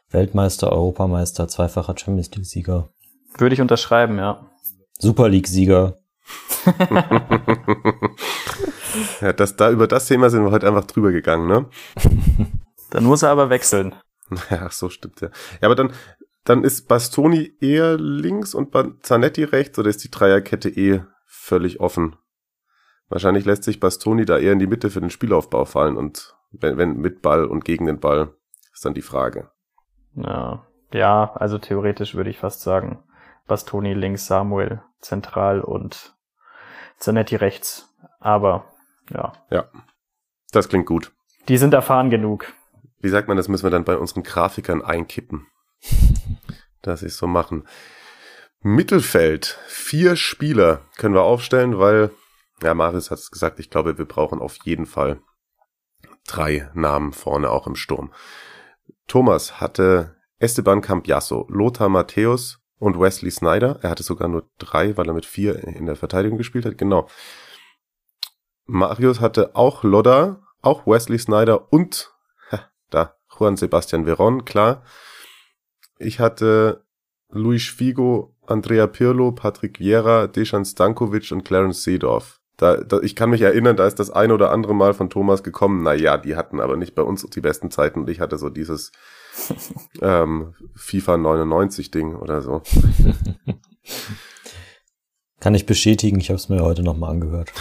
Weltmeister, 0.09 0.71
Europameister, 0.71 1.47
zweifacher 1.47 1.95
Champions 1.97 2.31
League-Sieger. 2.31 2.89
Würde 3.37 3.53
ich 3.53 3.61
unterschreiben, 3.61 4.17
ja. 4.17 4.49
Super 4.97 5.29
League-Sieger. 5.29 5.97
ja, 9.21 9.33
das, 9.33 9.55
da, 9.55 9.71
über 9.71 9.87
das 9.87 10.07
Thema 10.07 10.29
sind 10.29 10.43
wir 10.43 10.51
heute 10.51 10.67
einfach 10.67 10.85
drüber 10.85 11.11
gegangen, 11.11 11.47
ne? 11.47 11.67
Dann 12.89 13.05
muss 13.05 13.23
er 13.23 13.29
aber 13.29 13.49
wechseln. 13.49 13.95
Ja, 14.49 14.69
so 14.69 14.89
stimmt 14.89 15.21
ja. 15.21 15.29
Ja, 15.61 15.67
aber 15.67 15.75
dann, 15.75 15.91
dann 16.43 16.63
ist 16.63 16.87
Bastoni 16.87 17.53
eher 17.59 17.97
links 17.97 18.53
und 18.53 18.75
Zanetti 19.03 19.43
rechts 19.43 19.77
oder 19.79 19.89
ist 19.89 20.03
die 20.03 20.11
Dreierkette 20.11 20.69
eh 20.69 21.01
völlig 21.25 21.79
offen? 21.79 22.15
Wahrscheinlich 23.09 23.45
lässt 23.45 23.63
sich 23.63 23.79
Bastoni 23.79 24.25
da 24.25 24.37
eher 24.37 24.53
in 24.53 24.59
die 24.59 24.67
Mitte 24.67 24.89
für 24.89 25.01
den 25.01 25.09
Spielaufbau 25.09 25.65
fallen 25.65 25.97
und 25.97 26.35
wenn, 26.51 26.77
wenn 26.77 26.97
mit 26.97 27.21
Ball 27.21 27.45
und 27.45 27.65
gegen 27.65 27.85
den 27.85 27.99
Ball 27.99 28.33
ist 28.73 28.85
dann 28.85 28.93
die 28.93 29.01
Frage. 29.01 29.49
Ja, 30.15 30.65
ja, 30.91 31.33
also 31.35 31.57
theoretisch 31.57 32.15
würde 32.15 32.29
ich 32.29 32.39
fast 32.39 32.61
sagen, 32.61 33.03
Bastoni 33.47 33.93
links, 33.93 34.27
Samuel 34.27 34.81
zentral 34.99 35.61
und 35.61 36.15
Zanetti 36.97 37.35
rechts. 37.35 37.93
Aber 38.19 38.65
ja. 39.11 39.33
Ja, 39.49 39.65
das 40.51 40.69
klingt 40.69 40.85
gut. 40.85 41.11
Die 41.47 41.57
sind 41.57 41.73
erfahren 41.73 42.09
genug. 42.09 42.53
Wie 42.99 43.09
sagt 43.09 43.27
man, 43.27 43.37
das 43.37 43.47
müssen 43.47 43.63
wir 43.63 43.71
dann 43.71 43.85
bei 43.85 43.97
unseren 43.97 44.23
Grafikern 44.23 44.81
einkippen. 44.81 45.47
dass 46.81 47.01
sie 47.01 47.07
es 47.07 47.17
so 47.17 47.27
machen. 47.27 47.67
Mittelfeld, 48.61 49.57
vier 49.67 50.15
Spieler 50.15 50.81
können 50.97 51.15
wir 51.15 51.23
aufstellen, 51.23 51.79
weil, 51.79 52.11
ja, 52.61 52.73
Marius 52.73 53.11
hat 53.11 53.19
es 53.19 53.31
gesagt, 53.31 53.59
ich 53.59 53.69
glaube, 53.69 53.97
wir 53.97 54.05
brauchen 54.05 54.39
auf 54.39 54.57
jeden 54.63 54.85
Fall 54.85 55.21
drei 56.27 56.69
Namen 56.73 57.13
vorne 57.13 57.49
auch 57.49 57.67
im 57.67 57.75
Sturm. 57.75 58.11
Thomas 59.07 59.59
hatte 59.61 60.17
Esteban 60.39 60.81
Campiasso, 60.81 61.47
Lothar 61.49 61.89
Matthäus 61.89 62.59
und 62.77 62.99
Wesley 62.99 63.31
Snyder. 63.31 63.79
Er 63.81 63.89
hatte 63.89 64.03
sogar 64.03 64.27
nur 64.27 64.49
drei, 64.57 64.95
weil 64.97 65.07
er 65.07 65.13
mit 65.13 65.25
vier 65.25 65.63
in 65.63 65.85
der 65.85 65.95
Verteidigung 65.95 66.37
gespielt 66.37 66.65
hat. 66.65 66.77
Genau. 66.77 67.07
Marius 68.65 69.19
hatte 69.19 69.55
auch 69.55 69.83
Lodda, 69.83 70.43
auch 70.61 70.85
Wesley 70.85 71.17
Snyder 71.17 71.73
und 71.73 72.13
da 72.89 73.15
Juan 73.37 73.57
Sebastian 73.57 74.05
Veron, 74.05 74.45
klar. 74.45 74.83
Ich 75.97 76.19
hatte 76.19 76.85
Luis 77.29 77.67
Figo, 77.67 78.35
Andrea 78.45 78.87
Pirlo, 78.87 79.31
Patrick 79.31 79.79
Vieira, 79.79 80.27
Dejan 80.27 80.65
Stankovic 80.65 81.31
und 81.31 81.43
Clarence 81.43 81.83
Seedorf. 81.83 82.39
Da, 82.57 82.77
da, 82.77 82.99
ich 82.99 83.15
kann 83.15 83.29
mich 83.29 83.41
erinnern, 83.41 83.77
da 83.77 83.87
ist 83.87 83.99
das 83.99 84.09
ein 84.09 84.31
oder 84.33 84.51
andere 84.51 84.75
Mal 84.75 84.93
von 84.93 85.09
Thomas 85.09 85.43
gekommen. 85.43 85.83
Na 85.83 85.93
ja, 85.93 86.17
die 86.17 86.35
hatten 86.35 86.59
aber 86.59 86.75
nicht 86.75 86.93
bei 86.93 87.03
uns 87.03 87.23
die 87.23 87.39
besten 87.39 87.71
Zeiten 87.71 88.01
und 88.01 88.09
ich 88.09 88.19
hatte 88.19 88.37
so 88.37 88.49
dieses 88.49 88.91
ähm, 90.01 90.55
FIFA 90.75 91.17
99 91.17 91.91
Ding 91.91 92.15
oder 92.15 92.41
so. 92.41 92.61
Kann 95.39 95.55
ich 95.55 95.65
bestätigen, 95.65 96.19
ich 96.19 96.29
habe 96.29 96.35
es 96.35 96.49
mir 96.49 96.61
heute 96.61 96.83
nochmal 96.83 97.11
angehört. 97.11 97.53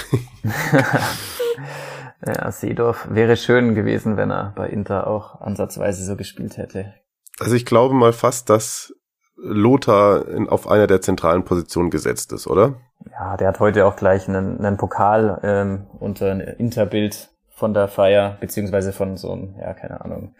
ja, 2.27 2.51
Seedorf 2.51 3.07
wäre 3.11 3.37
schön 3.37 3.75
gewesen, 3.75 4.17
wenn 4.17 4.31
er 4.31 4.53
bei 4.57 4.69
Inter 4.69 5.07
auch 5.07 5.41
ansatzweise 5.41 6.05
so 6.05 6.17
gespielt 6.17 6.57
hätte. 6.57 6.95
Also 7.39 7.55
ich 7.55 7.65
glaube 7.65 7.95
mal 7.95 8.13
fast, 8.13 8.51
dass 8.51 8.93
Lothar 9.37 10.27
in, 10.29 10.49
auf 10.49 10.69
einer 10.69 10.87
der 10.87 11.01
zentralen 11.01 11.45
Positionen 11.45 11.91
gesetzt 11.91 12.33
ist, 12.33 12.47
oder? 12.49 12.75
Ja, 13.13 13.37
der 13.37 13.49
hat 13.49 13.61
heute 13.61 13.87
auch 13.87 13.97
gleich 13.97 14.29
einen, 14.29 14.59
einen 14.59 14.77
Pokal 14.77 15.41
ähm, 15.45 15.87
unter 16.01 16.33
ein 16.33 16.41
Interbild 16.41 17.31
von 17.51 17.75
der 17.75 17.89
Feier, 17.89 18.37
beziehungsweise 18.41 18.93
von 18.93 19.17
so 19.17 19.33
einem, 19.33 19.55
ja, 19.61 19.75
keine 19.75 20.01
Ahnung, 20.05 20.35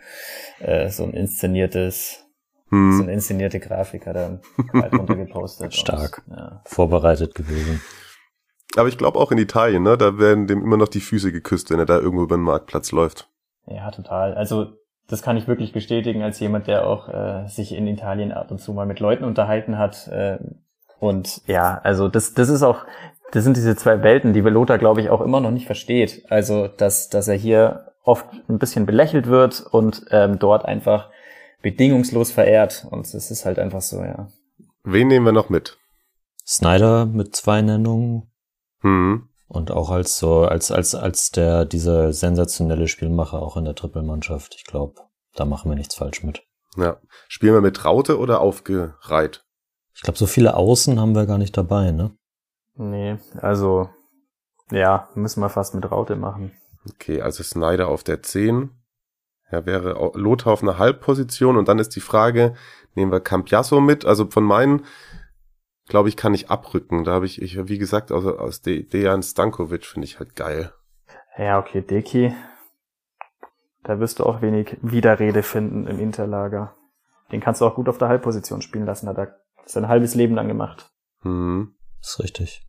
äh, 0.59 0.89
so 0.89 1.05
ein 1.05 1.13
inszeniertes, 1.13 2.25
hm. 2.71 2.97
so 2.97 3.03
eine 3.05 3.13
inszenierte 3.13 3.61
Grafik 3.61 4.07
hat 4.07 4.17
er 4.17 4.41
halt 4.73 4.93
runtergepostet. 4.99 5.75
Stark. 5.75 6.23
Und, 6.27 6.37
ja. 6.37 6.63
Vorbereitet 6.65 7.35
gewesen. 7.35 7.81
Aber 8.77 8.89
ich 8.89 8.99
glaube 8.99 9.19
auch 9.19 9.33
in 9.33 9.39
Italien, 9.39 9.83
ne, 9.83 9.97
da 9.97 10.19
werden 10.19 10.47
dem 10.47 10.63
immer 10.63 10.77
noch 10.77 10.89
die 10.89 11.01
Füße 11.01 11.33
geküsst, 11.33 11.71
wenn 11.71 11.79
er 11.79 11.87
da 11.87 11.99
irgendwo 11.99 12.25
über 12.25 12.37
den 12.37 12.45
Marktplatz 12.45 12.93
läuft. 12.93 13.29
Ja, 13.67 13.91
total. 13.91 14.35
Also 14.35 14.73
das 15.09 15.23
kann 15.23 15.37
ich 15.37 15.49
wirklich 15.49 15.73
bestätigen 15.73 16.23
als 16.23 16.39
jemand, 16.39 16.67
der 16.67 16.87
auch 16.87 17.09
äh, 17.09 17.49
sich 17.49 17.75
in 17.75 17.87
Italien 17.87 18.31
ab 18.31 18.51
und 18.51 18.59
zu 18.59 18.73
mal 18.73 18.87
mit 18.87 19.01
Leuten 19.01 19.25
unterhalten 19.25 19.79
hat. 19.79 20.07
Äh, 20.09 20.39
und 21.01 21.41
ja, 21.47 21.81
also 21.83 22.09
das, 22.09 22.35
das 22.35 22.51
ist 22.51 22.63
auch, 22.63 22.85
das 23.33 23.45
sind 23.45 23.57
diese 23.57 23.75
zwei 23.75 24.03
Welten, 24.03 24.33
die 24.33 24.45
Velota, 24.45 24.77
glaube 24.77 25.01
ich, 25.01 25.11
auch 25.11 25.23
immer 25.23 25.41
noch 25.41 25.51
nicht 25.51 25.67
versteht. 25.67 26.25
Also, 26.29 26.69
dass, 26.69 27.09
dass 27.09 27.29
er 27.29 27.37
hier 27.37 27.93
oft 28.03 28.27
ein 28.49 28.59
bisschen 28.59 28.87
belächelt 28.87 29.27
wird 29.27 29.61
und 29.71 30.05
ähm, 30.11 30.39
dort 30.39 30.65
einfach 30.65 31.11
bedingungslos 31.63 32.31
verehrt. 32.31 32.87
Und 32.91 33.07
es 33.07 33.31
ist 33.31 33.45
halt 33.45 33.59
einfach 33.59 33.83
so, 33.83 34.03
ja. 34.03 34.29
Wen 34.85 35.09
nehmen 35.09 35.27
wir 35.27 35.33
noch 35.33 35.49
mit? 35.49 35.79
Snyder 36.47 37.07
mit 37.07 37.35
zwei 37.35 37.61
Nennungen. 37.63 38.28
Hm. 38.81 39.29
Und 39.49 39.71
auch 39.71 39.91
als 39.91 40.19
so, 40.19 40.43
als, 40.43 40.71
als, 40.71 40.95
als 40.95 41.31
der, 41.31 41.65
dieser 41.65 42.13
sensationelle 42.13 42.87
Spielmacher 42.87 43.41
auch 43.41 43.57
in 43.57 43.65
der 43.65 43.75
Trippelmannschaft. 43.75 44.55
Ich 44.55 44.65
glaube, 44.65 45.01
da 45.35 45.47
machen 45.47 45.71
wir 45.71 45.77
nichts 45.77 45.95
falsch 45.95 46.23
mit. 46.23 46.43
Ja. 46.77 46.99
Spielen 47.29 47.55
wir 47.55 47.61
mit 47.63 47.85
Raute 47.85 48.19
oder 48.19 48.41
aufgereiht? 48.41 49.45
Ich 49.95 50.03
glaube, 50.03 50.19
so 50.19 50.27
viele 50.27 50.55
Außen 50.55 51.01
haben 51.01 51.15
wir 51.15 51.27
gar 51.27 51.39
nicht 51.39 51.57
dabei, 51.57 51.91
ne? 51.91 52.13
Nee, 52.75 53.19
also, 53.41 53.89
ja, 54.71 55.09
müssen 55.15 55.41
wir 55.41 55.49
fast 55.49 55.75
mit 55.75 55.91
Raute 55.91 56.15
machen. 56.15 56.53
Okay, 56.89 57.21
also 57.23 57.43
Snyder 57.43 57.89
auf 57.89 58.05
der 58.05 58.23
10. 58.23 58.71
Ja, 59.51 59.65
wäre 59.67 60.13
Lothar 60.15 60.53
auf 60.53 60.63
einer 60.63 60.79
Halbposition 60.79 61.57
und 61.57 61.69
dann 61.69 61.79
ist 61.79 61.97
die 61.97 62.01
Frage, 62.01 62.55
nehmen 62.95 63.11
wir 63.11 63.21
Campiasso 63.21 63.81
mit? 63.81 64.05
Also 64.05 64.31
von 64.31 64.45
meinen 64.45 64.85
glaube 65.89 66.09
ich, 66.09 66.17
kann 66.17 66.35
ich 66.35 66.51
abrücken. 66.51 67.05
Da 67.05 67.13
habe 67.13 67.27
ich, 67.27 67.43
ich, 67.43 67.69
wie 67.69 67.79
gesagt, 67.79 68.13
aus, 68.13 68.25
aus 68.25 68.63
De 68.63 68.83
Dejan 68.83 69.23
Stankovic 69.23 69.85
finde 69.85 70.07
ich 70.07 70.19
halt 70.19 70.37
geil. 70.37 70.73
Ja, 71.37 71.59
okay, 71.59 71.83
Deki. 71.83 72.35
Da 73.85 74.01
wirst 74.01 74.19
du 74.19 74.25
auch 74.25 74.43
wenig 74.43 74.77
Widerrede 74.83 75.43
finden 75.43 75.87
im 75.87 75.99
Interlager. 75.99 76.77
Den 77.33 77.41
kannst 77.41 77.61
du 77.61 77.67
auch 77.67 77.75
gut 77.75 77.89
auf 77.89 77.99
der 77.99 78.09
Halbposition 78.09 78.63
spielen 78.63 78.87
lassen, 78.87 79.09
hat 79.09 79.19
er 79.19 79.37
sein 79.65 79.89
halbes 79.89 80.15
Leben 80.15 80.35
lang 80.35 80.49
gemacht. 80.49 80.91
Hm. 81.23 81.75
Das 82.01 82.11
ist 82.11 82.21
richtig. 82.21 82.67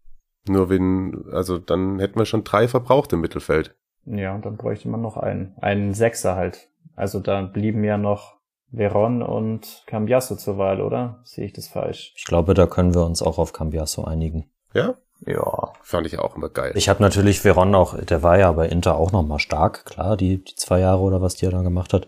Nur 0.47 0.70
wenn, 0.70 1.26
also 1.32 1.57
dann 1.57 1.99
hätten 1.99 2.20
wir 2.20 2.26
schon 2.26 2.43
drei 2.43 2.67
verbraucht 2.67 3.13
im 3.13 3.22
Mittelfeld. 3.22 3.76
Ja, 4.05 4.34
und 4.34 4.45
dann 4.45 4.57
bräuchte 4.57 4.89
man 4.89 5.01
noch 5.01 5.17
einen. 5.17 5.55
Einen 5.61 5.93
Sechser 5.93 6.36
halt. 6.36 6.70
Also 6.95 7.20
da 7.20 7.41
blieben 7.41 7.84
ja 7.84 7.97
noch 7.97 8.38
Veron 8.72 9.22
und 9.22 9.84
Cambiasso 9.88 10.36
zur 10.36 10.57
Wahl, 10.57 10.82
oder? 10.82 11.20
Sehe 11.24 11.45
ich 11.45 11.53
das 11.53 11.67
falsch? 11.67 12.13
Ich 12.15 12.26
glaube, 12.26 12.53
da 12.53 12.67
können 12.67 12.93
wir 12.93 13.05
uns 13.05 13.22
auch 13.22 13.38
auf 13.38 13.53
Cambiasso 13.53 14.03
einigen. 14.03 14.49
Ja? 14.74 14.95
Ja. 15.26 15.74
Fand 15.82 16.07
ich 16.07 16.20
auch 16.20 16.36
immer 16.36 16.49
geil. 16.49 16.72
Ich 16.76 16.88
habe 16.88 17.01
natürlich 17.01 17.41
Veron 17.41 17.76
auch, 17.76 17.97
der 17.97 18.24
war 18.24 18.38
ja 18.38 18.51
bei 18.51 18.67
Inter 18.67 18.95
auch 18.95 19.11
nochmal 19.11 19.39
stark, 19.39 19.86
klar, 19.86 20.15
die, 20.15 20.43
die 20.43 20.55
zwei 20.55 20.80
Jahre 20.80 21.01
oder 21.01 21.22
was 21.22 21.36
die 21.36 21.45
er 21.45 21.51
da 21.51 21.61
gemacht 21.61 21.93
hat. 21.93 22.07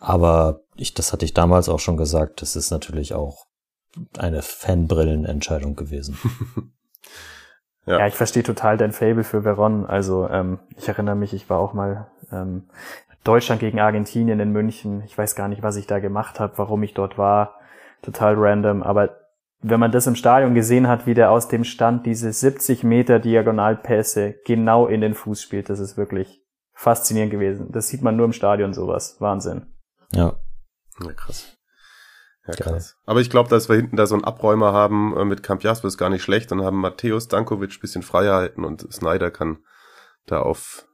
Aber 0.00 0.60
ich, 0.76 0.94
das 0.94 1.12
hatte 1.12 1.24
ich 1.24 1.34
damals 1.34 1.68
auch 1.68 1.80
schon 1.80 1.96
gesagt, 1.96 2.42
das 2.42 2.56
ist 2.56 2.70
natürlich 2.70 3.14
auch 3.14 3.46
eine 4.16 4.42
Fanbrillenentscheidung 4.42 5.76
gewesen. 5.76 6.18
ja. 7.86 8.00
ja, 8.00 8.06
ich 8.06 8.14
verstehe 8.14 8.42
total 8.42 8.76
dein 8.76 8.92
Fable 8.92 9.24
für 9.24 9.42
Veron. 9.42 9.86
Also 9.86 10.28
ähm, 10.28 10.60
ich 10.76 10.88
erinnere 10.88 11.16
mich, 11.16 11.32
ich 11.34 11.50
war 11.50 11.58
auch 11.58 11.74
mal 11.74 12.10
ähm, 12.32 12.68
Deutschland 13.24 13.60
gegen 13.60 13.80
Argentinien 13.80 14.40
in 14.40 14.52
München. 14.52 15.02
Ich 15.02 15.16
weiß 15.16 15.34
gar 15.34 15.48
nicht, 15.48 15.62
was 15.62 15.76
ich 15.76 15.86
da 15.86 15.98
gemacht 15.98 16.40
habe, 16.40 16.56
warum 16.56 16.82
ich 16.82 16.94
dort 16.94 17.18
war. 17.18 17.58
Total 18.02 18.34
random. 18.36 18.82
Aber 18.82 19.16
wenn 19.60 19.80
man 19.80 19.92
das 19.92 20.06
im 20.06 20.14
Stadion 20.14 20.54
gesehen 20.54 20.86
hat, 20.86 21.06
wie 21.06 21.14
der 21.14 21.30
aus 21.30 21.48
dem 21.48 21.64
Stand 21.64 22.06
diese 22.06 22.32
70 22.32 22.84
Meter 22.84 23.18
Diagonalpässe 23.18 24.36
genau 24.44 24.86
in 24.86 25.00
den 25.00 25.14
Fuß 25.14 25.42
spielt, 25.42 25.68
das 25.68 25.80
ist 25.80 25.96
wirklich 25.96 26.42
faszinierend 26.72 27.32
gewesen. 27.32 27.72
Das 27.72 27.88
sieht 27.88 28.02
man 28.02 28.16
nur 28.16 28.26
im 28.26 28.32
Stadion 28.32 28.72
sowas. 28.72 29.16
Wahnsinn. 29.18 29.66
Ja. 30.12 30.38
Ja, 31.00 31.12
krass. 31.12 31.56
Ja, 32.46 32.54
krass. 32.54 32.94
Geil. 32.94 33.02
Aber 33.06 33.20
ich 33.20 33.30
glaube, 33.30 33.50
dass 33.50 33.68
wir 33.68 33.76
hinten 33.76 33.96
da 33.96 34.06
so 34.06 34.14
einen 34.14 34.24
Abräumer 34.24 34.72
haben 34.72 35.16
äh, 35.16 35.24
mit 35.24 35.42
Campias, 35.42 35.82
ist 35.82 35.98
gar 35.98 36.08
nicht 36.08 36.22
schlecht. 36.22 36.52
Und 36.52 36.62
haben 36.62 36.80
Matthäus 36.80 37.26
Dankovic 37.28 37.80
bisschen 37.80 38.02
freier 38.02 38.34
halten 38.34 38.64
und 38.64 38.92
Snyder 38.92 39.30
kann 39.30 39.58
da 40.26 40.40
auf 40.40 40.87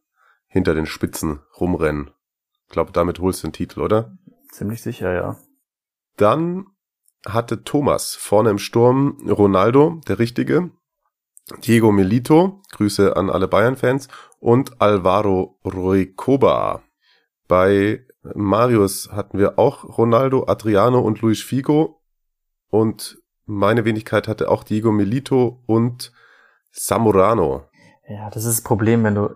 hinter 0.55 0.73
den 0.73 0.87
Spitzen 0.87 1.41
rumrennen. 1.59 2.13
Ich 2.69 2.73
glaube, 2.73 2.93
damit 2.93 3.19
holst 3.19 3.43
du 3.43 3.49
den 3.49 3.53
Titel, 3.53 3.81
oder? 3.81 4.17
Ziemlich 4.53 4.83
sicher, 4.83 5.13
ja. 5.13 5.37
Dann 6.17 6.67
hatte 7.27 7.65
Thomas 7.65 8.15
vorne 8.15 8.51
im 8.51 8.59
Sturm 8.59 9.19
Ronaldo, 9.29 10.01
der 10.07 10.21
Richtige, 10.21 10.71
Diego 11.65 11.91
Melito, 11.91 12.63
Grüße 12.71 13.17
an 13.17 13.31
alle 13.31 13.49
Bayern-Fans, 13.49 14.07
und 14.39 14.81
Alvaro 14.81 15.59
Ruicoba. 15.65 16.83
Bei 17.49 18.07
Marius 18.23 19.11
hatten 19.11 19.39
wir 19.39 19.59
auch 19.59 19.99
Ronaldo, 19.99 20.45
Adriano 20.47 21.01
und 21.01 21.21
Luis 21.21 21.43
Figo. 21.43 22.01
Und 22.71 23.19
meine 23.45 23.85
Wenigkeit 23.85 24.29
hatte 24.29 24.49
auch 24.49 24.63
Diego 24.63 24.93
Milito 24.93 25.65
und 25.67 26.13
Samurano. 26.71 27.69
Ja, 28.09 28.31
das 28.31 28.45
ist 28.45 28.59
das 28.59 28.65
Problem, 28.65 29.03
wenn 29.03 29.17
du 29.17 29.35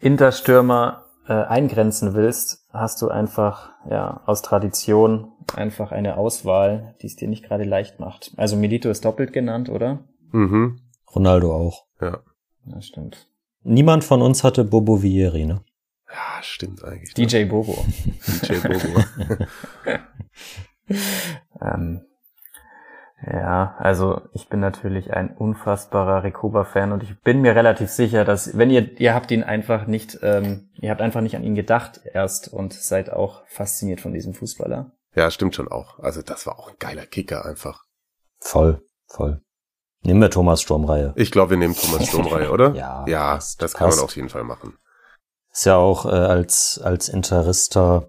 Interstürmer 0.00 1.04
äh, 1.26 1.32
eingrenzen 1.32 2.14
willst, 2.14 2.66
hast 2.72 3.00
du 3.02 3.08
einfach 3.08 3.70
ja 3.88 4.20
aus 4.26 4.42
Tradition 4.42 5.32
einfach 5.54 5.92
eine 5.92 6.16
Auswahl, 6.16 6.94
die 7.00 7.06
es 7.06 7.16
dir 7.16 7.28
nicht 7.28 7.44
gerade 7.44 7.64
leicht 7.64 8.00
macht. 8.00 8.32
Also 8.36 8.56
Milito 8.56 8.90
ist 8.90 9.04
doppelt 9.04 9.32
genannt, 9.32 9.68
oder? 9.68 10.00
Mhm. 10.32 10.80
Ronaldo 11.14 11.54
auch. 11.54 11.86
Ja. 12.00 12.18
Ja, 12.66 12.80
stimmt. 12.80 13.28
Niemand 13.62 14.04
von 14.04 14.20
uns 14.22 14.44
hatte 14.44 14.64
Bobo 14.64 15.02
Vieri, 15.02 15.44
ne? 15.46 15.62
Ja, 16.08 16.42
stimmt 16.42 16.84
eigentlich. 16.84 17.16
ne? 17.16 17.26
DJ 17.26 17.44
Bobo. 17.44 17.84
DJ 18.42 18.54
Bobo. 18.60 19.04
ähm, 21.60 22.02
ja, 23.32 23.76
also 23.78 24.20
ich 24.32 24.48
bin 24.48 24.60
natürlich 24.60 25.12
ein 25.12 25.34
unfassbarer 25.36 26.22
Rekoba-Fan 26.24 26.92
und 26.92 27.02
ich 27.02 27.20
bin 27.22 27.40
mir 27.40 27.54
relativ 27.54 27.90
sicher, 27.90 28.24
dass 28.24 28.56
wenn 28.58 28.70
ihr, 28.70 28.98
ihr 29.00 29.14
habt 29.14 29.30
ihn 29.30 29.42
einfach 29.42 29.86
nicht, 29.86 30.18
ähm, 30.22 30.68
ihr 30.74 30.90
habt 30.90 31.00
einfach 31.00 31.20
nicht 31.20 31.36
an 31.36 31.44
ihn 31.44 31.54
gedacht 31.54 32.00
erst 32.12 32.48
und 32.52 32.72
seid 32.72 33.10
auch 33.10 33.42
fasziniert 33.46 34.00
von 34.00 34.12
diesem 34.12 34.34
Fußballer. 34.34 34.90
ja, 35.14 35.30
stimmt 35.30 35.54
schon 35.54 35.68
auch. 35.68 35.98
Also 36.00 36.22
das 36.22 36.46
war 36.46 36.58
auch 36.58 36.68
ein 36.70 36.76
geiler 36.78 37.06
Kicker 37.06 37.44
einfach. 37.44 37.84
Voll, 38.40 38.82
voll. 39.06 39.40
Nehmen 40.02 40.20
wir 40.20 40.30
Thomas 40.30 40.60
Sturmreihe. 40.60 41.14
Ich 41.16 41.30
glaube, 41.30 41.50
wir 41.50 41.56
nehmen 41.56 41.74
Thomas 41.74 42.06
Sturmreihe, 42.08 42.50
oder? 42.50 42.74
Ja, 42.74 43.04
Ja, 43.06 43.34
passt, 43.34 43.62
das 43.62 43.72
kann 43.74 43.86
man 43.88 43.92
passt. 43.96 44.04
auf 44.04 44.16
jeden 44.16 44.28
Fall 44.28 44.44
machen. 44.44 44.76
Ist 45.50 45.64
ja 45.64 45.76
auch 45.76 46.04
äh, 46.04 46.08
als, 46.10 46.80
als 46.82 47.08
Interista 47.08 48.08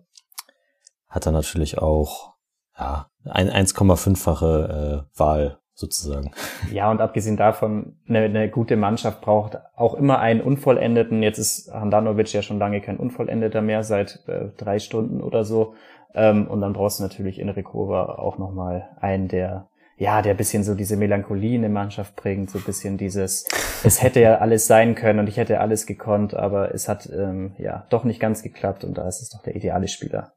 hat 1.08 1.26
er 1.26 1.32
natürlich 1.32 1.78
auch 1.78 2.35
ja, 2.78 3.08
ein 3.26 3.50
1,5-fache 3.50 5.06
äh, 5.16 5.20
Wahl 5.20 5.58
sozusagen. 5.74 6.32
Ja, 6.72 6.90
und 6.90 7.02
abgesehen 7.02 7.38
davon, 7.38 7.98
eine, 8.08 8.20
eine 8.20 8.50
gute 8.50 8.78
Mannschaft 8.78 9.22
braucht 9.22 9.60
auch 9.76 9.94
immer 9.96 10.20
einen 10.20 10.42
Unvollendeten. 10.42 11.22
Jetzt 11.22 11.38
ist 11.38 11.72
Handanovic 11.72 12.32
ja 12.32 12.42
schon 12.42 12.60
lange 12.60 12.82
kein 12.82 12.98
Unvollendeter 12.98 13.62
mehr, 13.62 13.84
seit 13.84 14.24
äh, 14.28 14.50
drei 14.58 14.80
Stunden 14.80 15.22
oder 15.22 15.44
so. 15.44 15.76
Ähm, 16.14 16.48
und 16.48 16.62
dann 16.62 16.74
brauchst 16.74 17.00
du 17.00 17.04
natürlich 17.04 17.40
in 17.40 17.50
Rekova 17.50 18.16
auch 18.16 18.38
nochmal 18.38 18.90
einen, 19.02 19.28
der 19.28 19.68
ja, 19.98 20.22
der 20.22 20.34
bisschen 20.34 20.64
so 20.64 20.76
diese 20.76 20.98
Melancholie 20.98 21.56
in 21.56 21.62
die 21.62 21.70
Mannschaft 21.70 22.16
bringt, 22.18 22.50
so 22.50 22.58
ein 22.58 22.66
bisschen 22.66 22.98
dieses, 22.98 23.46
es 23.84 24.02
hätte 24.02 24.20
ja 24.20 24.40
alles 24.40 24.68
sein 24.68 24.96
können 24.96 25.20
und 25.20 25.30
ich 25.30 25.38
hätte 25.38 25.60
alles 25.62 25.86
gekonnt, 25.86 26.34
aber 26.34 26.74
es 26.74 26.90
hat 26.90 27.10
ähm, 27.12 27.56
ja 27.58 27.86
doch 27.90 28.04
nicht 28.04 28.20
ganz 28.20 28.44
geklappt 28.44 28.84
und 28.84 28.98
da 28.98 29.08
ist 29.08 29.22
es 29.22 29.30
doch 29.30 29.42
der 29.42 29.56
ideale 29.56 29.88
Spieler. 29.88 30.34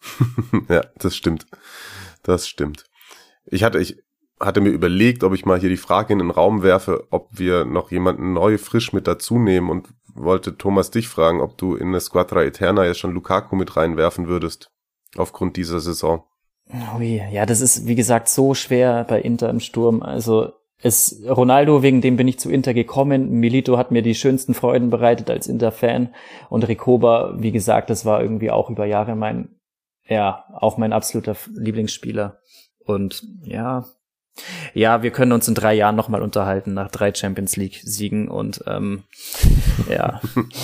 ja, 0.68 0.82
das 0.96 1.16
stimmt. 1.16 1.46
Das 2.22 2.48
stimmt. 2.48 2.84
Ich 3.46 3.64
hatte, 3.64 3.78
ich 3.78 3.96
hatte 4.38 4.60
mir 4.60 4.70
überlegt, 4.70 5.22
ob 5.22 5.34
ich 5.34 5.44
mal 5.44 5.60
hier 5.60 5.68
die 5.68 5.76
Frage 5.76 6.12
in 6.12 6.18
den 6.18 6.30
Raum 6.30 6.62
werfe, 6.62 7.06
ob 7.10 7.28
wir 7.38 7.64
noch 7.64 7.90
jemanden 7.90 8.32
neu 8.32 8.58
frisch 8.58 8.92
mit 8.92 9.06
dazu 9.06 9.38
nehmen 9.38 9.68
und 9.68 9.88
wollte 10.14 10.56
Thomas 10.56 10.90
dich 10.90 11.08
fragen, 11.08 11.40
ob 11.40 11.58
du 11.58 11.74
in 11.74 11.88
eine 11.88 12.00
Squadra 12.00 12.42
Eterna 12.42 12.84
jetzt 12.84 12.98
schon 12.98 13.12
Lukaku 13.12 13.56
mit 13.56 13.76
reinwerfen 13.76 14.28
würdest. 14.28 14.70
Aufgrund 15.16 15.56
dieser 15.56 15.80
Saison. 15.80 16.24
Ui, 16.96 17.20
ja, 17.32 17.46
das 17.46 17.60
ist, 17.60 17.86
wie 17.86 17.96
gesagt, 17.96 18.28
so 18.28 18.54
schwer 18.54 19.04
bei 19.08 19.20
Inter 19.20 19.50
im 19.50 19.58
Sturm. 19.58 20.02
Also 20.02 20.52
es, 20.82 21.22
Ronaldo, 21.28 21.82
wegen 21.82 22.00
dem 22.00 22.16
bin 22.16 22.28
ich 22.28 22.38
zu 22.38 22.48
Inter 22.50 22.74
gekommen. 22.74 23.30
Milito 23.30 23.76
hat 23.76 23.90
mir 23.90 24.02
die 24.02 24.14
schönsten 24.14 24.54
Freuden 24.54 24.88
bereitet 24.88 25.28
als 25.30 25.48
Inter-Fan. 25.48 26.14
Und 26.48 26.68
Recoba, 26.68 27.34
wie 27.38 27.52
gesagt, 27.52 27.90
das 27.90 28.04
war 28.04 28.22
irgendwie 28.22 28.50
auch 28.50 28.70
über 28.70 28.86
Jahre 28.86 29.16
mein, 29.16 29.59
ja, 30.10 30.44
auch 30.52 30.76
mein 30.76 30.92
absoluter 30.92 31.36
Lieblingsspieler. 31.54 32.40
Und 32.84 33.24
ja, 33.42 33.86
ja, 34.74 35.02
wir 35.02 35.10
können 35.10 35.32
uns 35.32 35.48
in 35.48 35.54
drei 35.54 35.74
Jahren 35.74 35.96
nochmal 35.96 36.22
unterhalten 36.22 36.74
nach 36.74 36.90
drei 36.90 37.14
Champions 37.14 37.56
League-Siegen 37.56 38.28
und 38.28 38.62
ähm, 38.66 39.04
ja, 39.88 40.20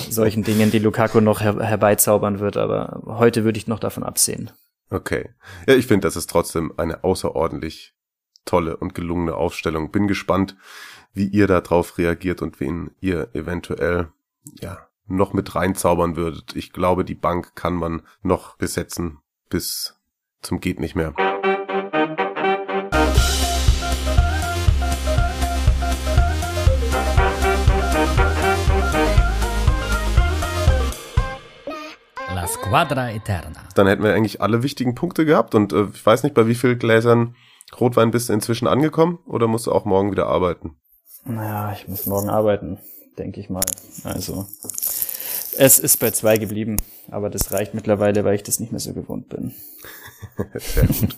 solchen 0.09 0.43
Dingen, 0.43 0.69
die 0.69 0.79
Lukaku 0.79 1.21
noch 1.21 1.41
her 1.41 1.59
herbeizaubern 1.59 2.39
wird. 2.39 2.57
Aber 2.57 3.01
heute 3.05 3.43
würde 3.45 3.57
ich 3.57 3.67
noch 3.67 3.79
davon 3.79 4.03
absehen. 4.03 4.51
Okay. 4.89 5.29
Ja, 5.67 5.75
ich 5.75 5.87
finde, 5.87 6.07
das 6.07 6.15
ist 6.15 6.29
trotzdem 6.29 6.73
eine 6.77 7.03
außerordentlich 7.03 7.93
tolle 8.45 8.77
und 8.77 8.95
gelungene 8.95 9.35
Aufstellung. 9.35 9.91
Bin 9.91 10.07
gespannt, 10.07 10.55
wie 11.13 11.27
ihr 11.27 11.47
da 11.47 11.61
drauf 11.61 11.97
reagiert 11.97 12.41
und 12.41 12.59
wen 12.59 12.91
ihr 12.99 13.29
eventuell, 13.33 14.09
ja, 14.61 14.87
noch 15.05 15.33
mit 15.33 15.55
reinzaubern 15.55 16.17
würdet. 16.17 16.55
Ich 16.55 16.73
glaube, 16.73 17.05
die 17.05 17.15
Bank 17.15 17.55
kann 17.55 17.75
man 17.75 18.01
noch 18.21 18.57
besetzen 18.57 19.19
bis 19.49 19.95
zum 20.41 20.59
geht 20.59 20.79
nicht 20.79 20.95
mehr. 20.95 21.13
La 32.33 32.47
Squadra 32.47 33.09
Eterna. 33.11 33.51
Dann 33.75 33.87
hätten 33.87 34.03
wir 34.03 34.13
eigentlich 34.13 34.41
alle 34.41 34.63
wichtigen 34.63 34.95
Punkte 34.95 35.25
gehabt 35.25 35.55
und 35.55 35.73
äh, 35.73 35.87
ich 35.93 36.05
weiß 36.05 36.23
nicht, 36.23 36.35
bei 36.35 36.47
wie 36.47 36.55
viel 36.55 36.75
Gläsern 36.75 37.35
Rotwein 37.79 38.11
bist 38.11 38.29
du 38.29 38.33
inzwischen 38.33 38.67
angekommen 38.67 39.19
oder 39.25 39.47
musst 39.47 39.67
du 39.67 39.71
auch 39.71 39.85
morgen 39.85 40.11
wieder 40.11 40.27
arbeiten? 40.27 40.77
Naja, 41.25 41.73
ich 41.73 41.87
muss 41.87 42.05
morgen 42.05 42.29
arbeiten, 42.29 42.79
denke 43.17 43.41
ich 43.41 43.49
mal. 43.49 43.63
Also, 44.05 44.47
es 45.57 45.79
ist 45.79 45.97
bei 45.97 46.11
zwei 46.11 46.37
geblieben, 46.37 46.77
aber 47.09 47.29
das 47.29 47.51
reicht 47.51 47.73
mittlerweile, 47.73 48.23
weil 48.23 48.35
ich 48.35 48.43
das 48.43 48.59
nicht 48.59 48.71
mehr 48.71 48.79
so 48.79 48.93
gewohnt 48.93 49.29
bin. 49.29 49.53
Sehr 50.55 50.87
gut. 50.87 51.17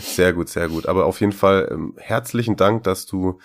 Sehr 0.00 0.32
gut, 0.32 0.48
sehr 0.48 0.68
gut. 0.68 0.86
Aber 0.86 1.06
auf 1.06 1.20
jeden 1.20 1.32
Fall 1.32 1.68
ähm, 1.72 1.94
herzlichen 1.98 2.56
Dank, 2.56 2.84
dass 2.84 3.06
du 3.06 3.40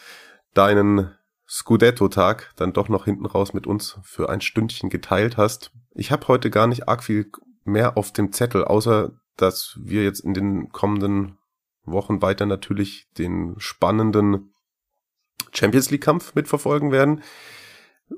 deinen 0.54 1.12
Scudetto-Tag 1.48 2.54
dann 2.56 2.74
doch 2.74 2.90
noch 2.90 3.06
hinten 3.06 3.26
raus 3.26 3.54
mit 3.54 3.68
uns 3.68 3.98
für 4.04 4.30
ein 4.30 4.42
Stündchen 4.42 4.90
geteilt 4.90 5.38
hast. 5.38 5.72
Ich 5.94 6.12
habe 6.12 6.28
heute 6.28 6.50
gar 6.50 6.68
nicht 6.68 6.88
arg 6.88 7.04
viel 7.04 7.32
mehr 7.64 7.98
auf 7.98 8.12
dem 8.12 8.32
Zettel, 8.32 8.66
außer 8.66 9.12
dass 9.36 9.78
wir 9.82 10.04
jetzt 10.04 10.20
in 10.20 10.34
den 10.34 10.70
kommenden 10.70 11.38
Wochen 11.86 12.22
weiter 12.22 12.46
natürlich 12.46 13.08
den 13.18 13.56
spannenden 13.58 14.54
Champions 15.52 15.92
League-Kampf 15.92 16.36
mitverfolgen 16.36 16.92
werden. 16.92 17.22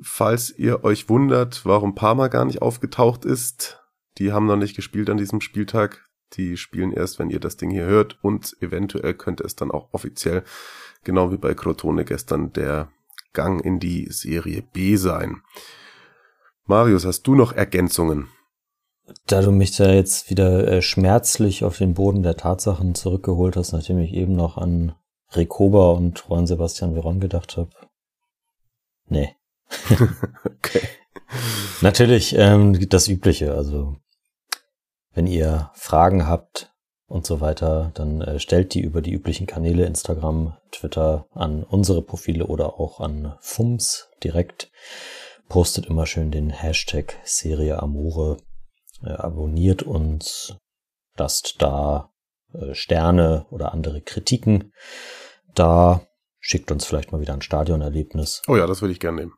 Falls 0.01 0.51
ihr 0.51 0.83
euch 0.83 1.09
wundert, 1.09 1.65
warum 1.65 1.95
Parma 1.95 2.27
gar 2.27 2.45
nicht 2.45 2.61
aufgetaucht 2.61 3.25
ist, 3.25 3.81
die 4.17 4.31
haben 4.31 4.45
noch 4.45 4.55
nicht 4.55 4.75
gespielt 4.75 5.09
an 5.09 5.17
diesem 5.17 5.41
Spieltag. 5.41 6.05
Die 6.33 6.57
spielen 6.57 6.91
erst, 6.91 7.19
wenn 7.19 7.29
ihr 7.29 7.39
das 7.39 7.57
Ding 7.57 7.69
hier 7.69 7.85
hört 7.85 8.17
und 8.21 8.55
eventuell 8.61 9.13
könnte 9.13 9.43
es 9.43 9.55
dann 9.55 9.71
auch 9.71 9.89
offiziell, 9.93 10.43
genau 11.03 11.31
wie 11.31 11.37
bei 11.37 11.53
Crotone 11.53 12.03
gestern, 12.05 12.51
der 12.53 12.89
Gang 13.33 13.63
in 13.63 13.79
die 13.79 14.07
Serie 14.09 14.63
B 14.73 14.95
sein. 14.95 15.41
Marius, 16.65 17.05
hast 17.05 17.23
du 17.23 17.35
noch 17.35 17.51
Ergänzungen? 17.51 18.29
Da 19.27 19.41
du 19.41 19.51
mich 19.51 19.75
da 19.75 19.91
jetzt 19.91 20.31
wieder 20.31 20.67
äh, 20.67 20.81
schmerzlich 20.81 21.63
auf 21.63 21.77
den 21.77 21.93
Boden 21.93 22.23
der 22.23 22.37
Tatsachen 22.37 22.95
zurückgeholt 22.95 23.55
hast, 23.55 23.71
nachdem 23.71 23.99
ich 23.99 24.13
eben 24.13 24.35
noch 24.35 24.57
an 24.57 24.95
Rekoba 25.31 25.91
und 25.91 26.25
Juan 26.27 26.47
Sebastian 26.47 26.93
Veron 26.93 27.19
gedacht 27.19 27.57
habe. 27.57 27.69
Nee. 29.07 29.35
Okay. 30.45 30.87
Natürlich 31.81 32.35
ähm, 32.37 32.89
das 32.89 33.07
Übliche. 33.07 33.53
Also 33.53 33.97
wenn 35.13 35.27
ihr 35.27 35.71
Fragen 35.73 36.27
habt 36.27 36.73
und 37.07 37.25
so 37.25 37.41
weiter, 37.41 37.91
dann 37.93 38.21
äh, 38.21 38.39
stellt 38.39 38.73
die 38.73 38.81
über 38.81 39.01
die 39.01 39.13
üblichen 39.13 39.47
Kanäle 39.47 39.85
Instagram, 39.85 40.57
Twitter 40.71 41.27
an 41.31 41.63
unsere 41.63 42.01
Profile 42.01 42.47
oder 42.47 42.79
auch 42.79 42.99
an 42.99 43.35
FUMS 43.41 44.09
direkt. 44.23 44.71
Postet 45.47 45.85
immer 45.85 46.05
schön 46.05 46.31
den 46.31 46.49
Hashtag 46.49 47.15
Serie 47.23 47.81
Amore, 47.81 48.37
äh, 49.03 49.11
abonniert 49.11 49.83
uns, 49.83 50.55
lasst 51.15 51.61
da 51.61 52.11
äh, 52.53 52.73
Sterne 52.73 53.45
oder 53.51 53.71
andere 53.73 54.01
Kritiken 54.01 54.71
da, 55.55 56.01
schickt 56.39 56.71
uns 56.71 56.85
vielleicht 56.85 57.11
mal 57.11 57.21
wieder 57.21 57.33
ein 57.33 57.41
Stadionerlebnis. 57.41 58.41
Oh 58.47 58.55
ja, 58.55 58.67
das 58.67 58.81
würde 58.81 58.91
ich 58.91 58.99
gerne 58.99 59.21
nehmen. 59.21 59.33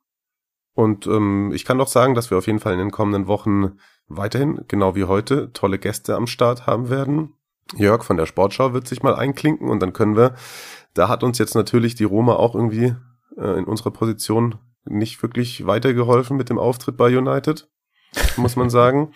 Und 0.77 1.07
ähm, 1.07 1.51
ich 1.55 1.65
kann 1.65 1.77
noch 1.77 1.87
sagen, 1.87 2.13
dass 2.13 2.29
wir 2.29 2.37
auf 2.37 2.45
jeden 2.45 2.59
Fall 2.59 2.73
in 2.73 2.77
den 2.77 2.91
kommenden 2.91 3.25
Wochen 3.25 3.79
weiterhin, 4.07 4.63
genau 4.67 4.93
wie 4.93 5.05
heute, 5.05 5.51
tolle 5.51 5.79
Gäste 5.79 6.15
am 6.15 6.27
Start 6.27 6.67
haben 6.67 6.91
werden. 6.91 7.33
Jörg 7.75 8.03
von 8.03 8.15
der 8.15 8.27
Sportschau 8.27 8.73
wird 8.73 8.87
sich 8.87 9.01
mal 9.01 9.15
einklinken 9.15 9.69
und 9.69 9.79
dann 9.79 9.91
können 9.91 10.15
wir, 10.15 10.35
da 10.93 11.09
hat 11.09 11.23
uns 11.23 11.39
jetzt 11.39 11.55
natürlich 11.55 11.95
die 11.95 12.03
Roma 12.03 12.35
auch 12.35 12.53
irgendwie 12.53 12.93
äh, 13.37 13.57
in 13.57 13.63
unserer 13.63 13.89
Position 13.89 14.59
nicht 14.85 15.19
wirklich 15.23 15.65
weitergeholfen 15.65 16.37
mit 16.37 16.51
dem 16.51 16.59
Auftritt 16.59 16.95
bei 16.95 17.17
United, 17.17 17.67
muss 18.35 18.55
man 18.55 18.69
sagen. 18.79 19.13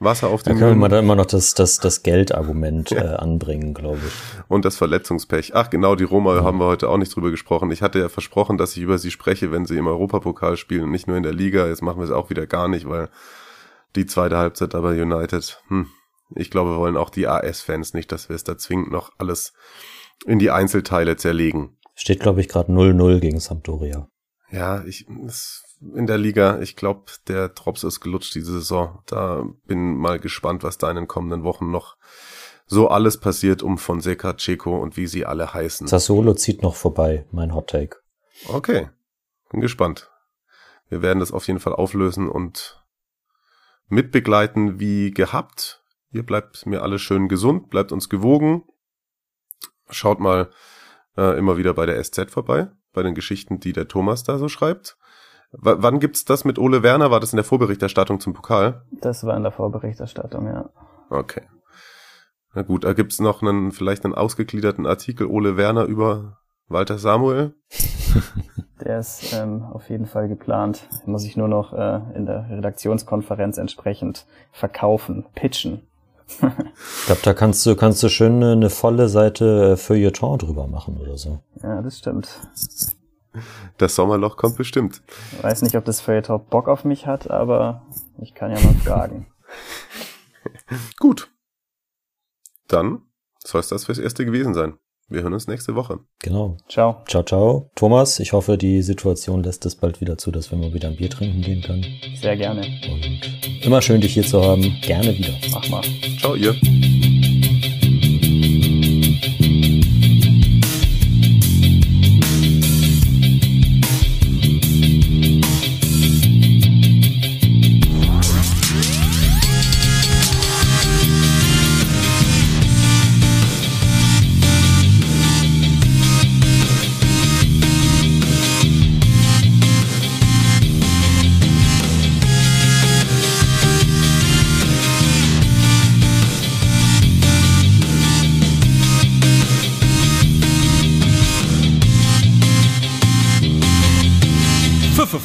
Wasser 0.00 0.28
auf 0.28 0.42
Da 0.42 0.52
den 0.52 0.58
können 0.58 0.70
wir 0.70 0.76
Mühlen 0.76 0.90
dann 0.90 1.04
immer 1.04 1.16
noch 1.16 1.26
das, 1.26 1.54
das, 1.54 1.78
das 1.78 2.02
Geldargument 2.02 2.92
äh, 2.92 2.98
anbringen, 2.98 3.74
glaube 3.74 4.00
ich. 4.06 4.12
und 4.48 4.64
das 4.64 4.76
Verletzungspech. 4.76 5.54
Ach 5.54 5.70
genau, 5.70 5.96
die 5.96 6.04
Roma 6.04 6.42
haben 6.42 6.58
wir 6.58 6.66
heute 6.66 6.88
auch 6.88 6.98
nicht 6.98 7.14
drüber 7.14 7.30
gesprochen. 7.30 7.70
Ich 7.70 7.82
hatte 7.82 7.98
ja 7.98 8.08
versprochen, 8.08 8.58
dass 8.58 8.76
ich 8.76 8.82
über 8.82 8.98
sie 8.98 9.10
spreche, 9.10 9.50
wenn 9.50 9.66
sie 9.66 9.76
im 9.76 9.86
Europapokal 9.86 10.56
spielen 10.56 10.84
und 10.84 10.90
nicht 10.90 11.08
nur 11.08 11.16
in 11.16 11.24
der 11.24 11.34
Liga. 11.34 11.66
Jetzt 11.66 11.82
machen 11.82 11.98
wir 11.98 12.04
es 12.04 12.10
auch 12.10 12.30
wieder 12.30 12.46
gar 12.46 12.68
nicht, 12.68 12.88
weil 12.88 13.08
die 13.96 14.06
zweite 14.06 14.36
Halbzeit 14.36 14.74
aber 14.74 14.90
United. 14.90 15.60
Hm. 15.68 15.88
Ich 16.34 16.50
glaube, 16.50 16.72
wir 16.72 16.78
wollen 16.78 16.96
auch 16.96 17.10
die 17.10 17.26
AS-Fans 17.26 17.94
nicht, 17.94 18.12
dass 18.12 18.28
wir 18.28 18.36
es 18.36 18.44
da 18.44 18.58
zwingend 18.58 18.90
noch 18.90 19.12
alles 19.18 19.54
in 20.26 20.38
die 20.38 20.50
Einzelteile 20.50 21.16
zerlegen. 21.16 21.76
Steht, 21.94 22.20
glaube 22.20 22.40
ich, 22.40 22.48
gerade 22.48 22.70
0-0 22.70 23.18
gegen 23.18 23.40
Sampdoria. 23.40 24.08
Ja, 24.50 24.84
ich 24.84 25.06
es, 25.26 25.64
in 25.80 26.06
der 26.06 26.18
Liga, 26.18 26.60
ich 26.60 26.76
glaube, 26.76 27.12
der 27.28 27.48
Drops 27.50 27.84
ist 27.84 28.00
gelutscht 28.00 28.34
diese 28.34 28.52
Saison. 28.52 29.02
Da 29.06 29.44
bin 29.66 29.96
mal 29.96 30.18
gespannt, 30.18 30.62
was 30.62 30.78
da 30.78 30.90
in 30.90 30.96
den 30.96 31.08
kommenden 31.08 31.44
Wochen 31.44 31.70
noch 31.70 31.96
so 32.66 32.88
alles 32.88 33.18
passiert 33.18 33.62
um 33.62 33.78
Fonseca, 33.78 34.34
Checo 34.34 34.76
und 34.78 34.96
wie 34.96 35.06
sie 35.06 35.24
alle 35.24 35.54
heißen. 35.54 35.86
Sassolo 35.86 36.34
zieht 36.34 36.62
noch 36.62 36.74
vorbei, 36.74 37.26
mein 37.30 37.54
Hot 37.54 37.70
Take. 37.70 37.96
Okay, 38.48 38.90
bin 39.50 39.60
gespannt. 39.60 40.10
Wir 40.88 41.02
werden 41.02 41.20
das 41.20 41.32
auf 41.32 41.46
jeden 41.46 41.60
Fall 41.60 41.74
auflösen 41.74 42.28
und 42.28 42.84
mitbegleiten 43.88 44.80
wie 44.80 45.10
gehabt. 45.12 45.82
Ihr 46.10 46.24
bleibt 46.24 46.66
mir 46.66 46.82
alle 46.82 46.98
schön 46.98 47.28
gesund, 47.28 47.70
bleibt 47.70 47.92
uns 47.92 48.08
gewogen. 48.08 48.64
Schaut 49.90 50.20
mal 50.20 50.50
äh, 51.16 51.38
immer 51.38 51.56
wieder 51.56 51.74
bei 51.74 51.86
der 51.86 52.02
SZ 52.02 52.30
vorbei, 52.30 52.68
bei 52.92 53.02
den 53.02 53.14
Geschichten, 53.14 53.60
die 53.60 53.72
der 53.72 53.88
Thomas 53.88 54.24
da 54.24 54.38
so 54.38 54.48
schreibt. 54.48 54.98
W 55.52 55.76
wann 55.78 55.98
gibt's 55.98 56.24
das 56.24 56.44
mit 56.44 56.58
Ole 56.58 56.82
Werner? 56.82 57.10
War 57.10 57.20
das 57.20 57.32
in 57.32 57.36
der 57.36 57.44
Vorberichterstattung 57.44 58.20
zum 58.20 58.34
Pokal? 58.34 58.82
Das 58.90 59.24
war 59.24 59.36
in 59.36 59.42
der 59.42 59.52
Vorberichterstattung, 59.52 60.46
ja. 60.46 60.68
Okay. 61.10 61.42
Na 62.54 62.62
gut, 62.62 62.84
da 62.84 62.92
gibt's 62.92 63.20
noch 63.20 63.42
einen, 63.42 63.72
vielleicht 63.72 64.04
einen 64.04 64.14
ausgegliederten 64.14 64.86
Artikel 64.86 65.26
Ole 65.26 65.56
Werner 65.56 65.84
über 65.84 66.38
Walter 66.68 66.98
Samuel. 66.98 67.54
Der 68.84 69.00
ist 69.00 69.32
ähm, 69.32 69.64
auf 69.64 69.90
jeden 69.90 70.06
Fall 70.06 70.28
geplant. 70.28 70.88
Muss 71.04 71.24
ich 71.24 71.36
nur 71.36 71.48
noch 71.48 71.72
äh, 71.72 72.00
in 72.14 72.26
der 72.26 72.48
Redaktionskonferenz 72.48 73.58
entsprechend 73.58 74.26
verkaufen, 74.52 75.26
pitchen. 75.34 75.82
ich 76.28 77.06
glaube, 77.06 77.22
da 77.24 77.34
kannst 77.34 77.64
du, 77.66 77.74
kannst 77.74 78.02
du 78.02 78.08
schön 78.08 78.36
eine, 78.36 78.52
eine 78.52 78.70
volle 78.70 79.08
Seite 79.08 79.76
Feuilleton 79.76 80.38
drüber 80.38 80.66
machen 80.68 80.98
oder 80.98 81.16
so. 81.16 81.40
Ja, 81.62 81.82
das 81.82 81.98
stimmt. 81.98 82.28
Das 83.76 83.94
Sommerloch 83.94 84.36
kommt 84.36 84.56
bestimmt. 84.56 85.02
Ich 85.36 85.42
weiß 85.42 85.62
nicht, 85.62 85.76
ob 85.76 85.84
das 85.84 86.00
Feuilleton 86.00 86.44
Bock 86.50 86.68
auf 86.68 86.84
mich 86.84 87.06
hat, 87.06 87.30
aber 87.30 87.82
ich 88.20 88.34
kann 88.34 88.50
ja 88.50 88.60
mal 88.60 88.74
fragen. 88.74 89.26
Gut. 90.98 91.30
Dann 92.68 93.02
soll 93.44 93.60
es 93.60 93.68
das 93.68 93.86
fürs 93.86 93.98
Erste 93.98 94.24
gewesen 94.24 94.54
sein. 94.54 94.74
Wir 95.10 95.22
hören 95.22 95.32
uns 95.32 95.48
nächste 95.48 95.74
Woche. 95.74 96.00
Genau. 96.18 96.58
Ciao. 96.68 97.02
Ciao, 97.08 97.22
ciao. 97.22 97.70
Thomas, 97.74 98.20
ich 98.20 98.34
hoffe, 98.34 98.58
die 98.58 98.82
Situation 98.82 99.42
lässt 99.42 99.64
es 99.64 99.74
bald 99.74 100.02
wieder 100.02 100.18
zu, 100.18 100.30
dass 100.30 100.50
wir 100.50 100.58
mal 100.58 100.74
wieder 100.74 100.88
ein 100.88 100.96
Bier 100.96 101.08
trinken 101.08 101.40
gehen 101.40 101.62
können. 101.62 101.86
Sehr 102.20 102.36
gerne. 102.36 102.60
Und 102.60 103.64
immer 103.64 103.80
schön, 103.80 104.02
dich 104.02 104.12
hier 104.12 104.26
zu 104.26 104.42
haben. 104.44 104.62
Gerne 104.82 105.16
wieder. 105.16 105.32
Mach 105.50 105.66
mal. 105.70 105.82
Ciao, 106.20 106.34
ihr. 106.34 106.54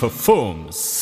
Fums. 0.09 0.92